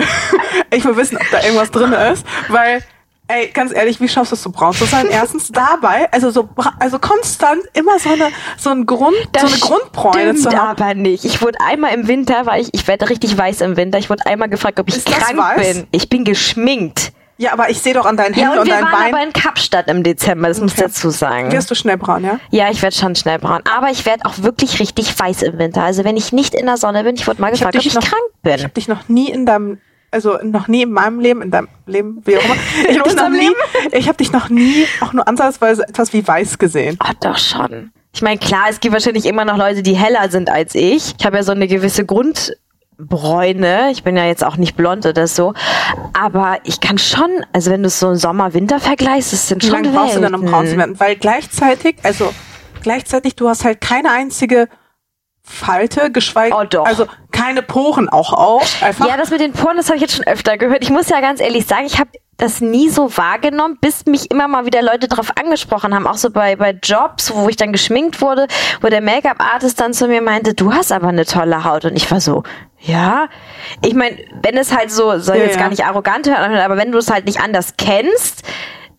[0.71, 2.25] Ich will wissen, ob da irgendwas drin ist.
[2.47, 2.83] Weil,
[3.27, 5.07] ey, ganz ehrlich, wie schaffst du es, so braun zu sein?
[5.07, 6.49] Erstens dabei, also so,
[6.79, 10.81] also konstant immer so eine, so ein Grund, so eine Grundbräune zu haben.
[10.81, 11.25] aber nicht.
[11.25, 13.99] Ich wurde einmal im Winter, weil ich, ich werde richtig weiß im Winter.
[13.99, 15.87] Ich wurde einmal gefragt, ob ich Ist das krank bin.
[15.91, 17.12] Ich bin geschminkt.
[17.37, 19.13] Ja, aber ich sehe doch an deinen Ja, Händen und und, wir deinen waren Beinen.
[19.15, 20.87] aber in Kapstadt im Dezember, das muss ich Okay.
[20.87, 21.51] dazu sagen.
[21.51, 22.39] Wirst du schnell braun, ja?
[22.51, 23.61] Ja, ich werde schon schnell braun.
[23.75, 25.81] Aber ich werde auch wirklich richtig weiß im Winter.
[25.83, 27.85] Also wenn ich nicht in der Sonne bin, ich wurde mal Ich hab gefragt, ob
[27.85, 28.63] ich noch- krank Ich bin.
[28.63, 29.79] habe dich noch nie in deinem
[30.11, 32.53] also noch nie in meinem Leben, in deinem Leben, wie auch immer,
[32.87, 33.49] ich habe dich noch nie,
[33.93, 36.99] ich habe dich noch nie auch nur ansatzweise etwas wie weiß gesehen.
[37.03, 37.91] Oh, doch schon.
[38.13, 41.15] Ich meine, klar, es gibt wahrscheinlich immer noch Leute, die heller sind als ich.
[41.17, 42.05] Ich habe ja so eine gewisse
[42.97, 43.89] Grundbräune.
[43.91, 45.53] Ich bin ja jetzt auch nicht blond oder so.
[46.13, 49.89] Aber ich kann schon, also wenn du so Sommer-Winter vergleichst, das sind schon Wie lange
[49.89, 50.99] brauchst du dann, um braun zu werden?
[50.99, 52.33] Weil gleichzeitig, also
[52.81, 54.67] gleichzeitig, du hast halt keine einzige
[55.45, 56.85] Falte, geschweige, Oh, doch.
[56.85, 58.81] also keine Poren auch auf.
[58.81, 59.07] Einfach.
[59.07, 60.83] Ja, das mit den Poren, das habe ich jetzt schon öfter gehört.
[60.83, 64.47] Ich muss ja ganz ehrlich sagen, ich habe das nie so wahrgenommen, bis mich immer
[64.47, 68.21] mal wieder Leute darauf angesprochen haben, auch so bei, bei Jobs, wo ich dann geschminkt
[68.21, 68.47] wurde,
[68.81, 71.85] wo der Make-up-Artist dann zu mir meinte, du hast aber eine tolle Haut.
[71.85, 72.43] Und ich war so,
[72.83, 73.27] ja.
[73.81, 75.61] Ich meine, wenn es halt so, soll Ja, jetzt ja.
[75.61, 78.43] gar nicht arrogant hören, aber wenn du es halt nicht anders kennst,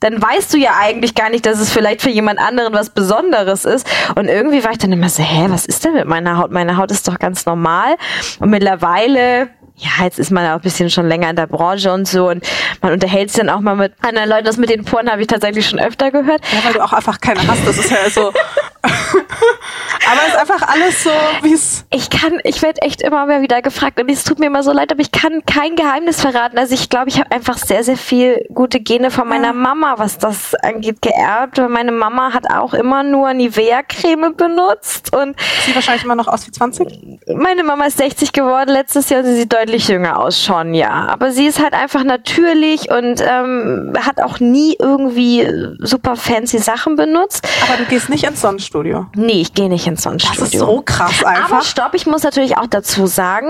[0.00, 3.64] dann weißt du ja eigentlich gar nicht, dass es vielleicht für jemand anderen was Besonderes
[3.64, 3.86] ist.
[4.16, 6.50] Und irgendwie war ich dann immer so, hä, was ist denn mit meiner Haut?
[6.50, 7.94] Meine Haut ist doch ganz normal.
[8.38, 12.06] Und mittlerweile, ja, jetzt ist man auch ein bisschen schon länger in der Branche und
[12.06, 12.46] so und
[12.80, 14.44] man unterhält sich dann auch mal mit anderen Leuten.
[14.44, 16.42] Das mit den Poren habe ich tatsächlich schon öfter gehört.
[16.52, 17.66] Ja, weil du auch einfach keine hast.
[17.66, 18.28] Das ist ja so.
[18.84, 21.10] aber es ist einfach alles so,
[21.42, 21.84] wie es.
[21.90, 24.72] Ich kann, ich werde echt immer mehr wieder gefragt und es tut mir immer so
[24.72, 26.56] leid, aber ich kann kein Geheimnis verraten.
[26.56, 30.18] Also ich glaube, ich habe einfach sehr, sehr viel gute Gene von meiner Mama, was
[30.18, 31.58] das angeht, geerbt.
[31.58, 36.46] Weil meine Mama hat auch immer nur Nivea-Creme benutzt und Sieht wahrscheinlich immer noch aus
[36.46, 37.18] wie 20.
[37.34, 41.06] meine Mama ist 60 geworden letztes Jahr und sie sieht deutlich jünger aus schon, ja.
[41.08, 45.46] Aber sie ist halt einfach natürlich und ähm, hat auch nie irgendwie
[45.80, 47.46] super fancy Sachen benutzt.
[47.68, 49.06] Aber du gehst nicht ins Sonnenstudio.
[49.14, 50.44] Nee, ich gehe nicht ins Das Sonnenstudio.
[50.44, 51.50] ist so krass einfach.
[51.52, 53.48] Aber stopp, ich muss natürlich auch dazu sagen,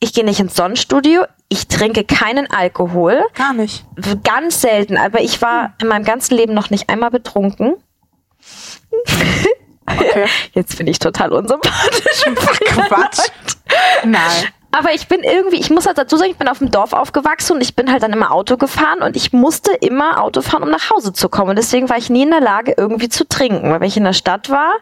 [0.00, 3.84] ich gehe nicht ins Sonnenstudio, ich trinke keinen Alkohol, Gar nicht.
[4.24, 7.74] ganz selten, aber ich war in meinem ganzen Leben noch nicht einmal betrunken.
[9.86, 10.26] Okay.
[10.52, 12.24] Jetzt bin ich total unsympathisch.
[12.88, 13.20] Quatsch.
[14.04, 14.20] Nein.
[14.78, 17.54] Aber ich bin irgendwie, ich muss halt dazu sagen, ich bin auf dem Dorf aufgewachsen
[17.54, 20.70] und ich bin halt dann immer Auto gefahren und ich musste immer Auto fahren, um
[20.70, 21.50] nach Hause zu kommen.
[21.50, 23.70] Und deswegen war ich nie in der Lage, irgendwie zu trinken.
[23.70, 24.74] Weil wenn ich in der Stadt war,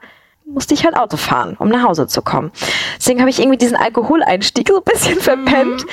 [0.46, 2.50] musste ich halt Auto fahren, um nach Hause zu kommen.
[2.98, 5.84] Deswegen habe ich irgendwie diesen Alkoholeinstieg so ein bisschen verpennt.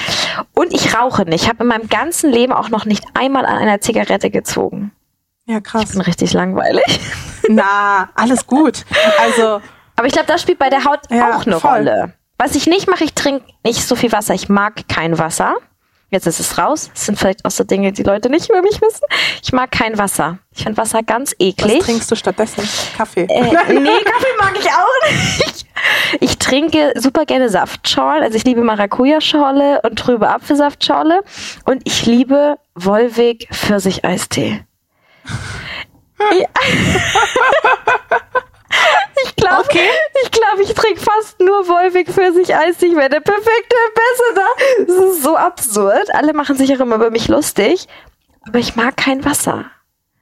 [0.53, 1.43] Und ich rauche nicht.
[1.43, 4.91] Ich habe in meinem ganzen Leben auch noch nicht einmal an einer Zigarette gezogen.
[5.45, 5.91] Ja, Ich krass.
[5.91, 6.99] bin richtig langweilig.
[7.49, 8.83] Na, alles gut.
[9.19, 9.61] Also,
[9.95, 11.71] Aber ich glaube, das spielt bei der Haut Ja, auch eine voll.
[11.71, 12.13] Rolle.
[12.41, 14.33] Was ich nicht mache, ich trinke nicht so viel Wasser.
[14.33, 15.57] Ich mag kein Wasser.
[16.09, 16.89] Jetzt ist es raus.
[16.91, 19.05] Das sind vielleicht auch so Dinge, die Leute nicht über mich wissen.
[19.43, 20.39] Ich mag kein Wasser.
[20.51, 21.83] Ich finde Wasser ganz was eklig.
[21.83, 22.67] trinkst du stattdessen?
[22.97, 23.27] Kaffee.
[23.29, 25.67] Äh, nee, Kaffee mag ich auch nicht.
[26.19, 28.23] Ich trinke super gerne Saftschorle.
[28.23, 31.21] Also ich liebe Maracuja-Schorle und trübe Apfelsaftschorle.
[31.65, 34.65] Und ich liebe Wolwig Pfirsich-Eistee.
[36.39, 36.47] Ja.
[39.25, 39.89] Ich glaube, Okay.
[40.23, 42.87] ich, glaub, ich trinke fast nur Wolwig Pfirsich-Eistee.
[42.87, 44.85] Ich wäre der perfekte Ambassador.
[44.87, 46.13] Das ist so absurd.
[46.13, 47.87] Alle machen sich auch immer über mich lustig.
[48.47, 49.65] Aber ich mag kein Wasser.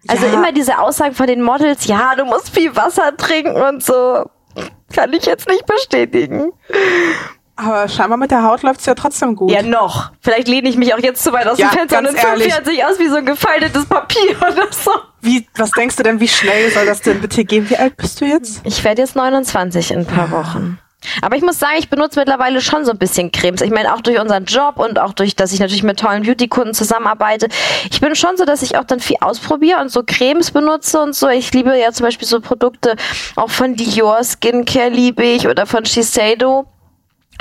[0.07, 0.33] Also Ja.
[0.33, 4.25] immer diese Aussagen von den Models, ja, du musst viel Wasser trinken und so.
[4.93, 6.51] Kann ich jetzt nicht bestätigen.
[7.55, 9.51] Aber scheinbar mit der Haut läuft's ja trotzdem gut.
[9.51, 10.11] Ja, noch.
[10.21, 12.45] Vielleicht lehne ich mich auch jetzt zu weit aus Ja, dem Fenster und in fünf.
[12.47, 14.91] Jahren sehe ich aus wie so ein gefaltetes Papier oder so.
[15.21, 17.69] Wie, was denkst du denn, wie schnell soll das denn bitte gehen?
[17.69, 18.61] Wie alt bist du jetzt?
[18.63, 20.79] Ich werde jetzt 29 in ein paar Wochen.
[21.21, 23.61] Aber ich muss sagen, ich benutze mittlerweile schon so ein bisschen Cremes.
[23.61, 26.73] Ich meine, auch durch unseren Job und auch durch, dass ich natürlich mit tollen Beauty-Kunden
[26.73, 27.47] zusammenarbeite.
[27.89, 31.15] Ich bin schon so, dass ich auch dann viel ausprobiere und so Cremes benutze und
[31.15, 31.29] so.
[31.29, 32.95] Ich liebe ja zum Beispiel so Produkte
[33.37, 36.65] auch von Dior Skincare liebe ich oder von Shiseido.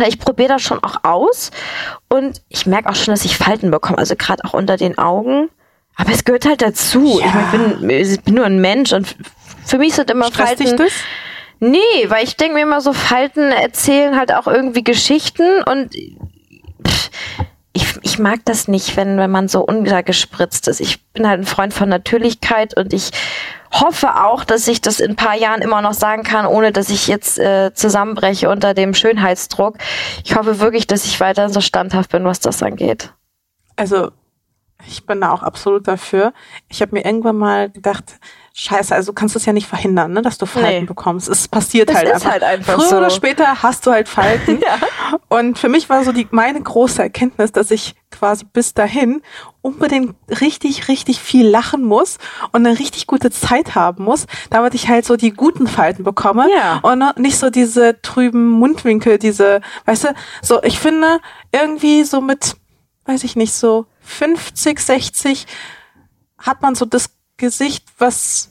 [0.07, 1.51] Ich probiere das schon auch aus
[2.09, 5.51] und ich merke auch schon, dass ich Falten bekomme, also gerade auch unter den Augen.
[5.99, 7.21] Aber es gehört halt dazu.
[7.21, 7.27] Ja.
[7.27, 9.15] Ich, mein, ich, bin, ich bin nur ein Mensch und
[9.67, 10.85] für mich sind immer Stresst dich Falten.
[10.87, 10.93] das?
[11.61, 15.93] Nee, weil ich denke mir immer so, Falten erzählen halt auch irgendwie Geschichten und
[16.87, 17.11] pff,
[17.73, 20.81] ich, ich mag das nicht, wenn, wenn man so untergespritzt ist.
[20.81, 23.11] Ich bin halt ein Freund von Natürlichkeit und ich
[23.73, 26.91] hoffe auch, dass ich das in ein paar Jahren immer noch sagen kann, ohne dass
[26.91, 29.79] ich jetzt äh, zusammenbreche unter dem Schönheitsdruck.
[30.25, 33.13] Ich hoffe wirklich, dass ich weiterhin so standhaft bin, was das angeht.
[33.77, 34.11] Also,
[34.87, 36.33] ich bin da auch absolut dafür.
[36.69, 38.05] Ich habe mir irgendwann mal gedacht,
[38.55, 40.85] scheiße, also du kannst es ja nicht verhindern, ne, dass du Falten Nee.
[40.87, 41.29] bekommst.
[41.29, 42.31] Es passiert Es halt ist einfach.
[42.31, 42.97] halt einfach Früher so.
[42.99, 44.61] oder später hast du halt Falten.
[44.69, 44.79] Ja.
[45.29, 49.23] Und für mich war so die meine große Erkenntnis, dass ich quasi bis dahin
[49.63, 52.19] unbedingt richtig, richtig viel lachen muss
[52.53, 56.47] und eine richtig gute Zeit haben muss, damit ich halt so die guten Falten bekomme
[56.55, 56.79] Ja.
[56.83, 60.09] und nicht so diese trüben Mundwinkel, diese, weißt du,
[60.43, 61.21] so ich finde
[61.53, 62.57] irgendwie so mit,
[63.07, 65.47] weiß ich nicht, so 50, 60
[66.39, 68.51] hat man so das Gesicht, was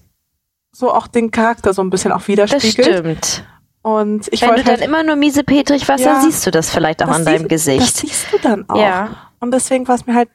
[0.72, 2.88] so auch den Charakter so ein bisschen auch Das widerspiegelt.
[3.26, 3.43] stimmt.
[3.82, 6.14] Und ich Wenn du wollte dann halt, immer nur miese Petrig warst, Ja.
[6.14, 7.82] dann siehst du das vielleicht auch das an deinem siehst- Gesicht.
[7.82, 8.78] Das siehst du dann auch.
[8.80, 9.32] Ja.
[9.39, 10.30] Und deswegen war es mir halt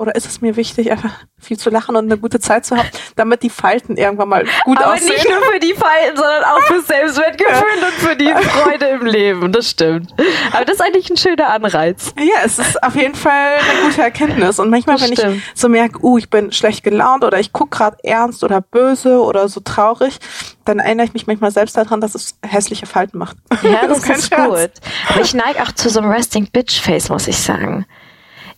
[0.00, 2.88] oder ist es mir wichtig, einfach viel zu lachen und eine gute Zeit zu haben,
[3.16, 5.08] damit die Falten irgendwann mal gut Aber aussehen.
[5.08, 9.50] nicht nur für die Falten, sondern auch fürs Selbstwertgefühl und für die Freude im Leben.
[9.50, 10.14] Das stimmt.
[10.52, 12.14] Aber das ist eigentlich ein schöner Anreiz.
[12.16, 14.60] Ja, es ist auf jeden Fall eine gute Erkenntnis.
[14.60, 15.36] Und manchmal, Das wenn stimmt.
[15.36, 19.20] ich so merke, uh, ich bin schlecht gelaunt oder ich guck gerade ernst oder böse
[19.20, 20.18] oder so traurig,
[20.64, 23.36] dann erinnere ich mich manchmal selbst daran, dass es hässliche Falten macht.
[23.64, 24.48] Ja, das, ist Scherz.
[24.48, 24.70] gut.
[25.08, 27.84] Aber ich neige auch zu so einem Resting Bitch Face, muss ich sagen.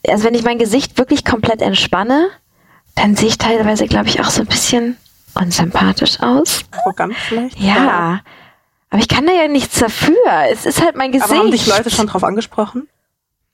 [0.09, 2.30] Also wenn ich mein Gesicht wirklich komplett entspanne,
[2.94, 4.96] dann sehe ich teilweise, glaube ich, auch so ein bisschen
[5.34, 6.64] unsympathisch aus.
[6.72, 7.59] Arrogant vielleicht.
[7.59, 8.20] Ja.
[8.90, 10.16] Aber ich kann da ja nichts dafür.
[10.51, 11.30] Es ist halt mein Gesicht.
[11.30, 12.88] Aber haben dich Leute schon drauf angesprochen?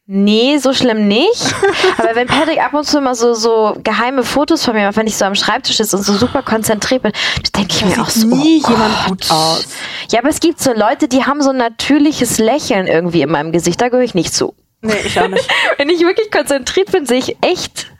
[0.08, 1.54] Nee, so schlimm nicht.
[1.98, 5.08] Aber wenn Patrick ab und zu immer so, so geheime Fotos von mir macht, wenn
[5.08, 8.08] ich so am Schreibtisch sitze und so super konzentriert bin, dann denke ich mir auch
[8.08, 8.28] so.
[8.28, 9.08] nie oh jemand Gott.
[9.08, 9.66] gut aus.
[10.10, 13.50] Ja, aber es gibt so Leute, die haben so ein natürliches Lächeln irgendwie in meinem
[13.50, 13.80] Gesicht.
[13.80, 14.54] Da gehöre ich nicht zu.
[14.82, 15.48] Nee, ich auch nicht.
[15.78, 17.92] Wenn ich wirklich konzentriert bin, sehe ich echt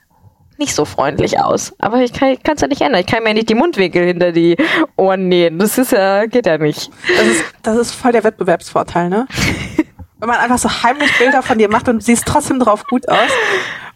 [0.58, 1.74] nicht so freundlich aus.
[1.78, 3.00] Aber ich kann es ja nicht ändern.
[3.00, 4.56] Ich kann mir nicht die Mundwinkel hinter die
[4.96, 5.58] Ohren nähen.
[5.58, 6.90] Das ist ja, geht ja nicht.
[7.16, 9.26] Das ist, das ist voll der Wettbewerbsvorteil, ne?
[10.18, 13.28] Wenn man einfach so heimlich Bilder von dir macht und siehst trotzdem drauf gut aus.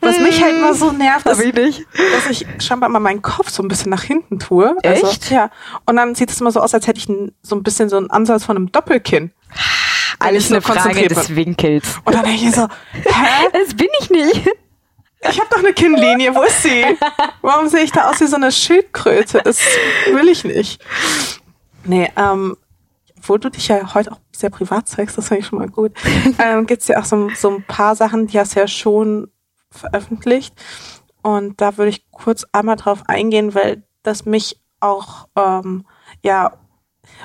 [0.03, 1.87] Was mich halt immer so nervt, ist, ich nicht.
[2.14, 4.74] dass ich scheinbar immer meinen Kopf so ein bisschen nach hinten tue.
[4.83, 5.31] Also, Echt?
[5.31, 5.51] Ja.
[5.87, 7.97] Und dann sieht es immer so aus, als hätte ich ein, so ein bisschen so
[7.97, 9.33] einen Ansatz von einem Doppelkinn.
[10.21, 11.35] Alles ich so eine Frage des.
[11.35, 11.99] Winkels.
[12.05, 13.49] Und dann denke ich so, hä?
[13.53, 14.49] Das bin ich nicht.
[15.29, 16.85] Ich habe doch eine Kinnlinie, wo ist sie?
[17.43, 19.43] Warum sehe ich da aus wie so eine Schildkröte?
[19.45, 19.61] Das
[20.12, 20.83] will ich nicht.
[21.85, 22.57] Nee, ähm,
[23.18, 25.93] obwohl du dich ja heute auch sehr privat zeigst, das finde ich schon mal gut,
[26.39, 29.31] ähm, gibt's ja auch so, so ein paar Sachen, die hast du ja schon
[29.71, 30.55] veröffentlicht.
[31.23, 35.85] Und da würde ich kurz einmal drauf eingehen, weil das mich auch, ähm,
[36.23, 36.53] ja,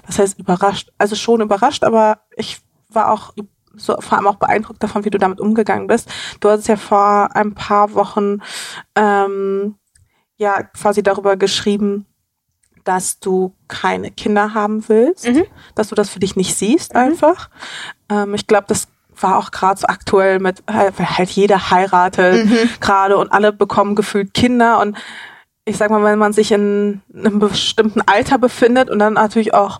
[0.06, 0.91] was heißt überrascht?
[0.98, 2.58] Also schon überrascht, aber ich
[2.96, 3.34] war auch
[3.78, 6.10] so vor allem auch beeindruckt davon, wie du damit umgegangen bist.
[6.39, 8.39] Du hast ja vor ein paar Wochen
[8.96, 9.76] ähm,
[10.38, 12.06] ja quasi darüber geschrieben,
[12.84, 15.43] dass du keine Kinder haben willst, Mhm.
[15.76, 17.50] dass du das für dich nicht siehst einfach.
[18.10, 18.88] Ähm, ich glaube, das
[19.20, 22.48] war auch gerade so aktuell mit, halt- weil halt jeder heiratet
[22.82, 24.98] gerade und alle bekommen gefühlt Kinder und
[25.68, 29.80] ich sag mal, wenn man sich in einem bestimmten Alter befindet und dann natürlich auch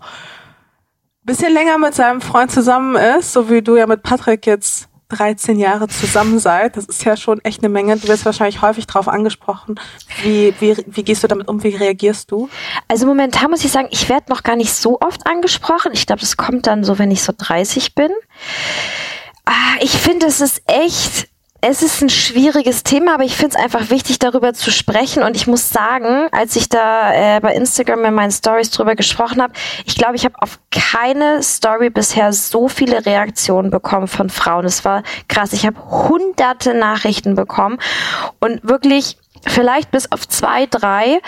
[1.26, 5.58] bisschen länger mit seinem Freund zusammen ist, so wie du ja mit Patrick jetzt 13
[5.58, 7.96] Jahre zusammen seid, das ist ja schon echt eine Menge.
[7.96, 9.78] Du wirst wahrscheinlich häufig drauf angesprochen.
[10.22, 11.62] Wie, wie, wie gehst du damit um?
[11.62, 12.48] Wie reagierst du?
[12.88, 15.92] Also momentan muss ich sagen, ich werde noch gar nicht so oft angesprochen.
[15.92, 18.10] Ich glaube, das kommt dann so, wenn ich so 30 bin.
[19.44, 21.28] Ah, ich finde, es ist echt,
[21.68, 25.24] es ist ein schwieriges Thema, aber ich finde es einfach wichtig, darüber zu sprechen.
[25.24, 29.42] Und ich muss sagen, als ich da äh, bei Instagram in meinen Stories drüber gesprochen
[29.42, 29.52] habe,
[29.84, 34.64] ich glaube, ich habe auf keine Story bisher so viele Reaktionen bekommen von Frauen.
[34.64, 35.52] Es war krass.
[35.52, 37.78] Ich habe hunderte Nachrichten bekommen
[38.38, 41.20] und wirklich vielleicht bis auf zwei, drei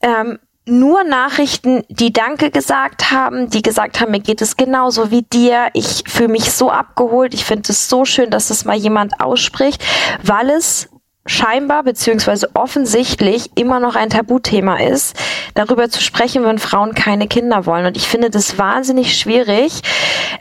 [0.00, 5.22] ähm, nur Nachrichten, die Danke gesagt haben, die gesagt haben, mir geht es genauso wie
[5.22, 5.68] dir.
[5.74, 7.34] Ich fühle mich so abgeholt.
[7.34, 9.82] Ich finde es so schön, dass das mal jemand ausspricht,
[10.22, 10.88] weil es
[11.24, 15.16] scheinbar beziehungsweise offensichtlich immer noch ein Tabuthema ist,
[15.54, 17.86] darüber zu sprechen, wenn Frauen keine Kinder wollen.
[17.86, 19.82] Und ich finde das wahnsinnig schwierig,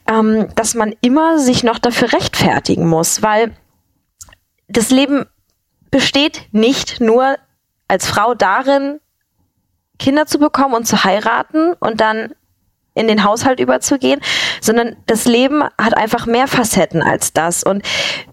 [0.07, 3.55] ähm, dass man immer sich noch dafür rechtfertigen muss, weil
[4.67, 5.25] das Leben
[5.91, 7.35] besteht nicht nur
[7.87, 8.99] als Frau darin,
[9.97, 12.33] Kinder zu bekommen und zu heiraten und dann
[12.95, 14.21] in den Haushalt überzugehen,
[14.61, 17.63] sondern das Leben hat einfach mehr Facetten als das.
[17.63, 17.83] Und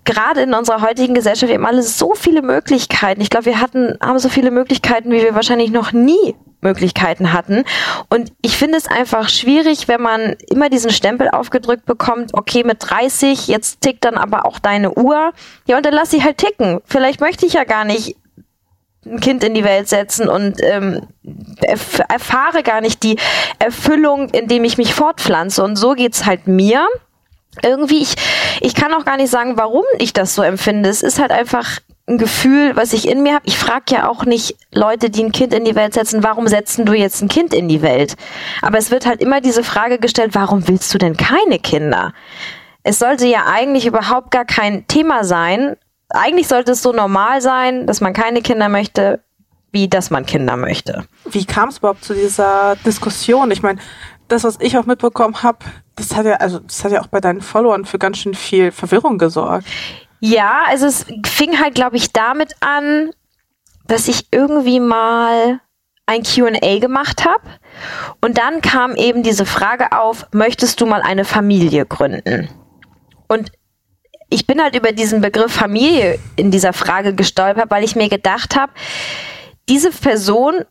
[0.05, 3.21] gerade in unserer heutigen Gesellschaft, wir haben alle so viele Möglichkeiten.
[3.21, 7.65] Ich glaube, wir hatten, haben so viele Möglichkeiten, wie wir wahrscheinlich noch nie Möglichkeiten hatten.
[8.09, 12.79] Und ich finde es einfach schwierig, wenn man immer diesen Stempel aufgedrückt bekommt, okay, mit
[12.81, 15.33] 30, jetzt tickt dann aber auch deine Uhr.
[15.67, 16.81] Ja, und dann lass sie halt ticken.
[16.85, 18.17] Vielleicht möchte ich ja gar nicht
[19.05, 21.09] ein Kind in die Welt setzen und ähm,
[21.61, 23.17] erf erfahre gar nicht die
[23.59, 25.63] Erfüllung, indem ich mich fortpflanze.
[25.63, 26.87] Und so geht's halt mir.
[27.63, 28.15] Irgendwie, ich,
[28.61, 30.89] ich kann auch gar nicht sagen, warum ich das so empfinde.
[30.89, 33.47] Es ist halt einfach ein Gefühl, was ich in mir habe.
[33.47, 36.87] Ich frage ja auch nicht Leute, die ein Kind in die Welt setzen, warum setzen
[36.87, 38.17] du jetzt ein Kind in die Welt?
[38.61, 42.13] Aber es wird halt immer diese Frage gestellt, warum willst du denn keine Kinder?
[42.83, 45.77] Es sollte ja eigentlich überhaupt gar kein Thema sein,
[46.15, 49.23] eigentlich sollte es so normal sein, dass man keine Kinder möchte,
[49.73, 51.05] wie dass man Kinder möchte.
[51.25, 53.51] Wie kam es überhaupt zu dieser Diskussion?
[53.51, 53.81] Ich meine,
[54.29, 55.59] das, was ich auch mitbekommen habe,
[55.97, 58.71] das hat ja, also das hat ja auch bei deinen Followern für ganz schön viel
[58.71, 59.67] Verwirrung gesorgt.
[60.21, 63.11] Ja, also es fing halt, glaube ich, damit an,
[63.87, 65.61] dass ich irgendwie mal
[66.07, 67.43] ein QA gemacht habe.
[68.21, 72.49] Und dann kam eben diese Frage auf, möchtest du mal eine Familie gründen?
[73.29, 73.53] Und
[74.33, 78.57] ich bin halt über diesen Begriff Familie in dieser Frage gestolpert, weil ich mir gedacht
[78.57, 78.73] habe,
[79.69, 80.65] diese Person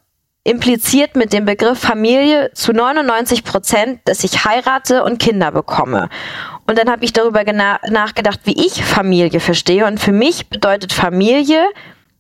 [0.44, 6.10] impliziert mit dem Begriff Familie zu 99 Prozent, dass ich heirate und Kinder bekomme.
[6.66, 9.86] Und dann habe ich darüber nachgedacht, wie ich Familie verstehe.
[9.86, 11.64] Und für mich bedeutet Familie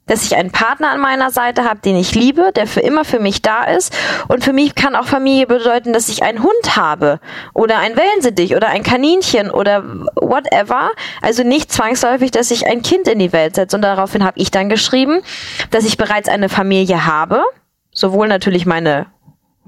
[0.08, 3.20] dass ich einen Partner an meiner Seite habe, den ich liebe, der für immer für
[3.20, 3.95] mich da ist.
[4.28, 7.20] Und für mich kann auch Familie bedeuten, dass ich einen Hund habe
[7.54, 9.84] oder ein Wellensittich oder ein Kaninchen oder
[10.16, 10.91] whatever.
[11.22, 13.76] Also nicht zwangsläufig, dass ich ein Kind in die Welt setze.
[13.76, 15.22] Und daraufhin habe ich dann geschrieben,
[15.70, 17.43] dass ich bereits eine Familie habe.
[17.93, 19.08] Sowohl natürlich meine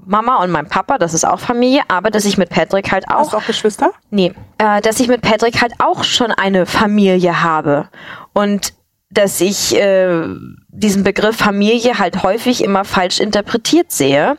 [0.06, 3.20] Mama und mein Papa, das ist auch Familie, aber dass ich mit Patrick halt auch.
[3.20, 3.92] Hast du auch Geschwister?
[4.10, 7.88] Nee, äh, dass ich mit Patrick halt auch schon eine Familie habe.
[8.32, 8.74] Und
[9.14, 10.26] dass ich äh,
[10.68, 14.36] diesen Begriff Familie halt häufig immer falsch interpretiert sehe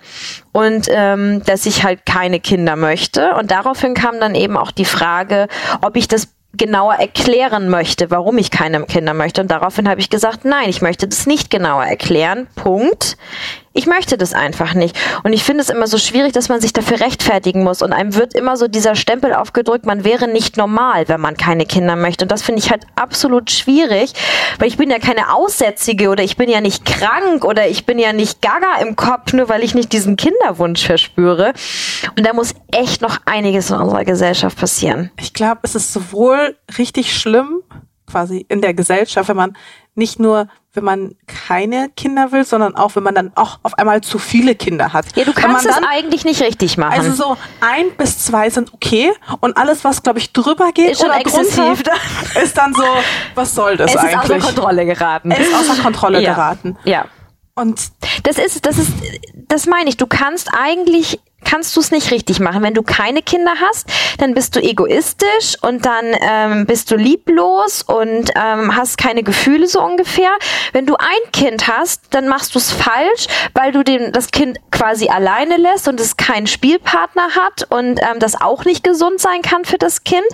[0.51, 3.33] und ähm, dass ich halt keine Kinder möchte.
[3.35, 5.47] Und daraufhin kam dann eben auch die Frage,
[5.81, 9.41] ob ich das genauer erklären möchte, warum ich keine Kinder möchte.
[9.41, 12.47] Und daraufhin habe ich gesagt, nein, ich möchte das nicht genauer erklären.
[12.55, 13.17] Punkt.
[13.77, 14.97] Ich möchte das einfach nicht.
[15.23, 17.81] Und ich finde es immer so schwierig, dass man sich dafür rechtfertigen muss.
[17.81, 21.65] Und einem wird immer so dieser Stempel aufgedrückt, man wäre nicht normal, wenn man keine
[21.65, 22.23] Kinder möchte.
[22.23, 24.13] Und das finde ich halt absolut schwierig,
[24.59, 27.99] weil ich bin ja keine Aussätzige oder ich bin ja nicht krank oder ich bin
[27.99, 31.51] ja nicht gaga im Kopf, nur weil ich nicht diesen Kinderwunsch verspüre.
[32.17, 35.11] Und da muss echt noch einiges in unserer Gesellschaft passieren.
[35.19, 37.61] Ich glaube, es ist sowohl richtig schlimm,
[38.09, 39.57] quasi in der Gesellschaft, wenn man
[39.95, 44.01] nicht nur, wenn man keine Kinder will, sondern auch, wenn man dann auch auf einmal
[44.01, 45.05] zu viele Kinder hat.
[45.15, 46.93] Ja, du kannst es eigentlich nicht richtig machen.
[46.93, 51.03] Also so ein bis zwei sind okay und alles, was glaube ich drüber geht ist
[51.03, 51.93] oder exzessiv, drunter,
[52.43, 52.83] ist dann so,
[53.35, 54.13] was soll das es eigentlich?
[54.15, 55.31] Es ist außer Kontrolle geraten.
[55.31, 56.33] Es ist außer Kontrolle ja.
[56.33, 56.77] geraten.
[56.83, 57.05] Ja.
[57.55, 57.79] Und
[58.23, 58.91] das ist, das ist,
[59.47, 59.95] das meine ich.
[59.95, 62.63] Du kannst eigentlich kannst du es nicht richtig machen.
[62.63, 63.87] Wenn du keine Kinder hast,
[64.17, 69.67] dann bist du egoistisch und dann ähm, bist du lieblos und ähm, hast keine Gefühle
[69.67, 70.31] so ungefähr.
[70.73, 74.59] Wenn du ein Kind hast, dann machst du es falsch, weil du dem, das Kind
[74.71, 79.41] quasi alleine lässt und es keinen Spielpartner hat und ähm, das auch nicht gesund sein
[79.41, 80.25] kann für das Kind.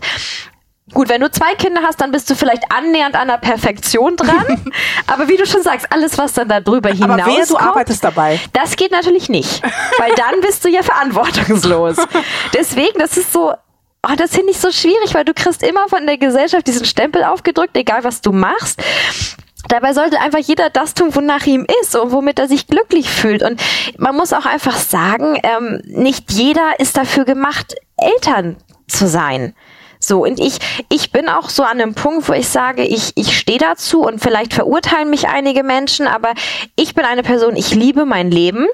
[0.94, 4.62] Gut, wenn du zwei Kinder hast, dann bist du vielleicht annähernd an der Perfektion dran.
[5.08, 8.04] aber wie du schon sagst, alles, was dann da drüber hinaus aber wer du arbeitest
[8.04, 8.39] dabei.
[8.54, 9.64] Das geht natürlich nicht,
[9.98, 11.98] weil dann bist du ja verantwortungslos.
[12.54, 16.06] Deswegen, das ist so, oh, das finde ich so schwierig, weil du kriegst immer von
[16.06, 18.82] der Gesellschaft diesen Stempel aufgedrückt, egal was du machst.
[19.68, 23.44] Dabei sollte einfach jeder das tun, wonach ihm ist und womit er sich glücklich fühlt.
[23.44, 23.62] Und
[23.98, 29.56] man muss auch einfach sagen, ähm, nicht jeder ist dafür gemacht, Eltern zu sein.
[30.04, 30.58] So, und ich,
[30.89, 34.20] ich bin auch so an einem Punkt, wo ich sage, ich, ich stehe dazu und
[34.20, 36.34] vielleicht verurteilen mich einige Menschen, aber
[36.76, 38.68] ich bin eine Person, ich liebe mein Leben.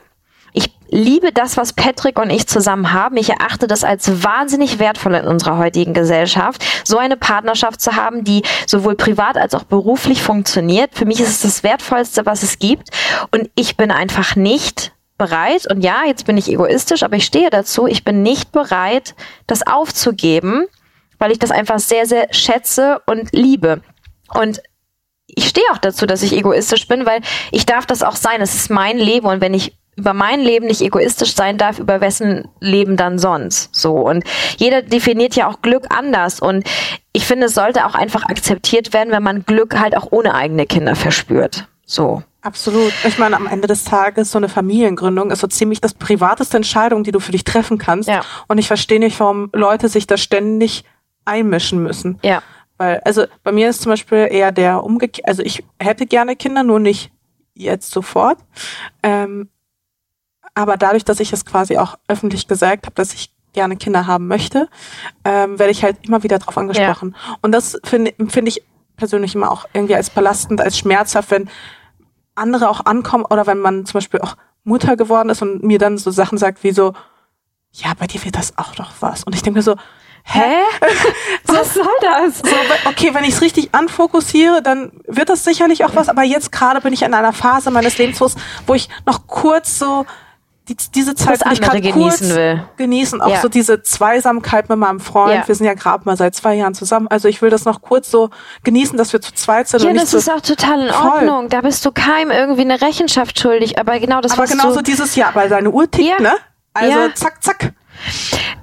[0.53, 3.17] Ich liebe das, was Patrick und ich zusammen haben.
[3.17, 8.23] Ich erachte das als wahnsinnig wertvoll in unserer heutigen Gesellschaft, so eine Partnerschaft zu haben,
[8.23, 10.95] die sowohl privat als auch beruflich funktioniert.
[10.95, 12.89] Für mich ist es das Wertvollste, was es gibt.
[13.32, 17.49] Und ich bin einfach nicht bereit, und ja, jetzt bin ich egoistisch, aber ich stehe
[17.49, 19.15] dazu, ich bin nicht bereit,
[19.47, 20.65] das aufzugeben,
[21.20, 23.82] weil ich das einfach sehr, sehr schätze und liebe.
[24.34, 24.61] Und
[25.28, 28.41] ich stehe auch dazu, dass ich egoistisch bin, weil ich darf das auch sein.
[28.41, 31.99] Es ist mein Leben und wenn ich über mein Leben nicht egoistisch sein darf, über
[32.01, 33.76] wessen Leben dann sonst.
[33.76, 33.95] So.
[33.95, 34.24] Und
[34.57, 36.39] jeder definiert ja auch Glück anders.
[36.39, 36.65] Und
[37.13, 40.68] ich finde, es sollte auch einfach akzeptiert werden, wenn man Glück halt auch ohne eigene
[40.68, 41.68] Kinder verspürt.
[41.86, 42.22] So.
[42.41, 42.93] Absolut.
[43.05, 47.03] Ich meine, am Ende des Tages, so eine Familiengründung ist so ziemlich das privateste Entscheidung,
[47.03, 48.07] die du für dich treffen kannst.
[48.07, 48.22] Ja.
[48.47, 50.86] Und ich verstehe nicht, warum Leute sich da ständig
[51.28, 52.19] einmischen müssen.
[52.23, 52.41] Ja.
[52.78, 56.63] Weil, also bei mir ist zum Beispiel eher der umgekehrt, also ich hätte gerne Kinder,
[56.63, 57.11] nur nicht
[57.53, 58.38] jetzt sofort.
[59.03, 59.49] Ähm,
[60.53, 64.28] aber dadurch, dass ich es quasi auch öffentlich gesagt habe, dass ich gerne Kinder haben
[64.28, 64.69] möchte,
[65.23, 67.15] ähm, werde ich halt immer wieder darauf angesprochen.
[67.15, 67.38] Ja.
[67.41, 68.63] Und das finde finde ich
[68.95, 71.49] persönlich immer auch irgendwie als belastend, als schmerzhaft, wenn
[72.36, 75.97] andere auch ankommen oder wenn man zum Beispiel auch Mutter geworden ist und mir dann
[75.97, 76.93] so Sachen sagt wie so,
[77.71, 79.23] ja, bei dir wird das auch doch was.
[79.23, 79.75] Und ich denke mir so,
[80.28, 80.61] hä?
[81.45, 82.39] Was soll das?
[82.39, 86.51] So, okay, wenn ich es richtig anfokussiere, dann wird das sicherlich auch was, aber jetzt
[86.51, 88.19] gerade bin ich in einer Phase meines Lebens,
[88.67, 90.05] wo ich noch kurz so
[90.67, 92.63] die, diese Zeit das ich gerade genießen will.
[92.75, 93.41] Genießen, auch ja.
[93.41, 95.34] so diese Zweisamkeit mit meinem Freund.
[95.34, 95.47] Ja.
[95.47, 97.07] Wir sind ja gerade mal seit zwei Jahren zusammen.
[97.07, 98.30] Also ich will das noch kurz so
[98.65, 99.82] genießen, dass wir zu zweit sind.
[99.84, 101.09] Ja, das so ist auch total in voll.
[101.09, 101.47] Ordnung.
[101.47, 103.80] Da bist du keinem irgendwie eine Rechenschaft schuldig.
[103.80, 106.21] Aber genau das, aber was genauso du dieses Jahr, weil seine Uhr tickt, ja.
[106.21, 106.34] ne?
[106.73, 107.73] Also zack, zack.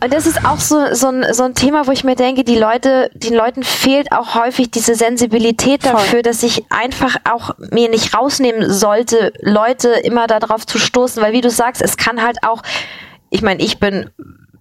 [0.02, 2.58] Und das ist auch so, so, ein, so ein Thema, wo ich mir denke, die
[2.58, 6.22] Leute, den Leuten fehlt auch häufig diese Sensibilität dafür, Voll.
[6.22, 11.40] dass ich einfach auch mir nicht rausnehmen sollte, Leute immer darauf zu stoßen, weil wie
[11.40, 12.62] du sagst, es kann halt auch,
[13.30, 14.10] ich meine, ich bin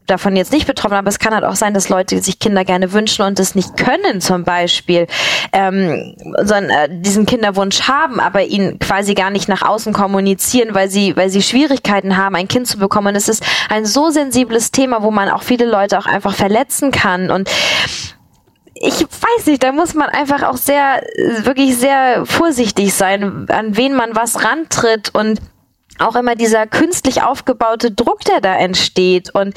[0.07, 2.91] davon jetzt nicht betroffen, aber es kann halt auch sein, dass Leute sich Kinder gerne
[2.91, 5.07] wünschen und es nicht können, zum Beispiel,
[5.51, 10.89] ähm, sondern äh, diesen Kinderwunsch haben, aber ihn quasi gar nicht nach außen kommunizieren, weil
[10.89, 13.07] sie, weil sie Schwierigkeiten haben, ein Kind zu bekommen.
[13.07, 16.91] Und es ist ein so sensibles Thema, wo man auch viele Leute auch einfach verletzen
[16.91, 17.49] kann und
[18.75, 21.03] ich weiß nicht, da muss man einfach auch sehr,
[21.43, 25.39] wirklich sehr vorsichtig sein, an wen man was rantritt und
[25.99, 29.33] auch immer dieser künstlich aufgebaute Druck, der da entsteht.
[29.33, 29.53] Und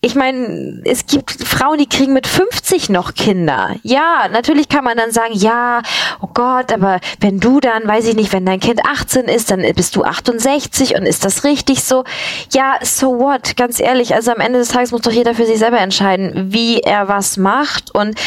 [0.00, 3.76] ich meine, es gibt Frauen, die kriegen mit 50 noch Kinder.
[3.82, 5.82] Ja, natürlich kann man dann sagen, ja,
[6.20, 9.62] oh Gott, aber wenn du dann, weiß ich nicht, wenn dein Kind 18 ist, dann
[9.74, 12.04] bist du 68 und ist das richtig so?
[12.52, 13.56] Ja, so what?
[13.56, 16.80] Ganz ehrlich, also am Ende des Tages muss doch jeder für sich selber entscheiden, wie
[16.80, 17.94] er was macht.
[17.94, 18.18] Und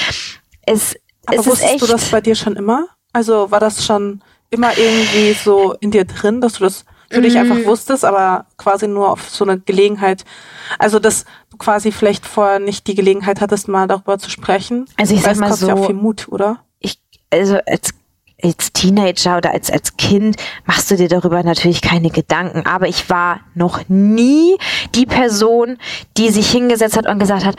[0.65, 0.95] es,
[1.25, 1.81] aber es wusstest ist echt.
[1.81, 2.87] du das bei dir schon immer?
[3.13, 7.37] Also war das schon immer irgendwie so in dir drin, dass du das für dich
[7.37, 7.65] einfach Mhm.
[7.65, 10.25] wusstest, aber quasi nur auf so eine Gelegenheit,
[10.79, 14.85] also dass du quasi vielleicht vorher nicht die Gelegenheit hattest, mal darüber zu sprechen.
[14.97, 16.59] Also ich Weil sag mal kostet ja auch so- viel Mut, oder?
[16.79, 16.99] ich,
[17.31, 17.91] also als,
[18.43, 20.35] als Teenager oder als, als Kind
[20.65, 22.65] machst du dir darüber natürlich keine Gedanken.
[22.65, 24.57] Aber ich war noch nie
[24.95, 25.77] die Person,
[26.17, 27.55] die sich hingesetzt hat und gesagt hat,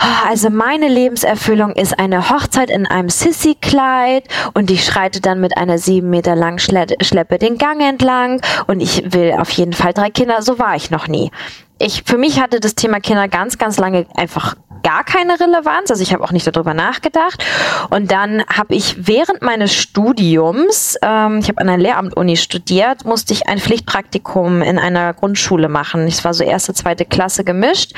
[0.00, 4.24] "Oh, also meine Lebenserfüllung ist eine Hochzeit in einem Sissy-Kleid
[4.54, 8.80] und ich schreite dann mit einer sieben Meter langen Schle Schleppe den Gang entlang und
[8.80, 10.42] ich will auf jeden Fall drei Kinder.
[10.42, 11.30] So war ich noch nie.
[11.78, 15.90] Ich, für mich hatte das Thema Kinder ganz, ganz lange einfach gar keine Relevanz.
[15.90, 17.44] Also ich habe auch nicht darüber nachgedacht.
[17.90, 23.32] Und dann habe ich während meines Studiums, ähm, ich habe an einer Lehramt-Uni studiert, musste
[23.32, 26.06] ich ein Pflichtpraktikum in einer Grundschule machen.
[26.06, 27.92] Ich war so erste, zweite Klasse gemischt.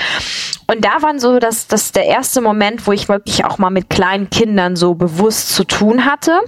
[0.67, 3.91] Und da war so das, das der erste Moment, wo ich wirklich auch mal mit
[3.91, 6.41] kleinen Kindern so bewusst zu tun hatte.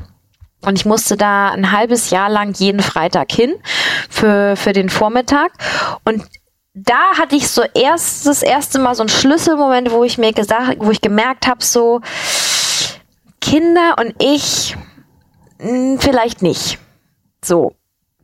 [0.62, 3.54] Und ich musste da ein halbes Jahr lang jeden Freitag hin
[4.08, 5.52] für, für den Vormittag.
[6.04, 6.24] Und
[6.78, 10.76] da hatte ich so erst das erste Mal so einen Schlüsselmoment, wo ich mir gesagt,
[10.78, 12.02] wo ich gemerkt habe, so
[13.40, 14.76] Kinder und ich
[15.58, 16.78] mh, vielleicht nicht.
[17.42, 17.72] So,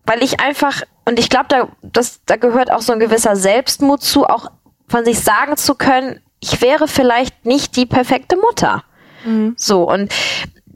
[0.04, 4.02] weil ich einfach und ich glaube, da das da gehört auch so ein gewisser Selbstmut
[4.02, 4.50] zu, auch
[4.86, 8.84] von sich sagen zu können, ich wäre vielleicht nicht die perfekte Mutter.
[9.56, 10.12] So und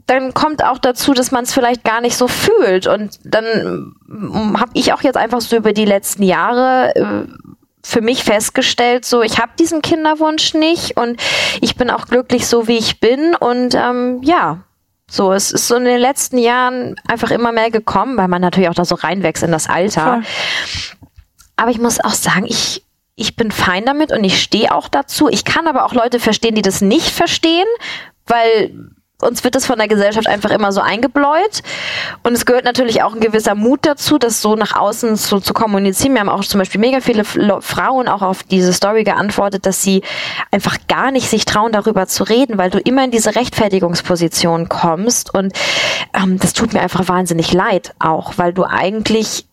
[0.07, 2.87] dann kommt auch dazu, dass man es vielleicht gar nicht so fühlt.
[2.87, 3.93] Und dann
[4.57, 7.27] habe ich auch jetzt einfach so über die letzten Jahre äh,
[7.87, 11.21] für mich festgestellt, so ich habe diesen Kinderwunsch nicht und
[11.61, 13.33] ich bin auch glücklich so, wie ich bin.
[13.33, 14.63] Und ähm, ja,
[15.09, 18.69] so, es ist so in den letzten Jahren einfach immer mehr gekommen, weil man natürlich
[18.69, 20.21] auch da so reinwächst in das Alter.
[20.21, 20.23] Voll.
[21.55, 22.83] Aber ich muss auch sagen, ich,
[23.15, 25.29] ich bin fein damit und ich stehe auch dazu.
[25.29, 27.67] Ich kann aber auch Leute verstehen, die das nicht verstehen,
[28.25, 31.63] weil uns wird das von der Gesellschaft einfach immer so eingebläut.
[32.23, 35.53] Und es gehört natürlich auch ein gewisser Mut dazu, das so nach außen zu, zu
[35.53, 36.13] kommunizieren.
[36.13, 40.03] Wir haben auch zum Beispiel mega viele Frauen auch auf diese Story geantwortet, dass sie
[40.51, 45.33] einfach gar nicht sich trauen, darüber zu reden, weil du immer in diese Rechtfertigungsposition kommst.
[45.33, 45.53] Und
[46.13, 49.47] ähm, das tut mir einfach wahnsinnig leid auch, weil du eigentlich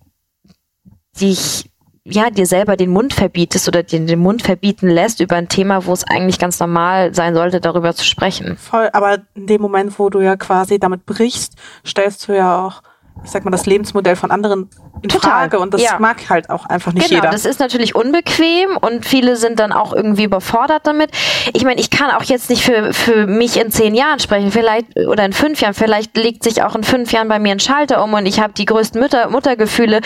[1.18, 1.70] dich
[2.06, 5.86] ja, dir selber den Mund verbietest oder dir den Mund verbieten lässt über ein Thema,
[5.86, 8.56] wo es eigentlich ganz normal sein sollte, darüber zu sprechen.
[8.58, 11.54] Voll, aber in dem Moment, wo du ja quasi damit brichst,
[11.86, 12.82] stellst du ja auch,
[13.22, 14.68] ich sag mal, das Lebensmodell von anderen
[15.02, 15.98] in Total, Frage und das ja.
[15.98, 17.30] mag halt auch einfach nicht genau, jeder.
[17.30, 21.10] das ist natürlich unbequem und viele sind dann auch irgendwie überfordert damit.
[21.52, 24.96] Ich meine, ich kann auch jetzt nicht für, für mich in zehn Jahren sprechen, vielleicht
[24.96, 28.02] oder in fünf Jahren, vielleicht legt sich auch in fünf Jahren bei mir ein Schalter
[28.02, 30.00] um und ich habe die größten Mütter, Muttergefühle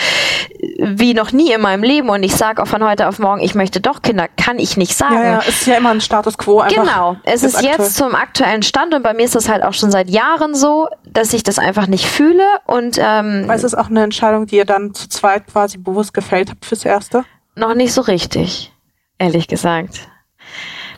[0.81, 3.55] wie noch nie in meinem Leben und ich sage auch von heute auf morgen, ich
[3.55, 5.15] möchte doch Kinder, kann ich nicht sagen.
[5.15, 6.83] ja, ja, ist ja immer ein Status quo einfach.
[6.83, 7.89] Genau, es ist jetzt aktuell.
[7.89, 11.33] zum aktuellen Stand und bei mir ist das halt auch schon seit Jahren so, dass
[11.33, 14.65] ich das einfach nicht fühle und ähm, Weil es ist auch eine Entscheidung, die ihr
[14.65, 17.25] dann zu zweit quasi bewusst gefällt habt fürs Erste.
[17.55, 18.71] noch nicht so richtig,
[19.17, 20.07] ehrlich gesagt.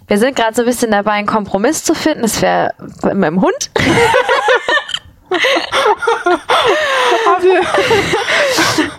[0.07, 2.23] Wir sind gerade so ein bisschen dabei, einen Kompromiss zu finden.
[2.23, 2.73] Das wäre
[3.03, 3.71] mit dem Hund.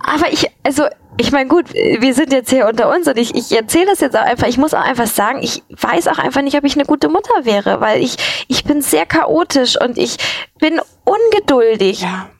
[0.06, 0.86] Aber ich, also,
[1.18, 4.16] ich meine, gut, wir sind jetzt hier unter uns und ich, ich erzähle das jetzt
[4.16, 4.46] auch einfach.
[4.46, 7.44] Ich muss auch einfach sagen, ich weiß auch einfach nicht, ob ich eine gute Mutter
[7.44, 8.16] wäre, weil ich,
[8.48, 10.16] ich bin sehr chaotisch und ich
[10.58, 12.00] bin ungeduldig.
[12.00, 12.30] Ja.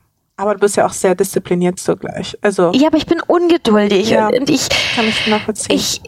[0.42, 2.36] Aber du bist ja auch sehr diszipliniert zugleich.
[2.42, 4.26] Also Ja, aber ich bin ungeduldig Ja.
[4.28, 5.76] und, und ich, kann ich nachvollziehen.
[5.76, 6.02] ich,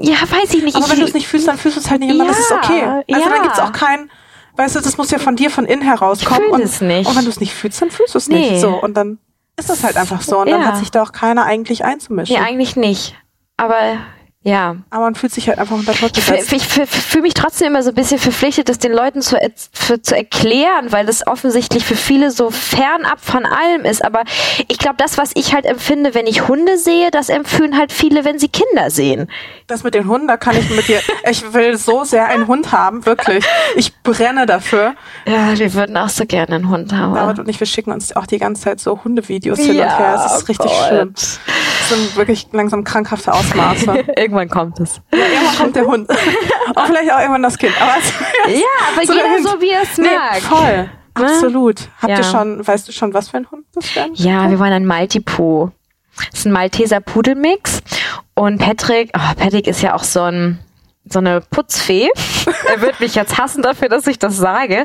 [0.00, 0.76] ja, weiß ich nicht.
[0.76, 2.26] aber ich, wenn du es nicht fühlst, dann fühlst du es halt nicht immer.
[2.26, 2.82] das ist Ja, okay.
[2.82, 3.28] Also ja.
[3.34, 4.10] dann gibt's auch kein,
[4.56, 6.40] weißt du, das muss ja von dir von innen herauskommen.
[6.42, 7.08] Ich fühl und, es nicht.
[7.08, 8.50] und wenn du es nicht fühlst, dann fühlst du es Nee.
[8.52, 8.60] nicht.
[8.60, 9.18] So und dann
[9.58, 10.38] ist das halt einfach so.
[10.38, 10.66] Und dann Ja.
[10.68, 12.36] hat sich da auch keiner eigentlich einzumischen.
[12.36, 13.14] Nee, eigentlich nicht.
[13.56, 13.96] Aber
[14.46, 14.76] Ja.
[14.90, 16.52] Aber man fühlt sich halt einfach unter Druck Ich, gesetzt.
[16.52, 19.36] ich, ich fühle mich trotzdem immer so ein bisschen verpflichtet, das den Leuten zu,
[19.72, 24.04] für, zu erklären, weil das offensichtlich für viele so fernab von allem ist.
[24.04, 24.22] Aber
[24.68, 28.24] ich glaube, das, was ich halt empfinde, wenn ich Hunde sehe, das empfinden halt viele,
[28.24, 29.28] wenn sie Kinder sehen.
[29.66, 31.00] Das mit den Hunden, da kann ich mit dir.
[31.28, 33.44] Ich will so sehr einen Hund haben, wirklich.
[33.74, 34.94] Ich brenne dafür.
[35.26, 37.14] Ja, wir würden auch so gerne einen Hund haben.
[37.14, 39.98] David und ich, wir schicken uns auch die ganze Zeit so Hundevideos hin Ja, und
[39.98, 40.22] her.
[40.24, 40.86] Es ist richtig Gott.
[40.86, 41.14] schlimm.
[41.14, 41.40] Das
[41.88, 44.04] sind wirklich langsam krankhafte Ausmaße.
[44.36, 45.00] Irgendwann kommt es.
[45.12, 46.08] Ja, irgendwann kommt der Hund.
[46.74, 47.72] Und vielleicht auch irgendwann das Kind.
[47.80, 47.92] Aber
[48.52, 48.60] Ja,
[48.94, 50.40] aber So jeder so, wie er es nee, mag.
[50.42, 50.90] voll.
[51.14, 51.88] Absolut.
[52.02, 52.18] Habt Ja.
[52.18, 54.10] ihr schon, weißt du schon, was für ein Hund das wäre?
[54.14, 55.70] Ja, wir wollen einen Maltipoo.
[56.30, 57.80] Das ist ein Malteser Pudelmix.
[58.34, 60.58] Und Patrick, oh, Patrick ist ja auch so ein
[61.08, 62.08] so eine Putzfee.
[62.68, 64.84] er wird mich jetzt hassen dafür, dass ich das sage.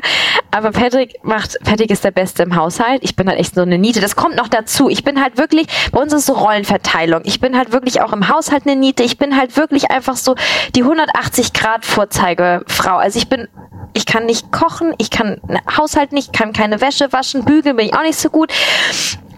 [0.50, 3.02] Aber Patrick macht, Patrick ist der Beste im Haushalt.
[3.02, 4.00] Ich bin halt echt so eine Niete.
[4.00, 4.88] Das kommt noch dazu.
[4.88, 7.22] Ich bin halt wirklich, bei uns ist so Rollenverteilung.
[7.24, 9.02] Ich bin halt wirklich auch im Haushalt eine Niete.
[9.02, 10.34] Ich bin halt wirklich einfach so
[10.74, 12.96] die 180 Grad Vorzeigefrau.
[12.96, 13.48] Also ich bin,
[13.92, 15.40] ich kann nicht kochen, ich kann
[15.76, 18.52] Haushalt nicht, kann keine Wäsche waschen, bügeln bin ich auch nicht so gut.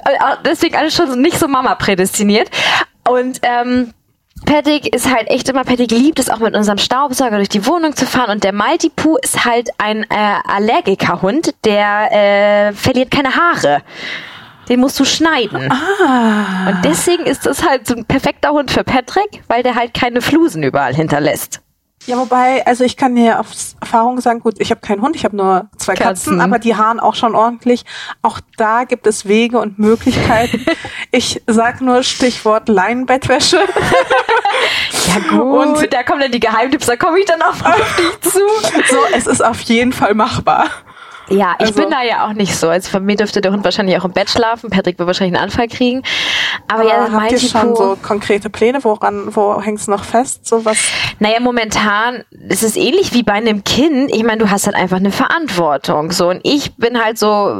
[0.04, 2.50] Äh, Deswegen alles schon nicht so Mama prädestiniert.
[3.06, 3.92] Und ähm,
[4.44, 7.96] Patrick ist halt echt immer, Patrick liebt es auch mit unserem Staubsauger durch die Wohnung
[7.96, 10.06] zu fahren und der Maltipoo ist halt ein äh,
[10.46, 13.82] Allergikerhund, der äh, verliert keine Haare.
[14.68, 15.70] Den musst du schneiden.
[15.70, 16.68] Ah.
[16.68, 20.22] Und deswegen ist das halt so ein perfekter Hund für Patrick, weil der halt keine
[20.22, 21.60] Flusen überall hinterlässt.
[22.06, 25.24] Ja, wobei, also ich kann dir aus Erfahrung sagen, gut, ich habe keinen Hund, ich
[25.24, 26.40] habe nur zwei Katzen, Katzen.
[26.40, 27.84] aber die haaren auch schon ordentlich.
[28.20, 30.64] Auch da gibt es Wege und Möglichkeiten.
[31.10, 33.60] ich sag nur Stichwort Leinenbettwäsche.
[35.08, 38.32] Ja gut, Und- da kommen dann die Geheimtipps, da komme ich dann auch auf dich
[38.32, 38.38] zu.
[38.90, 40.66] so, es ist auf jeden Fall machbar.
[41.28, 42.68] Ja, ich Also- bin da ja auch nicht so.
[42.68, 44.68] Also von mir dürfte der Hund wahrscheinlich auch im Bett schlafen.
[44.70, 46.02] Patrick wird wahrscheinlich einen Anfall kriegen.
[46.68, 50.46] Aber, ja, Aber habt ihr schon so konkrete Pläne, woran, wo hängt's noch fest?
[50.46, 50.76] So was?
[51.20, 54.10] Naja, momentan ist es ähnlich wie bei einem Kind.
[54.14, 56.12] Ich meine, du hast halt einfach eine Verantwortung.
[56.12, 57.54] So, und ich bin halt so,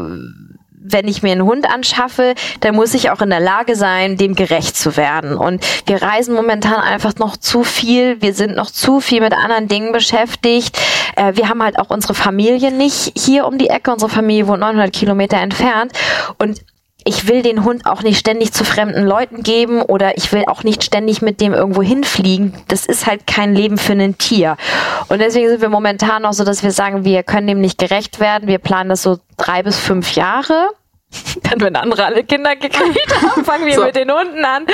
[0.85, 4.35] wenn ich mir einen Hund anschaffe, dann muss ich auch in der Lage sein, dem
[4.35, 5.37] gerecht zu werden.
[5.37, 8.21] Und wir reisen momentan einfach noch zu viel.
[8.21, 10.79] Wir sind noch zu viel mit anderen Dingen beschäftigt.
[11.17, 13.93] Äh, wir haben halt auch unsere Familie nicht hier um die Ecke.
[13.93, 15.93] Unsere Familie wohnt 900 Kilometer entfernt.
[16.39, 16.61] Und
[17.05, 20.63] ich will den Hund auch nicht ständig zu fremden Leuten geben oder ich will auch
[20.65, 22.55] nicht ständig mit dem irgendwo hinfliegen.
[22.69, 24.57] Das ist halt kein Leben für ein Tier.
[25.09, 28.21] Und deswegen sind wir momentan noch so, dass wir sagen, wir können dem nicht gerecht
[28.21, 28.49] werden.
[28.49, 30.71] Wir planen das so drei bis fünf Jahre.
[31.43, 33.85] Dann, wenn andere alle Kinder gekriegt haben, fangen wir So.
[33.85, 34.67] mit den Hunden an.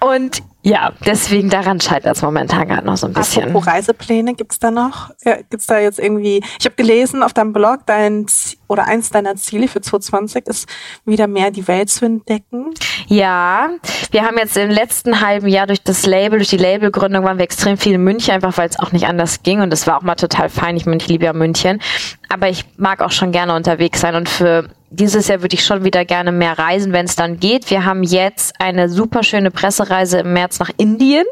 [0.00, 3.44] Und ja, deswegen daran scheitert es momentan gerade noch so ein bisschen.
[3.44, 5.10] Apropos Reisepläne, gibt's da noch?
[5.24, 6.42] Ja, gibt's da jetzt irgendwie?
[6.58, 10.68] Ich habe gelesen auf deinem Blog, dein Z- oder eins deiner Ziele für 2020 ist
[11.04, 12.74] wieder mehr die Welt zu entdecken.
[13.06, 13.68] Ja,
[14.10, 17.44] wir haben jetzt im letzten halben Jahr durch das Label, durch die Labelgründung waren wir
[17.44, 20.02] extrem viel in München, einfach weil es auch nicht anders ging und das war auch
[20.02, 20.76] mal total fein.
[20.76, 21.80] Ich, mein, ich liebe ja München,
[22.28, 25.84] aber ich mag auch schon gerne unterwegs sein und für dieses Jahr würde ich schon
[25.84, 27.70] wieder gerne mehr reisen, wenn es dann geht.
[27.70, 31.24] Wir haben jetzt eine super schöne Pressereise im März nach Indien,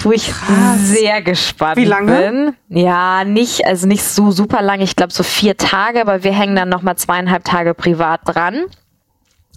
[0.00, 0.32] wo ich
[0.76, 2.54] sehr gespannt Wie lange?
[2.68, 2.78] bin.
[2.82, 6.56] Ja, nicht, also nicht so super lang, ich glaube so vier Tage, aber wir hängen
[6.56, 8.66] dann nochmal zweieinhalb Tage privat dran.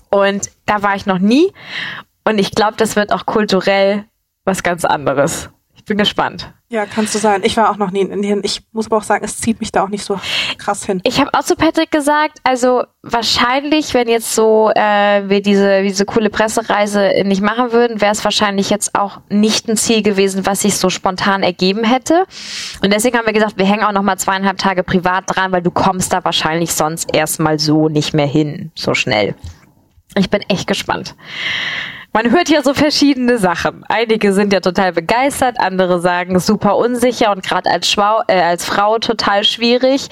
[0.09, 1.51] Und da war ich noch nie.
[2.23, 4.05] Und ich glaube, das wird auch kulturell
[4.45, 5.49] was ganz anderes.
[5.91, 6.53] Ich bin gespannt.
[6.69, 7.41] Ja, kannst du sein.
[7.43, 8.39] Ich war auch noch nie in Indien.
[8.45, 10.17] Ich muss aber auch sagen, es zieht mich da auch nicht so
[10.57, 11.01] krass hin.
[11.03, 16.05] Ich habe auch zu Patrick gesagt, also wahrscheinlich, wenn jetzt so äh, wir diese diese
[16.05, 20.61] coole Pressereise nicht machen würden, wäre es wahrscheinlich jetzt auch nicht ein Ziel gewesen, was
[20.61, 22.23] sich so spontan ergeben hätte.
[22.81, 25.61] Und deswegen haben wir gesagt, wir hängen auch noch mal zweieinhalb Tage privat dran, weil
[25.61, 29.35] du kommst da wahrscheinlich sonst erstmal so nicht mehr hin, so schnell.
[30.15, 31.15] Ich bin echt gespannt.
[32.13, 33.85] Man hört ja so verschiedene Sachen.
[33.87, 37.95] Einige sind ja total begeistert, andere sagen super unsicher und gerade als,
[38.27, 40.09] äh, als Frau total schwierig.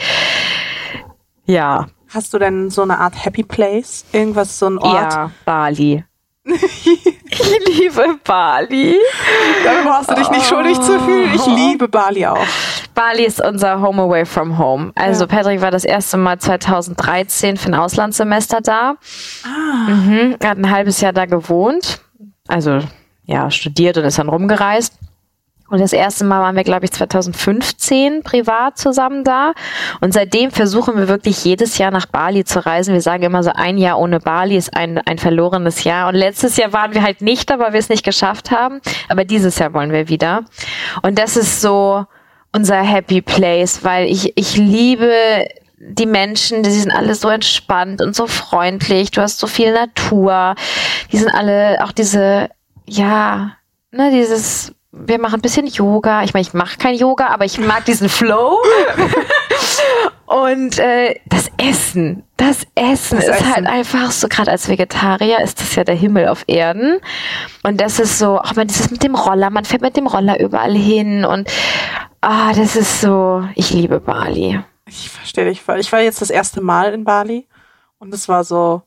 [1.45, 4.03] Ja, Hast du denn so eine Art Happy Place?
[4.11, 5.13] Irgendwas, so ein Ort?
[5.13, 6.03] ja, Bali.
[6.43, 8.97] ich liebe Bali.
[9.63, 11.31] Da brauchst du dich nicht schuldig zu fühlen.
[11.35, 12.47] Ich liebe Bali auch.
[12.99, 14.91] Bali ist unser Home away from home.
[14.95, 15.27] Also Ja.
[15.27, 18.95] Patrick war das erste Mal 2013 für ein Auslandssemester da.
[19.45, 19.89] Ah.
[19.89, 22.01] Mhm, er hat ein halbes Jahr da gewohnt.
[22.49, 22.79] Also
[23.23, 24.95] ja, studiert und ist dann rumgereist.
[25.69, 29.53] Und das erste Mal waren wir, glaube ich, 2015 privat zusammen da.
[30.01, 32.93] Und seitdem versuchen wir wirklich jedes Jahr nach Bali zu reisen.
[32.93, 36.09] Wir sagen immer so, ein Jahr ohne Bali ist ein, ein verlorenes Jahr.
[36.09, 38.81] Und letztes Jahr waren wir halt nicht da, weil wir es nicht geschafft haben.
[39.07, 40.43] Aber dieses Jahr wollen wir wieder.
[41.01, 42.05] Und das ist so
[42.51, 45.45] unser Happy Place, weil ich, ich liebe
[45.77, 49.11] die Menschen, die sind alle so entspannt und so freundlich.
[49.11, 50.55] Du hast so viel Natur.
[51.11, 52.49] Die sind alle auch diese,
[52.85, 53.53] ja,
[53.91, 56.23] ne, dieses wir machen ein bisschen Yoga.
[56.23, 58.57] Ich meine, ich mache kein Yoga, aber ich mag diesen Flow.
[60.25, 63.55] Und äh, das Essen, das Essen Das ist Essen.
[63.55, 66.99] halt einfach so, gerade als Vegetarier ist das ja der Himmel auf Erden.
[67.63, 70.39] Und das ist so, auch mal dieses mit dem Roller, man fährt mit dem Roller
[70.39, 71.49] überall hin und
[72.21, 74.59] ah, das ist so, ich liebe Bali.
[74.87, 75.79] Ich verstehe dich voll.
[75.79, 77.47] Ich war jetzt das erste Mal in Bali
[77.97, 78.83] und es war so,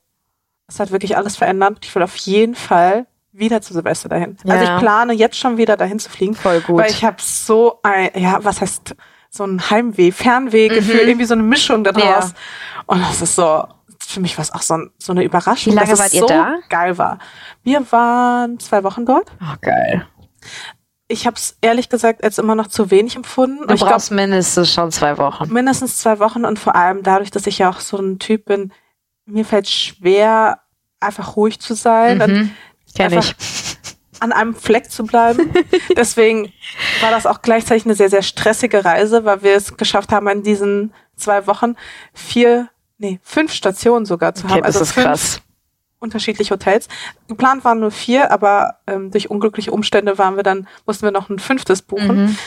[0.68, 1.78] es hat wirklich alles verändert.
[1.82, 4.36] Ich will auf jeden Fall wieder zu Silvester dahin.
[4.46, 4.74] Also Ja.
[4.76, 6.34] ich plane jetzt schon wieder dahin zu fliegen.
[6.34, 6.78] Voll gut.
[6.78, 8.94] Weil ich habe so ein, ja, was heißt
[9.30, 12.02] so ein Heimweh, Fernwehgefühl, irgendwie so eine Mischung daraus.
[12.28, 12.34] Mhm.
[12.34, 12.82] Ja.
[12.86, 13.64] Und das ist so,
[14.06, 16.14] für mich war es auch so, ein, so eine Überraschung, Wie lange dass wart es
[16.14, 16.56] ihr so da?
[16.68, 17.18] geil war.
[17.62, 19.30] Wir waren zwei Wochen dort.
[19.40, 20.06] Oh, geil.
[21.08, 23.60] Ich habe es ehrlich gesagt als immer noch zu wenig empfunden.
[23.60, 25.52] Und Du ich glaub, brauchst mindestens schon zwei Wochen.
[25.52, 28.72] mindestens zwei Wochen und vor allem dadurch, dass ich ja auch so ein Typ bin,
[29.24, 30.60] mir fällt schwer,
[31.00, 32.50] einfach ruhig zu sein Mhm.
[32.96, 33.34] Kenn ich.
[34.20, 35.52] an einem Fleck zu bleiben.
[35.96, 36.52] Deswegen
[37.00, 40.42] war das auch gleichzeitig eine sehr, sehr stressige Reise, weil wir es geschafft haben, in
[40.42, 41.74] diesen zwei Wochen
[42.14, 44.62] vier, nee, fünf Stationen sogar zu Okay, haben.
[44.62, 45.40] das Also ist fünf krass.
[45.98, 46.88] unterschiedliche Hotels.
[47.28, 51.28] Geplant waren nur vier, aber ähm, durch unglückliche Umstände waren wir dann, mussten wir noch
[51.30, 52.24] ein fünftes buchen.
[52.26, 52.38] Mhm.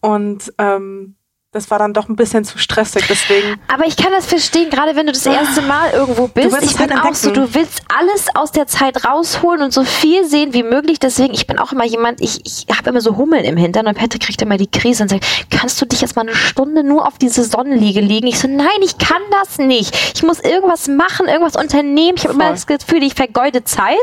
[0.00, 1.16] Und ähm,
[1.54, 3.04] das war dann doch ein bisschen zu stressig.
[3.08, 6.48] Deswegen Aber ich kann das verstehen, gerade wenn du das erste Mal irgendwo bist.
[6.62, 10.24] Ich halt bin auch so, du willst alles aus der Zeit rausholen und so viel
[10.24, 10.98] sehen wie möglich.
[10.98, 13.96] Deswegen, ich bin auch immer jemand, ich, ich habe immer so Hummeln im Hintern und
[13.96, 17.06] Patrick kriegt immer die Krise und sagt, kannst du dich jetzt mal eine Stunde nur
[17.06, 18.26] auf diese Sonnenliege liegen?
[18.26, 19.96] Ich so, nein, ich kann das nicht.
[20.16, 22.16] Ich muss irgendwas machen, irgendwas unternehmen.
[22.16, 23.94] Ich habe immer das Gefühl, ich vergeude Zeit.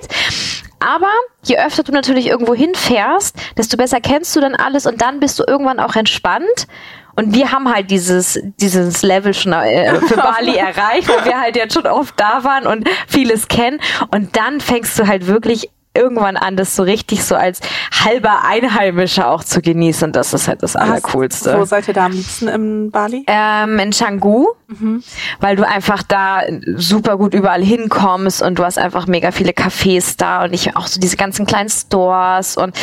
[0.79, 1.11] Aber
[1.43, 5.37] je öfter du natürlich irgendwo hinfährst, desto besser kennst du dann alles und dann bist
[5.37, 6.67] du irgendwann auch entspannt.
[7.15, 11.55] Und wir haben halt dieses, dieses Level schon äh, für Bali erreicht, weil wir halt
[11.55, 13.79] jetzt schon oft da waren und vieles kennen.
[14.11, 17.59] Und dann fängst du halt wirklich irgendwann an, das so richtig so als
[18.03, 20.07] halber Einheimischer auch zu genießen.
[20.07, 21.57] Und das ist halt das Allercoolste.
[21.57, 23.25] Wo seid ihr da am liebsten in Bali?
[23.27, 24.47] Ähm, in Canggu,
[25.39, 26.41] weil du einfach da
[26.75, 30.87] super gut überall hinkommst und du hast einfach mega viele Cafés da und ich auch
[30.87, 32.75] so diese ganzen kleinen Stores und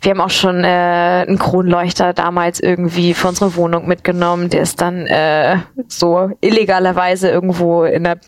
[0.00, 4.50] wir haben auch schon äh, einen Kronleuchter damals irgendwie für unsere Wohnung mitgenommen.
[4.50, 5.58] Der ist dann äh,
[5.88, 8.18] so illegalerweise irgendwo in der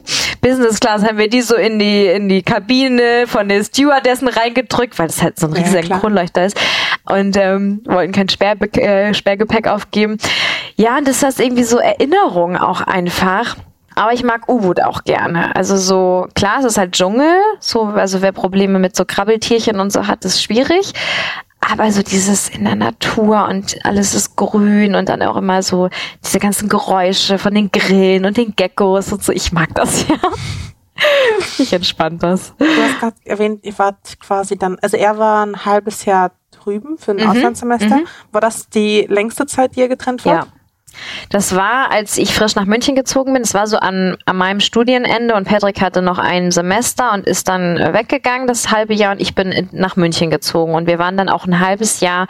[0.44, 4.98] Business Class haben wir die so in die in die Kabine von der Stewardessen reingedrückt,
[4.98, 6.00] weil das halt so ein Ja, riesiger klar.
[6.00, 6.60] Kronleuchter ist
[7.04, 10.18] und ähm, wollten kein Sperrbe äh, Sperrgepäck aufgeben.
[10.76, 13.56] Ja, und das ist irgendwie so Erinnerung auch einfach.
[13.94, 15.54] Aber ich mag U-Boot auch gerne.
[15.54, 17.36] Also so, klar, es ist halt Dschungel.
[17.60, 20.92] So, also wer Probleme mit so Krabbeltierchen und so hat, ist schwierig.
[21.60, 25.88] Aber so dieses in der Natur und alles ist grün und dann auch immer so
[26.22, 29.32] diese ganzen Geräusche von den Grillen und den Geckos und so.
[29.32, 30.16] Ich mag das ja.
[31.58, 32.54] Ich entspannt das.
[32.58, 36.98] Du hast gerade erwähnt, ihr wart quasi dann, also er war ein halbes Jahr drüben
[36.98, 38.00] für ein Mhm, Auslandssemester.
[38.30, 40.46] War das die längste Zeit, die ihr getrennt wart?
[40.46, 40.52] Ja.
[41.30, 43.42] Das war, als ich frisch nach München gezogen bin.
[43.42, 47.48] Das war so an, an meinem Studienende und Patrick hatte noch ein Semester und ist
[47.48, 50.74] dann äh, weggegangen, das halbe Jahr, und ich bin in, nach München gezogen.
[50.74, 52.26] Und wir waren dann auch ein halbes Jahr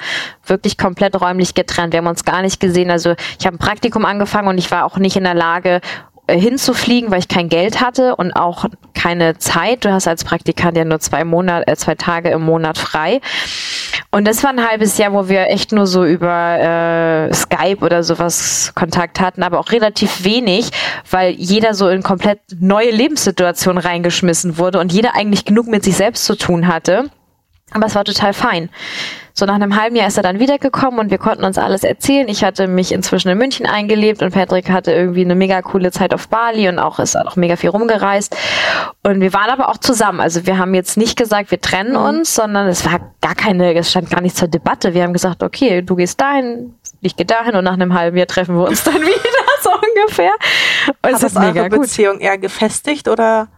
[0.46, 1.92] wirklich komplett räumlich getrennt.
[1.92, 2.90] Wir haben uns gar nicht gesehen.
[2.90, 5.80] Also ich habe ein Praktikum angefangen und ich war auch nicht in der Lage,
[6.26, 8.64] äh, hinzufliegen, weil ich kein Geld hatte und auch
[8.94, 9.84] keine Zeit.
[9.84, 13.20] Du hast als Praktikant ja nur zwei Monate, äh, zwei Tage im Monat frei.
[14.14, 18.04] Und das war ein halbes Jahr, wo wir echt nur so über äh, Skype oder
[18.04, 20.70] sowas Kontakt hatten, aber auch relativ wenig,
[21.10, 25.96] weil jeder so in komplett neue Lebenssituationen reingeschmissen wurde und jeder eigentlich genug mit sich
[25.96, 27.10] selbst zu tun hatte.
[27.72, 28.70] Aber es war total fein.
[29.36, 32.28] So nach einem halben Jahr ist er dann wiedergekommen und wir konnten uns alles erzählen.
[32.28, 36.14] Ich hatte mich inzwischen in München eingelebt und Patrick hatte irgendwie eine mega coole Zeit
[36.14, 38.36] auf Bali und auch ist auch mega viel rumgereist.
[39.02, 40.20] Und wir waren aber auch zusammen.
[40.20, 43.90] Also wir haben jetzt nicht gesagt, wir trennen uns, sondern es war gar keine, es
[43.90, 44.94] stand gar nicht zur Debatte.
[44.94, 48.28] Wir haben gesagt, okay, du gehst dahin, ich gehe dahin und nach einem halben Jahr
[48.28, 50.30] treffen wir uns dann wieder, so ungefähr.
[50.86, 51.80] Und es Hat das ist mega eure gut.
[51.80, 53.48] Beziehung eher gefestigt oder?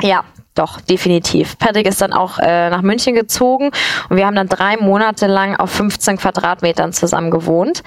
[0.00, 0.24] Ja,
[0.56, 1.58] doch, definitiv.
[1.58, 3.70] Patrick ist dann auch äh, nach München gezogen
[4.08, 7.82] und wir haben dann drei Monate lang auf 15 Quadratmetern zusammen gewohnt.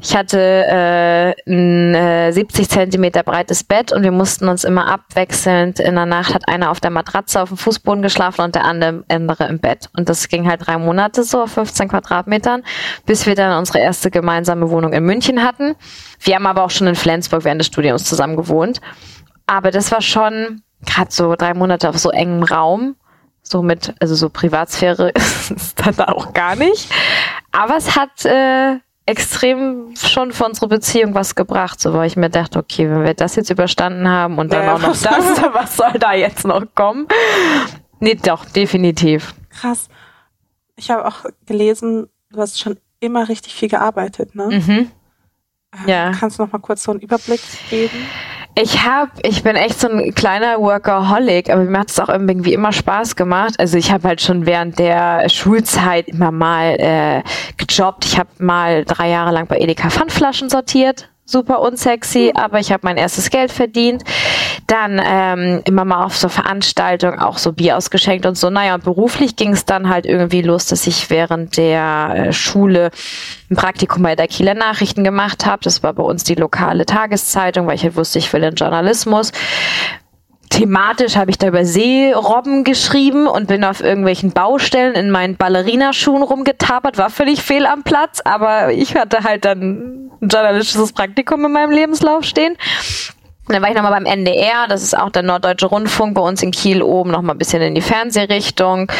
[0.00, 5.80] Ich hatte äh, ein äh, 70 Zentimeter breites Bett und wir mussten uns immer abwechselnd.
[5.80, 9.04] In der Nacht hat einer auf der Matratze auf dem Fußboden geschlafen und der andere
[9.08, 9.88] andere im Bett.
[9.96, 12.62] Und das ging halt drei Monate so auf 15 Quadratmetern,
[13.06, 15.74] bis wir dann unsere erste gemeinsame Wohnung in München hatten.
[16.20, 18.80] Wir haben aber auch schon in Flensburg während des Studiums zusammen gewohnt.
[19.46, 22.96] Aber das war schon gerade so drei Monate auf so engem Raum.
[23.42, 26.90] So mit, also so Privatsphäre ist dann auch gar nicht.
[27.52, 32.30] Aber es hat äh, extrem schon für unsere Beziehung was gebracht, so weil ich mir
[32.30, 35.04] dachte, okay, wenn wir das jetzt überstanden haben und dann Ja, auch noch das,
[35.52, 37.06] was soll da jetzt noch kommen?
[38.00, 39.34] Nee, doch, definitiv.
[39.50, 39.88] Krass.
[40.76, 44.46] Ich habe auch gelesen, du hast schon immer richtig viel gearbeitet, ne?
[44.46, 44.90] Mhm.
[45.86, 46.12] Äh, Ja.
[46.12, 48.06] Kannst du noch mal kurz so einen Überblick geben?
[48.56, 52.54] Ich hab, ich bin echt so ein kleiner Workaholic, aber mir hat es auch irgendwie
[52.54, 53.54] immer Spaß gemacht.
[53.58, 57.22] Also ich habe halt schon während der Schulzeit immer mal äh,
[57.56, 58.04] gejobbt.
[58.04, 61.08] Ich habe mal drei Jahre lang bei Edeka Pfandflaschen sortiert.
[61.26, 64.04] Super unsexy, aber ich habe mein erstes Geld verdient.
[64.66, 68.50] Dann ähm, immer mal auf so Veranstaltungen auch so Bier ausgeschenkt und so.
[68.50, 72.90] Naja, und beruflich ging es dann halt irgendwie los, dass ich während der äh, Schule
[73.50, 75.62] ein Praktikum bei der Kieler Nachrichten gemacht habe.
[75.62, 79.32] Das war bei uns die lokale Tageszeitung, weil ich halt wusste, ich will in Journalismus.
[80.54, 86.22] Thematisch habe ich da über Seerobben geschrieben und bin auf irgendwelchen Baustellen in meinen Ballerinaschuhen
[86.22, 91.50] rumgetapert, war völlig fehl am Platz, aber ich hatte halt dann ein journalistisches Praktikum in
[91.50, 92.56] meinem Lebenslauf stehen.
[93.46, 96.42] Und dann war ich nochmal beim NDR, das ist auch der Norddeutsche Rundfunk bei uns
[96.42, 98.90] in Kiel oben, nochmal ein bisschen in die Fernsehrichtung.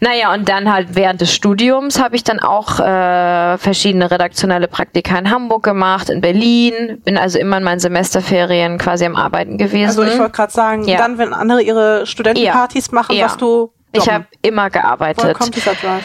[0.00, 5.18] Naja, und dann halt während des Studiums habe ich dann auch äh, verschiedene redaktionelle Praktika
[5.18, 9.88] in Hamburg gemacht, in Berlin, bin also immer in meinen Semesterferien quasi am Arbeiten gewesen.
[9.88, 10.96] Also ich wollte gerade sagen, Ja.
[10.98, 13.26] dann, wenn andere ihre Studentenpartys machen, Ja.
[13.26, 15.34] was du ich habe immer Woher gearbeitet.
[15.38, 16.04] kommt dieser Drive?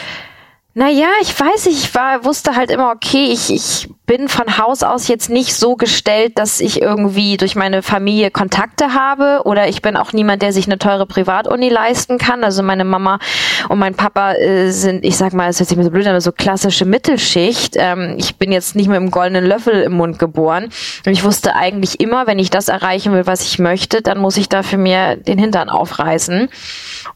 [0.73, 5.10] Naja, ich weiß ich war, wusste halt immer, okay, ich, ich bin von Haus aus
[5.10, 9.98] jetzt nicht so gestellt, dass ich irgendwie durch meine Familie Kontakte habe oder ich bin
[9.98, 12.45] auch niemand, der sich eine teure Privatuni leisten kann.
[12.45, 13.19] Also meine Mama
[13.68, 16.11] und mein Papa äh, sind, ich sag mal, es hört sich mir so blöd an,
[16.11, 17.76] aber so klassische Mittelschicht.
[17.77, 20.69] Ähm, ich bin jetzt nicht mit einem goldenen Löffel im Mund geboren.
[21.06, 24.38] Und ich wusste eigentlich immer, wenn ich das erreichen will, was ich möchte, dann muss
[24.38, 26.49] ich dafür mir den Hintern aufreißen.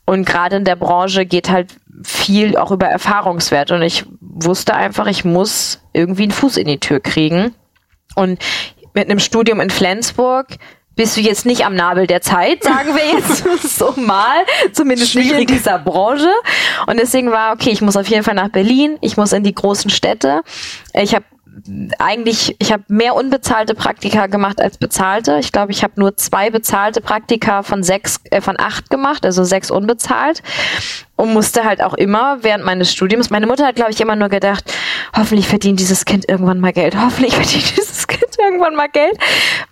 [0.05, 1.73] Und gerade in der Branche geht halt
[2.03, 3.71] viel auch über Erfahrungswert.
[3.71, 7.53] Und ich wusste einfach, ich muss irgendwie einen Fuß in die Tür kriegen.
[8.15, 8.39] Und
[8.93, 10.47] mit einem Studium in Flensburg
[10.95, 15.25] bist du jetzt nicht am Nabel der Zeit, sagen wir jetzt so mal, zumindest nicht
[15.25, 15.47] in Schwierig.
[15.47, 16.31] dieser Branche.
[16.87, 19.53] Und deswegen war, okay, ich muss auf jeden Fall nach Berlin, ich muss in die
[19.53, 20.41] großen Städte.
[20.93, 21.25] Ich habe
[21.99, 25.37] eigentlich, ich habe mehr unbezahlte Praktika gemacht als bezahlte.
[25.39, 29.43] Ich glaube, ich habe nur zwei bezahlte Praktika von sechs, äh, von acht gemacht, also
[29.43, 30.43] sechs unbezahlt.
[31.15, 34.27] Und musste halt auch immer während meines Studiums, meine Mutter hat, glaube ich, immer nur
[34.27, 34.73] gedacht,
[35.15, 39.17] hoffentlich verdient dieses Kind irgendwann mal Geld, hoffentlich verdient dieses Kind irgendwann mal Geld.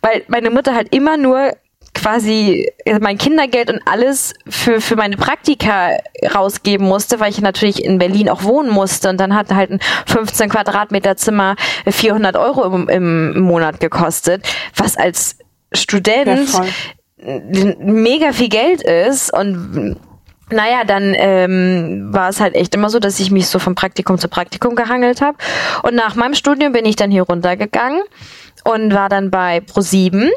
[0.02, 1.54] Weil meine Mutter halt immer nur
[1.94, 5.92] quasi äh, mein Kindergeld und alles für, für meine Praktika
[6.34, 9.80] rausgeben musste, weil ich natürlich in Berlin auch wohnen musste und dann hat halt ein
[10.08, 11.56] 15 Quadratmeter Zimmer
[11.88, 14.46] 400 Euro im, im Monat gekostet,
[14.76, 16.68] was als Ja, Student voll.
[17.80, 19.98] mega viel Geld ist und
[20.50, 24.18] naja, dann ähm, war es halt echt immer so, dass ich mich so von Praktikum
[24.18, 25.38] zu Praktikum gehangelt habe.
[25.82, 28.02] Und nach meinem Studium bin ich dann hier runtergegangen
[28.64, 30.30] und war dann bei Pro7.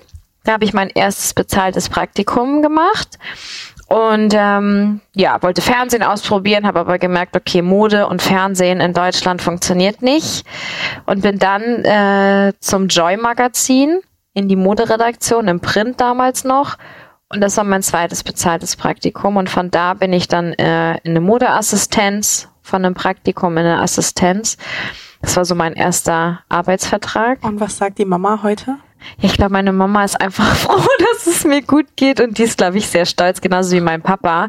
[0.46, 3.18] Da habe ich mein erstes bezahltes Praktikum gemacht.
[3.88, 9.42] Und ähm, ja, wollte Fernsehen ausprobieren, habe aber gemerkt, okay, Mode und Fernsehen in Deutschland
[9.42, 10.46] funktioniert nicht.
[11.04, 14.00] Und bin dann äh, zum Joy-Magazin
[14.34, 16.78] in die Moderedaktion, im Print damals noch.
[17.28, 19.36] Und das war mein zweites bezahltes Praktikum.
[19.36, 23.80] Und von da bin ich dann äh, in eine Modeassistenz, von einem Praktikum in eine
[23.80, 24.56] Assistenz.
[25.22, 27.42] Das war so mein erster Arbeitsvertrag.
[27.42, 28.76] Und was sagt die Mama heute?
[29.20, 32.58] Ich glaube, meine Mama ist einfach froh, dass es mir gut geht und die ist,
[32.58, 34.48] glaube ich, sehr stolz, genauso wie mein Papa.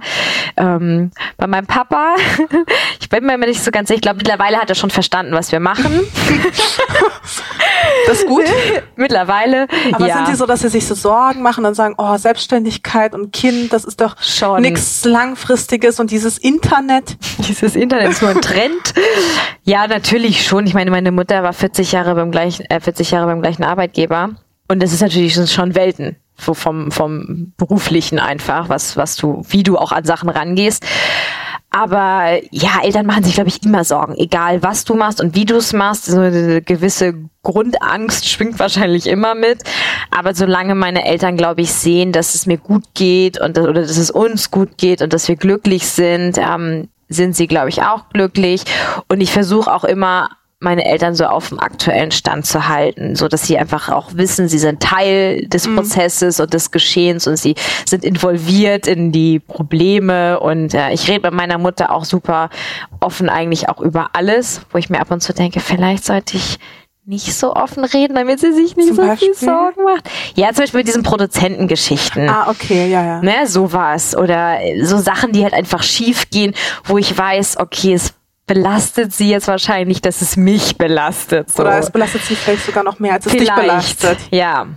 [0.56, 2.16] Ähm, bei meinem Papa,
[3.00, 5.34] ich bin mir immer nicht so ganz sicher, ich glaube, mittlerweile hat er schon verstanden,
[5.34, 6.02] was wir machen.
[8.08, 8.46] Das ist gut.
[8.96, 10.18] mittlerweile, Aber ja.
[10.18, 13.74] sind die so, dass sie sich so Sorgen machen und sagen, oh, Selbstständigkeit und Kind,
[13.74, 14.62] das ist doch Schon.
[14.62, 17.18] nichts Langfristiges und dieses Internet.
[17.40, 18.94] Dieses Internet ist nur ein Trend.
[19.64, 20.66] ja, natürlich schon.
[20.68, 24.30] Ich meine, meine Mutter war 40 Jahre beim gleichen, äh, 40 Jahre beim gleichen Arbeitgeber.
[24.68, 26.18] Und das ist natürlich schon- Welten.
[26.40, 30.86] So vom, vom beruflichen einfach, was, was du, wie du auch an Sachen rangehst.
[31.72, 35.46] Aber ja, Eltern machen sich, glaube ich, immer Sorgen, egal was du machst und wie
[35.46, 36.06] du es machst.
[36.06, 39.64] So eine gewisse Grundangst schwingt wahrscheinlich immer mit.
[40.12, 43.98] Aber solange meine Eltern, glaube ich, sehen, dass es mir gut geht und oder dass
[43.98, 48.10] es uns gut geht und dass wir glücklich sind, ähm, sind sie, glaube ich, auch
[48.10, 48.64] glücklich.
[49.08, 50.30] Und ich versuche auch immer
[50.60, 54.48] meine Eltern so auf dem aktuellen Stand zu halten, so dass sie einfach auch wissen,
[54.48, 57.54] sie sind Teil des Prozesses und des Geschehens und sie
[57.86, 62.50] sind involviert in die Probleme und äh, ich rede mit meiner Mutter auch super
[63.00, 66.58] offen eigentlich auch über alles, wo ich mir ab und zu denke, vielleicht sollte ich
[67.06, 69.34] nicht so offen reden, damit sie sich nicht Zum so Beispiel?
[69.34, 70.10] viel Sorgen macht.
[70.36, 72.28] Ja, zum Beispiel mit diesen Produzentengeschichten.
[72.28, 73.22] Ah, okay, ja, ja.
[73.22, 74.14] Ne, sowas.
[74.14, 76.54] Oder so Sachen, die halt einfach schief gehen,
[76.84, 78.14] wo ich weiß, okay, es
[78.48, 81.52] belastet sie jetzt wahrscheinlich, dass es mich belastet.
[81.52, 81.62] So.
[81.62, 84.18] Oder es belastet sie vielleicht sogar noch mehr, als es dich belastet.
[84.32, 84.68] Ja.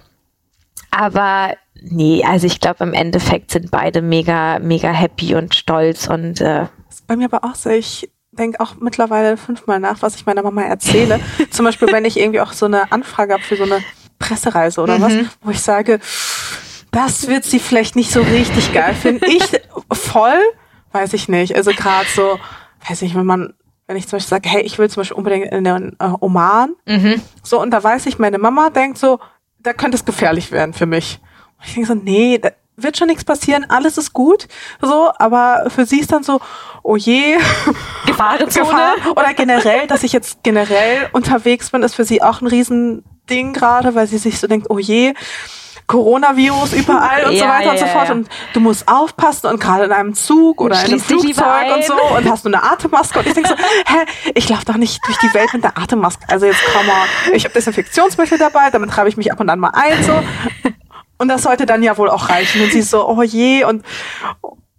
[0.90, 6.40] Aber nee, also ich glaube, im Endeffekt sind beide mega, mega happy und stolz und
[6.40, 7.70] äh, Das ist bei mir aber auch so.
[7.70, 11.20] Ich denke auch mittlerweile fünfmal nach, was ich meiner Mama erzähle.
[11.50, 13.82] Zum Beispiel, wenn ich irgendwie auch so eine Anfrage habe für so eine
[14.18, 15.02] Pressereise oder mhm.
[15.02, 16.00] was, wo ich sage,
[16.90, 19.24] das wird sie vielleicht nicht so richtig geil finden.
[19.26, 19.44] Ich
[19.92, 20.40] voll,
[20.90, 21.54] weiß ich nicht.
[21.54, 22.38] Also gerade so,
[22.88, 23.54] weiß ich, wenn man,
[23.90, 26.76] wenn ich zum Beispiel sage, hey, ich will zum Beispiel unbedingt in den äh, Oman,
[26.86, 27.20] mhm.
[27.42, 29.18] so und da weiß ich, meine Mama denkt so,
[29.58, 31.18] da könnte es gefährlich werden für mich.
[31.58, 34.46] Und ich denke so, nee, da wird schon nichts passieren, alles ist gut,
[34.80, 36.40] so, aber für sie ist dann so,
[36.84, 37.36] oh je,
[38.06, 38.64] Gefahrenzone.
[38.64, 38.94] Gefahr.
[39.10, 43.96] Oder generell, dass ich jetzt generell unterwegs bin, ist für sie auch ein Riesending gerade,
[43.96, 45.14] weil sie sich so denkt, oh je,
[45.90, 48.08] Coronavirus überall und ja, so weiter ja, und so fort.
[48.08, 48.14] Ja.
[48.14, 51.94] Und du musst aufpassen und gerade in einem Zug oder in einem Flugzeug und so
[52.16, 53.18] und hast du eine Atemmaske.
[53.18, 54.04] Und ich denke so, hä,
[54.34, 56.24] ich laufe doch nicht durch die Welt mit der Atemmaske.
[56.28, 59.58] Also jetzt komm mal, ich habe Desinfektionsmittel dabei, damit treibe ich mich ab und an
[59.58, 60.04] mal ein.
[60.04, 60.22] so.
[61.18, 62.62] Und das sollte dann ja wohl auch reichen.
[62.62, 63.84] Und sie ist so, oh je, und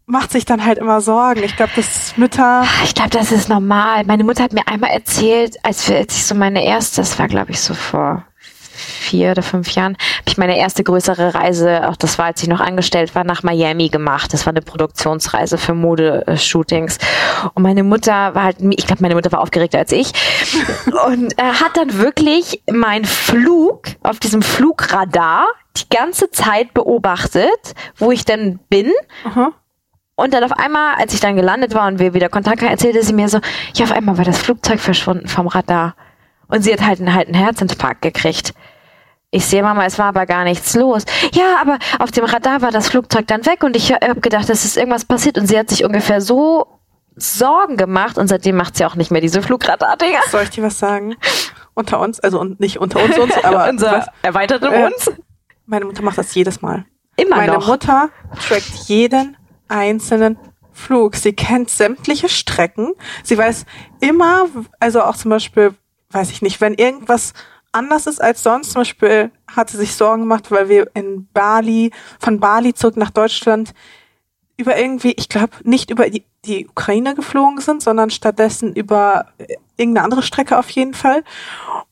[0.06, 1.44] macht sich dann halt immer Sorgen.
[1.44, 2.64] Ich glaube, das Mütter.
[2.86, 4.06] Ich glaube, das ist normal.
[4.06, 7.28] Meine Mutter hat mir einmal erzählt, als, wir, als ich so meine erste, das war
[7.28, 8.24] glaube ich so vor
[8.82, 12.50] vier oder fünf Jahren, habe ich meine erste größere Reise, auch das war, als ich
[12.50, 14.34] noch angestellt war, nach Miami gemacht.
[14.34, 16.98] Das war eine Produktionsreise für Modeshootings.
[17.54, 20.12] Und meine Mutter war halt, ich glaube, meine Mutter war aufgeregter als ich.
[21.08, 25.48] Und äh, hat dann wirklich meinen Flug auf diesem Flugradar
[25.78, 28.92] die ganze Zeit beobachtet, wo ich denn bin.
[29.26, 29.54] Aha.
[30.16, 33.02] Und dann auf einmal, als ich dann gelandet war und wir wieder Kontakt hatten, erzählte
[33.04, 33.40] sie mir so,
[33.74, 35.96] ja, auf einmal war das Flugzeug verschwunden vom Radar.
[36.48, 38.54] Und sie hat halt einen, halt einen Herzinfarkt gekriegt.
[39.34, 41.04] Ich sehe Mama, es war aber gar nichts los.
[41.34, 44.66] Ja, aber auf dem Radar war das Flugzeug dann weg und ich habe gedacht, es
[44.66, 46.68] ist irgendwas passiert und sie hat sich ungefähr so
[47.16, 50.20] Sorgen gemacht und seitdem macht sie auch nicht mehr diese Flugradar-Dinger.
[50.30, 51.16] Soll ich dir was sagen?
[51.74, 55.10] Unter uns, also nicht unter uns, uns aber unser was, erweiterte äh, uns.
[55.66, 56.86] Meine Mutter macht das jedes Mal.
[57.16, 57.68] Immer Meine noch.
[57.68, 58.10] Mutter
[58.48, 59.38] trackt jeden
[59.70, 60.38] einzelnen
[60.74, 61.16] Flug.
[61.16, 62.94] Sie kennt sämtliche Strecken.
[63.24, 63.66] Sie weiß
[64.02, 64.48] immer,
[64.80, 65.74] also auch zum Beispiel,
[66.10, 67.34] weiß ich nicht, wenn irgendwas
[67.72, 68.72] anders ist als sonst.
[68.72, 73.12] Zum Beispiel hat sie sich Sorgen gemacht, weil wir in Bali, von Bali zurück nach
[73.12, 73.74] Deutschland
[74.58, 79.26] über irgendwie, ich glaube, nicht über die, die Ukraine geflogen sind, sondern stattdessen über
[79.78, 81.24] irgendeine andere Strecke auf jeden Fall.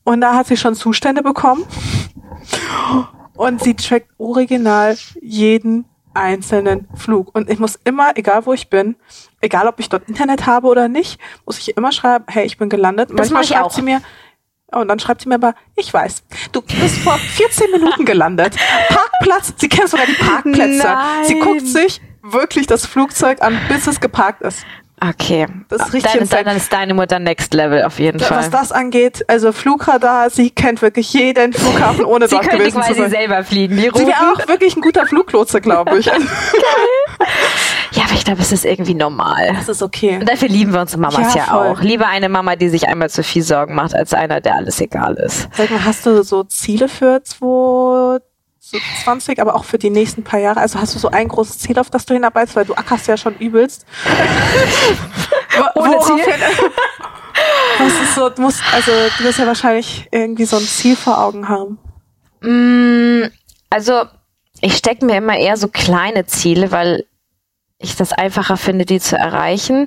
[0.04, 1.64] Und da hat sie schon Zustände bekommen.
[3.34, 7.34] Und sie trackt original jeden einzelnen Flug.
[7.34, 8.96] Und ich muss immer, egal wo ich bin,
[9.40, 12.68] egal ob ich dort Internet habe oder nicht, muss ich immer schreiben, hey, ich bin
[12.68, 13.10] gelandet.
[13.10, 13.72] Das Manchmal schreibt auch.
[13.72, 14.00] sie mir,
[14.72, 16.22] und dann schreibt sie mir aber, ich weiß,
[16.52, 18.56] du bist vor 14 Minuten gelandet.
[18.88, 20.84] Parkplatz, sie kennt sogar die Parkplätze.
[20.84, 21.24] Nein.
[21.24, 24.64] Sie guckt sich wirklich das Flugzeug an, bis es geparkt ist.
[25.02, 25.46] Okay.
[25.68, 26.28] Das ist richtig.
[26.28, 28.38] Dann, dann ist deine Mutter Next Level auf jeden da, Fall.
[28.38, 32.74] Was das angeht, also Flugradar, sie kennt wirklich jeden Flughafen, ohne sie dort gewesen zu
[32.74, 32.82] sein.
[32.82, 33.76] Sie könnte quasi selber fliegen.
[33.76, 36.06] Die sie wäre auch wirklich ein guter Fluglotse, glaube ich.
[36.06, 36.20] Geil.
[37.92, 39.52] Ja, aber ich glaube, es ist irgendwie normal.
[39.54, 40.18] Das ist okay.
[40.18, 41.80] Und dafür lieben wir unsere Mamas ja, ja auch.
[41.80, 45.14] Lieber eine Mama, die sich einmal zu viel Sorgen macht, als einer, der alles egal
[45.14, 45.48] ist.
[45.56, 50.60] Sag mal, hast du so Ziele für 2020, aber auch für die nächsten paar Jahre?
[50.60, 53.16] Also hast du so ein großes Ziel, auf das du hinarbeitest, weil du ackerst ja
[53.16, 53.84] schon übelst.
[55.74, 56.22] Ohne Ziel?
[57.78, 61.18] Was ist so, du musst, also du wirst ja wahrscheinlich irgendwie so ein Ziel vor
[61.18, 61.78] Augen haben.
[62.40, 63.24] Mm,
[63.68, 64.04] also
[64.60, 67.06] ich stecke mir immer eher so kleine Ziele, weil
[67.80, 69.86] ich das einfacher finde, die zu erreichen.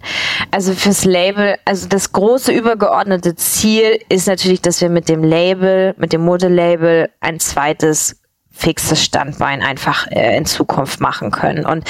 [0.52, 5.94] Also fürs Label, also das große übergeordnete Ziel ist natürlich, dass wir mit dem Label,
[5.98, 8.20] mit dem Modelabel ein zweites
[8.56, 11.66] fixes Standbein einfach äh, in Zukunft machen können.
[11.66, 11.86] Und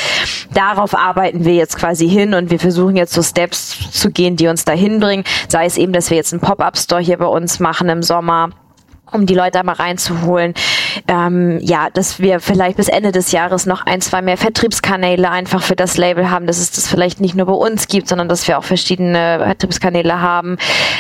[0.54, 4.48] darauf arbeiten wir jetzt quasi hin und wir versuchen jetzt so Steps zu gehen, die
[4.48, 5.26] uns dahin bringen.
[5.50, 8.50] Sei es eben, dass wir jetzt einen Pop-up-Store hier bei uns machen im Sommer
[9.14, 10.54] um die Leute einmal reinzuholen.
[11.08, 15.62] Ähm, ja, dass wir vielleicht bis Ende des Jahres noch ein, zwei mehr Vertriebskanäle einfach
[15.62, 18.48] für das Label haben, dass es das vielleicht nicht nur bei uns gibt, sondern dass
[18.48, 20.58] wir auch verschiedene Vertriebskanäle haben.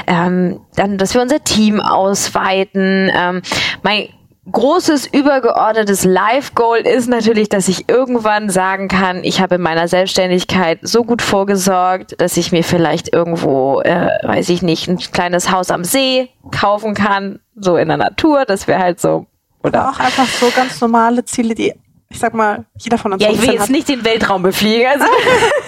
[0.07, 3.11] Ähm, dann, dass wir unser Team ausweiten.
[3.15, 3.41] Ähm,
[3.83, 4.09] mein
[4.51, 10.79] großes übergeordnetes Life-Goal ist natürlich, dass ich irgendwann sagen kann, ich habe in meiner Selbstständigkeit
[10.81, 15.71] so gut vorgesorgt, dass ich mir vielleicht irgendwo, äh, weiß ich nicht, ein kleines Haus
[15.71, 19.27] am See kaufen kann, so in der Natur, dass wir halt so
[19.63, 21.73] oder auch einfach so ganz normale Ziele, die
[22.09, 23.69] ich sag mal, jeder von uns Ja, ich will jetzt hat.
[23.71, 24.85] nicht den Weltraum befliegen.
[24.85, 25.05] Also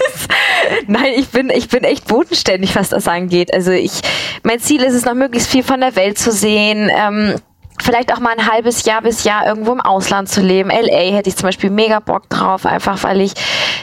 [0.87, 3.51] Nein, ich bin, ich bin echt bodenständig, was das angeht.
[3.51, 4.01] Also ich,
[4.43, 6.91] mein Ziel ist es noch möglichst viel von der Welt zu sehen.
[6.95, 7.35] Ähm,
[7.81, 10.69] vielleicht auch mal ein halbes Jahr bis Jahr irgendwo im Ausland zu leben.
[10.69, 13.33] LA hätte ich zum Beispiel mega Bock drauf, einfach weil ich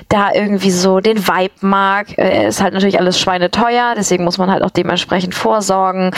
[0.08, 2.18] da irgendwie so den Vibe mag.
[2.18, 6.12] Äh, ist halt natürlich alles schweineteuer, deswegen muss man halt auch dementsprechend vorsorgen.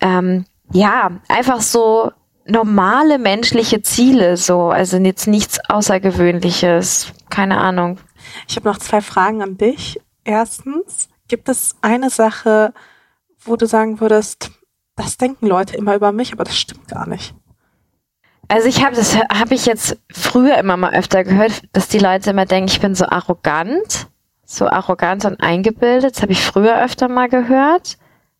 [0.00, 2.12] Ähm, ja, einfach so
[2.44, 7.98] normale menschliche Ziele, so, also jetzt nichts Außergewöhnliches, keine Ahnung.
[8.48, 10.00] Ich habe noch zwei Fragen an dich.
[10.24, 12.72] Erstens, Gibt es eine Sache,
[13.40, 14.52] wo du sagen würdest,
[14.96, 17.34] das denken Leute immer über mich, aber das stimmt gar nicht?
[18.48, 22.30] Also ich habe das habe ich jetzt früher immer mal öfter gehört, dass die Leute
[22.30, 24.06] immer denken, ich bin so arrogant,
[24.44, 26.16] so arrogant und eingebildet.
[26.16, 27.98] Das habe ich früher öfter mal gehört.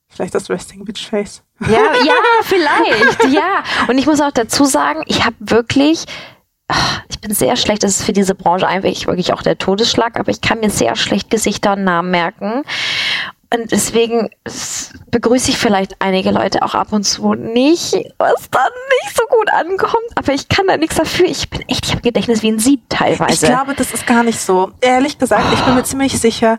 [0.08, 1.42] Vielleicht das Resting Bitch Face.
[1.60, 3.64] Ja, ja, vielleicht, ja.
[3.88, 6.06] Und ich muss auch dazu sagen, ich habe wirklich
[6.68, 10.18] ah, ich bin sehr schlecht, das ist für diese Branche einfach wirklich auch der Todesschlag,
[10.18, 12.62] aber ich kann mir sehr schlecht Gesichter und Namen merken.
[13.56, 14.28] Und deswegen
[15.10, 18.72] begrüße ich vielleicht einige Leute auch ab und zu nicht, was dann
[19.02, 20.10] nicht so gut ankommt.
[20.14, 21.24] Aber ich kann da nichts dafür.
[21.26, 23.46] Ich bin echt, ich habe Gedächtnis wie ein Sieb teilweise.
[23.46, 24.72] Ich glaube, das ist gar nicht so.
[24.82, 25.54] Ehrlich gesagt, oh.
[25.54, 26.58] ich bin mir ziemlich sicher,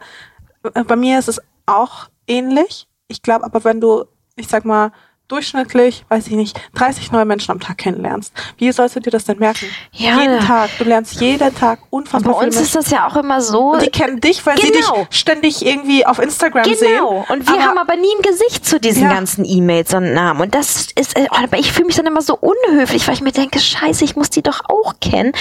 [0.73, 2.87] äh, bei mir ist es auch ähnlich.
[3.07, 4.05] Ich glaube aber, wenn du,
[4.35, 4.91] ich sag mal,
[5.27, 8.31] durchschnittlich, weiß ich nicht, 30 neue Menschen am Tag kennenlernst.
[8.57, 9.65] Wie sollst du dir das denn merken?
[9.91, 10.19] Ja.
[10.19, 10.69] Jeden Tag.
[10.77, 13.73] Du lernst jeden Tag unfassbar Bei uns viele ist das ja auch immer so.
[13.73, 14.71] Und die kennen dich, weil genau.
[14.71, 16.77] sie dich ständig irgendwie auf Instagram genau.
[16.77, 16.89] sehen.
[16.91, 17.25] Genau.
[17.29, 19.13] Und wir Aber- haben aber nie ein Gesicht zu diesen Ja.
[19.13, 20.41] ganzen E-Mails und Namen.
[20.41, 23.31] Und das ist, äh, aber ich fühle mich dann immer so unhöflich, weil ich mir
[23.33, 25.33] denke, scheiße, ich muss die doch auch kennen.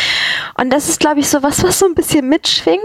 [0.61, 2.83] Und das ist, glaube ich, so was, was so ein bisschen mitschwingt.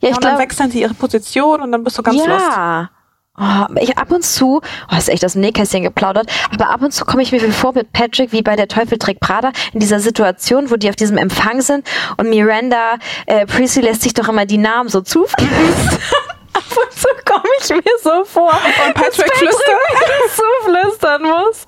[0.00, 0.42] Ja, Ja, ich und dann glaube.
[0.42, 2.90] wechseln die ihre Position und dann bist du ganz lost.
[3.38, 6.92] Oh, ich ab und zu, oh, ist echt aus dem Nähkästchen geplaudert, aber ab und
[6.92, 10.00] zu komme ich mir vor mit Patrick wie bei der Teufel trägt Prada in dieser
[10.00, 11.86] Situation, wo die auf diesem Empfang sind
[12.16, 12.96] und Miranda
[13.26, 15.48] äh, Priestley lässt sich doch immer die Namen so zuflüstern.
[16.56, 18.52] ab und zu komme ich mir so vor.
[18.86, 19.66] Und Patrick flüstert.
[20.00, 21.66] mir zuflüstern muss.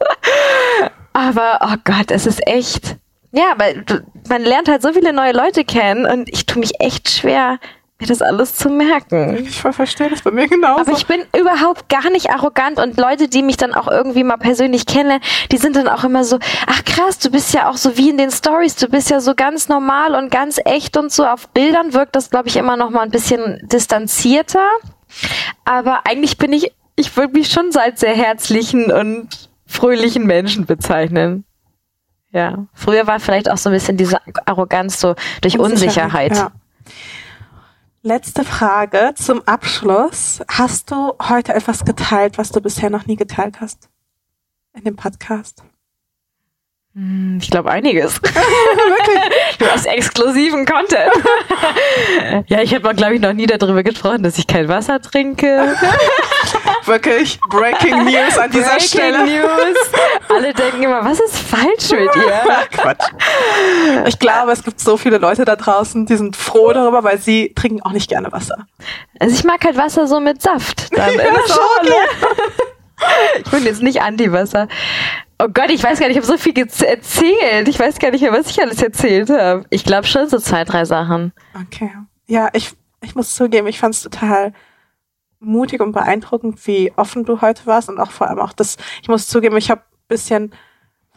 [1.12, 2.96] Aber, oh Gott, es ist echt.
[3.32, 3.84] Ja, weil
[4.28, 7.58] man lernt halt so viele neue Leute kennen und ich tue mich echt schwer,
[8.00, 9.38] mir das alles zu merken.
[9.44, 10.82] Ich verstehe das bei mir genauso.
[10.82, 14.36] Aber ich bin überhaupt gar nicht arrogant und Leute, die mich dann auch irgendwie mal
[14.36, 17.96] persönlich kennenlernen, die sind dann auch immer so, ach krass, du bist ja auch so
[17.96, 21.26] wie in den Stories, du bist ja so ganz normal und ganz echt und so.
[21.26, 24.66] Auf Bildern wirkt das, glaube ich, immer noch mal ein bisschen distanzierter.
[25.64, 29.28] Aber eigentlich bin ich, ich würde mich schon als sehr herzlichen und
[29.66, 31.44] fröhlichen Menschen bezeichnen.
[32.30, 32.66] Ja.
[32.74, 36.36] Früher war vielleicht auch so ein bisschen diese Arroganz so durch Unsicherheit.
[36.36, 36.52] Ja.
[38.02, 40.40] Letzte Frage zum Abschluss.
[40.48, 43.88] Hast du heute etwas geteilt, was du bisher noch nie geteilt hast?
[44.72, 45.64] In dem Podcast?
[46.98, 48.20] Hm, Ich glaube einiges.
[49.58, 51.12] du hast exklusiven Content.
[52.48, 55.76] ja, ich habe glaube ich noch nie darüber gesprochen, dass ich kein Wasser trinke.
[56.86, 59.18] Wirklich Breaking News an dieser Breaking Stelle.
[59.26, 59.76] News.
[60.28, 62.42] Alle denken immer, was ist falsch mit ihr?
[62.72, 63.04] Quatsch.
[64.06, 67.52] Ich glaube, es gibt so viele Leute da draußen, die sind froh darüber, weil sie
[67.54, 68.66] trinken auch nicht gerne Wasser.
[69.20, 70.96] Also ich mag halt Wasser so mit Saft.
[70.96, 71.94] Dann in der Schale.
[73.44, 74.68] Ich bin jetzt nicht Anti-Wasser.
[75.40, 77.68] Oh Gott, ich weiß gar nicht, ich habe so viel erzählt.
[77.68, 79.64] Ich weiß gar nicht mehr, was ich alles erzählt habe.
[79.70, 81.32] Ich glaube schon so zwei, drei Sachen.
[81.54, 81.92] Okay.
[82.26, 84.52] Ja, ich, ich muss zugeben, ich fand es total
[85.40, 89.08] mutig und beeindruckend, wie offen du heute warst und auch vor allem auch das, ich
[89.08, 90.52] muss zugeben, ich habe bisschen,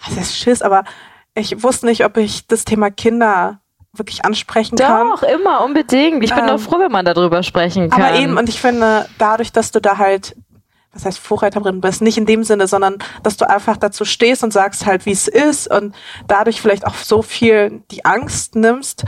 [0.05, 0.83] was heißt Schiss, aber
[1.33, 3.61] ich wusste nicht, ob ich das Thema Kinder
[3.93, 5.09] wirklich ansprechen kann.
[5.09, 6.23] Doch, immer, unbedingt.
[6.23, 8.01] Ich bin Ähm, doch froh, wenn man darüber sprechen kann.
[8.01, 10.35] Aber eben, und ich finde, dadurch, dass du da halt,
[10.93, 14.51] was heißt Vorreiterin bist, nicht in dem Sinne, sondern dass du einfach dazu stehst und
[14.51, 15.95] sagst halt, wie es ist und
[16.27, 19.03] dadurch vielleicht auch so viel die Angst nimmst,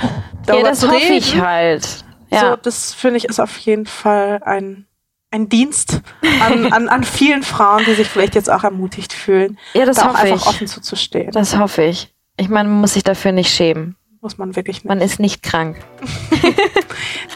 [0.47, 1.14] ja, das hoffe reden.
[1.18, 1.84] ich halt.
[1.85, 2.03] So,
[2.38, 2.55] Ja.
[2.57, 4.88] das finde ich ist auf jeden Fall ein,
[5.30, 6.01] ein Dienst
[6.41, 10.03] an, an, an vielen Frauen, die sich vielleicht jetzt auch ermutigt fühlen, ja, das da
[10.03, 10.47] auch hoffe einfach ich.
[10.47, 11.31] offen zuzustehen.
[11.31, 12.14] Das hoffe ich.
[12.38, 13.95] Ich meine, man muss sich dafür nicht schämen.
[14.22, 14.85] Muss man wirklich nicht.
[14.85, 15.77] Man ist nicht krank.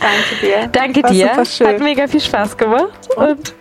[0.02, 0.68] Danke dir.
[0.72, 1.30] Danke War dir.
[1.30, 1.68] super schön.
[1.68, 3.10] Hat mega viel Spaß gemacht.
[3.16, 3.54] Und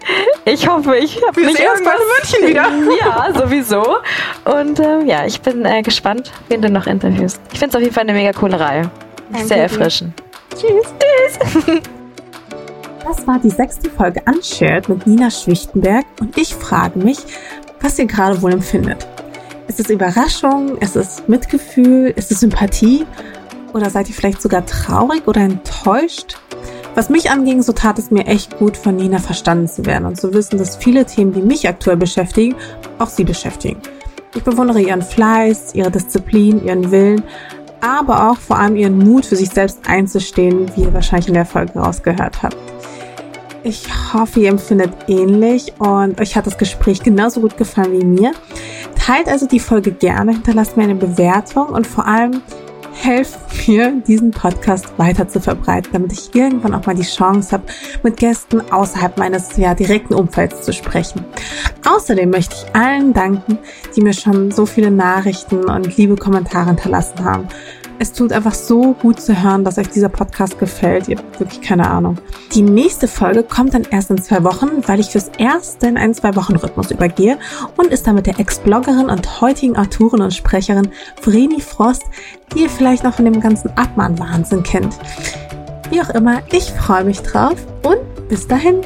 [0.44, 2.96] ich hoffe, ich habe Wir nicht sehen uns irgendwas- München wieder.
[3.06, 3.96] Ja, sowieso.
[4.44, 7.40] Und äh, ja, ich bin äh, gespannt, wen du noch interviewst.
[7.52, 8.90] Ich finde es auf jeden Fall eine mega coole Reihe.
[9.32, 10.12] Danke Sehr erfrischend.
[10.56, 11.82] Tschüss.
[13.04, 17.18] Das war die sechste Folge Unshared mit Nina Schwichtenberg und ich frage mich,
[17.80, 19.06] was ihr gerade wohl empfindet.
[19.68, 20.76] Ist es Überraschung?
[20.78, 22.12] Ist es Mitgefühl?
[22.16, 23.06] Ist es Sympathie?
[23.72, 26.38] Oder seid ihr vielleicht sogar traurig oder enttäuscht?
[26.94, 30.18] Was mich anging, so tat es mir echt gut, von Nina verstanden zu werden und
[30.18, 32.54] zu wissen, dass viele Themen, die mich aktuell beschäftigen,
[32.98, 33.80] auch sie beschäftigen.
[34.34, 37.22] Ich bewundere ihren Fleiß, ihre Disziplin, ihren Willen,
[37.80, 41.46] aber auch vor allem ihren Mut, für sich selbst einzustehen, wie ihr wahrscheinlich in der
[41.46, 42.56] Folge rausgehört habt.
[43.62, 43.84] Ich
[44.14, 48.32] hoffe, ihr empfindet ähnlich und euch hat das Gespräch genauso gut gefallen wie mir.
[48.98, 52.42] Teilt also die Folge gerne, hinterlasst mir eine Bewertung und vor allem
[52.96, 57.64] helft mir, diesen Podcast weiter zu verbreiten, damit ich irgendwann auch mal die Chance habe,
[58.02, 61.24] mit Gästen außerhalb meines ja, direkten Umfelds zu sprechen.
[61.84, 63.58] Außerdem möchte ich allen danken,
[63.94, 67.48] die mir schon so viele Nachrichten und liebe Kommentare hinterlassen haben.
[67.98, 71.08] Es tut einfach so gut zu hören, dass euch dieser Podcast gefällt.
[71.08, 72.18] Ihr habt wirklich keine Ahnung.
[72.52, 76.12] Die nächste Folge kommt dann erst in zwei Wochen, weil ich fürs Erste in einen
[76.12, 77.38] Zwei-Wochen-Rhythmus übergehe
[77.76, 80.88] und ist damit der Ex-Bloggerin und heutigen Autorin und Sprecherin
[81.22, 82.04] Vreni Frost,
[82.54, 84.94] die ihr vielleicht noch von dem ganzen Abmahn-Wahnsinn kennt.
[85.90, 88.82] Wie auch immer, ich freue mich drauf und bis dahin.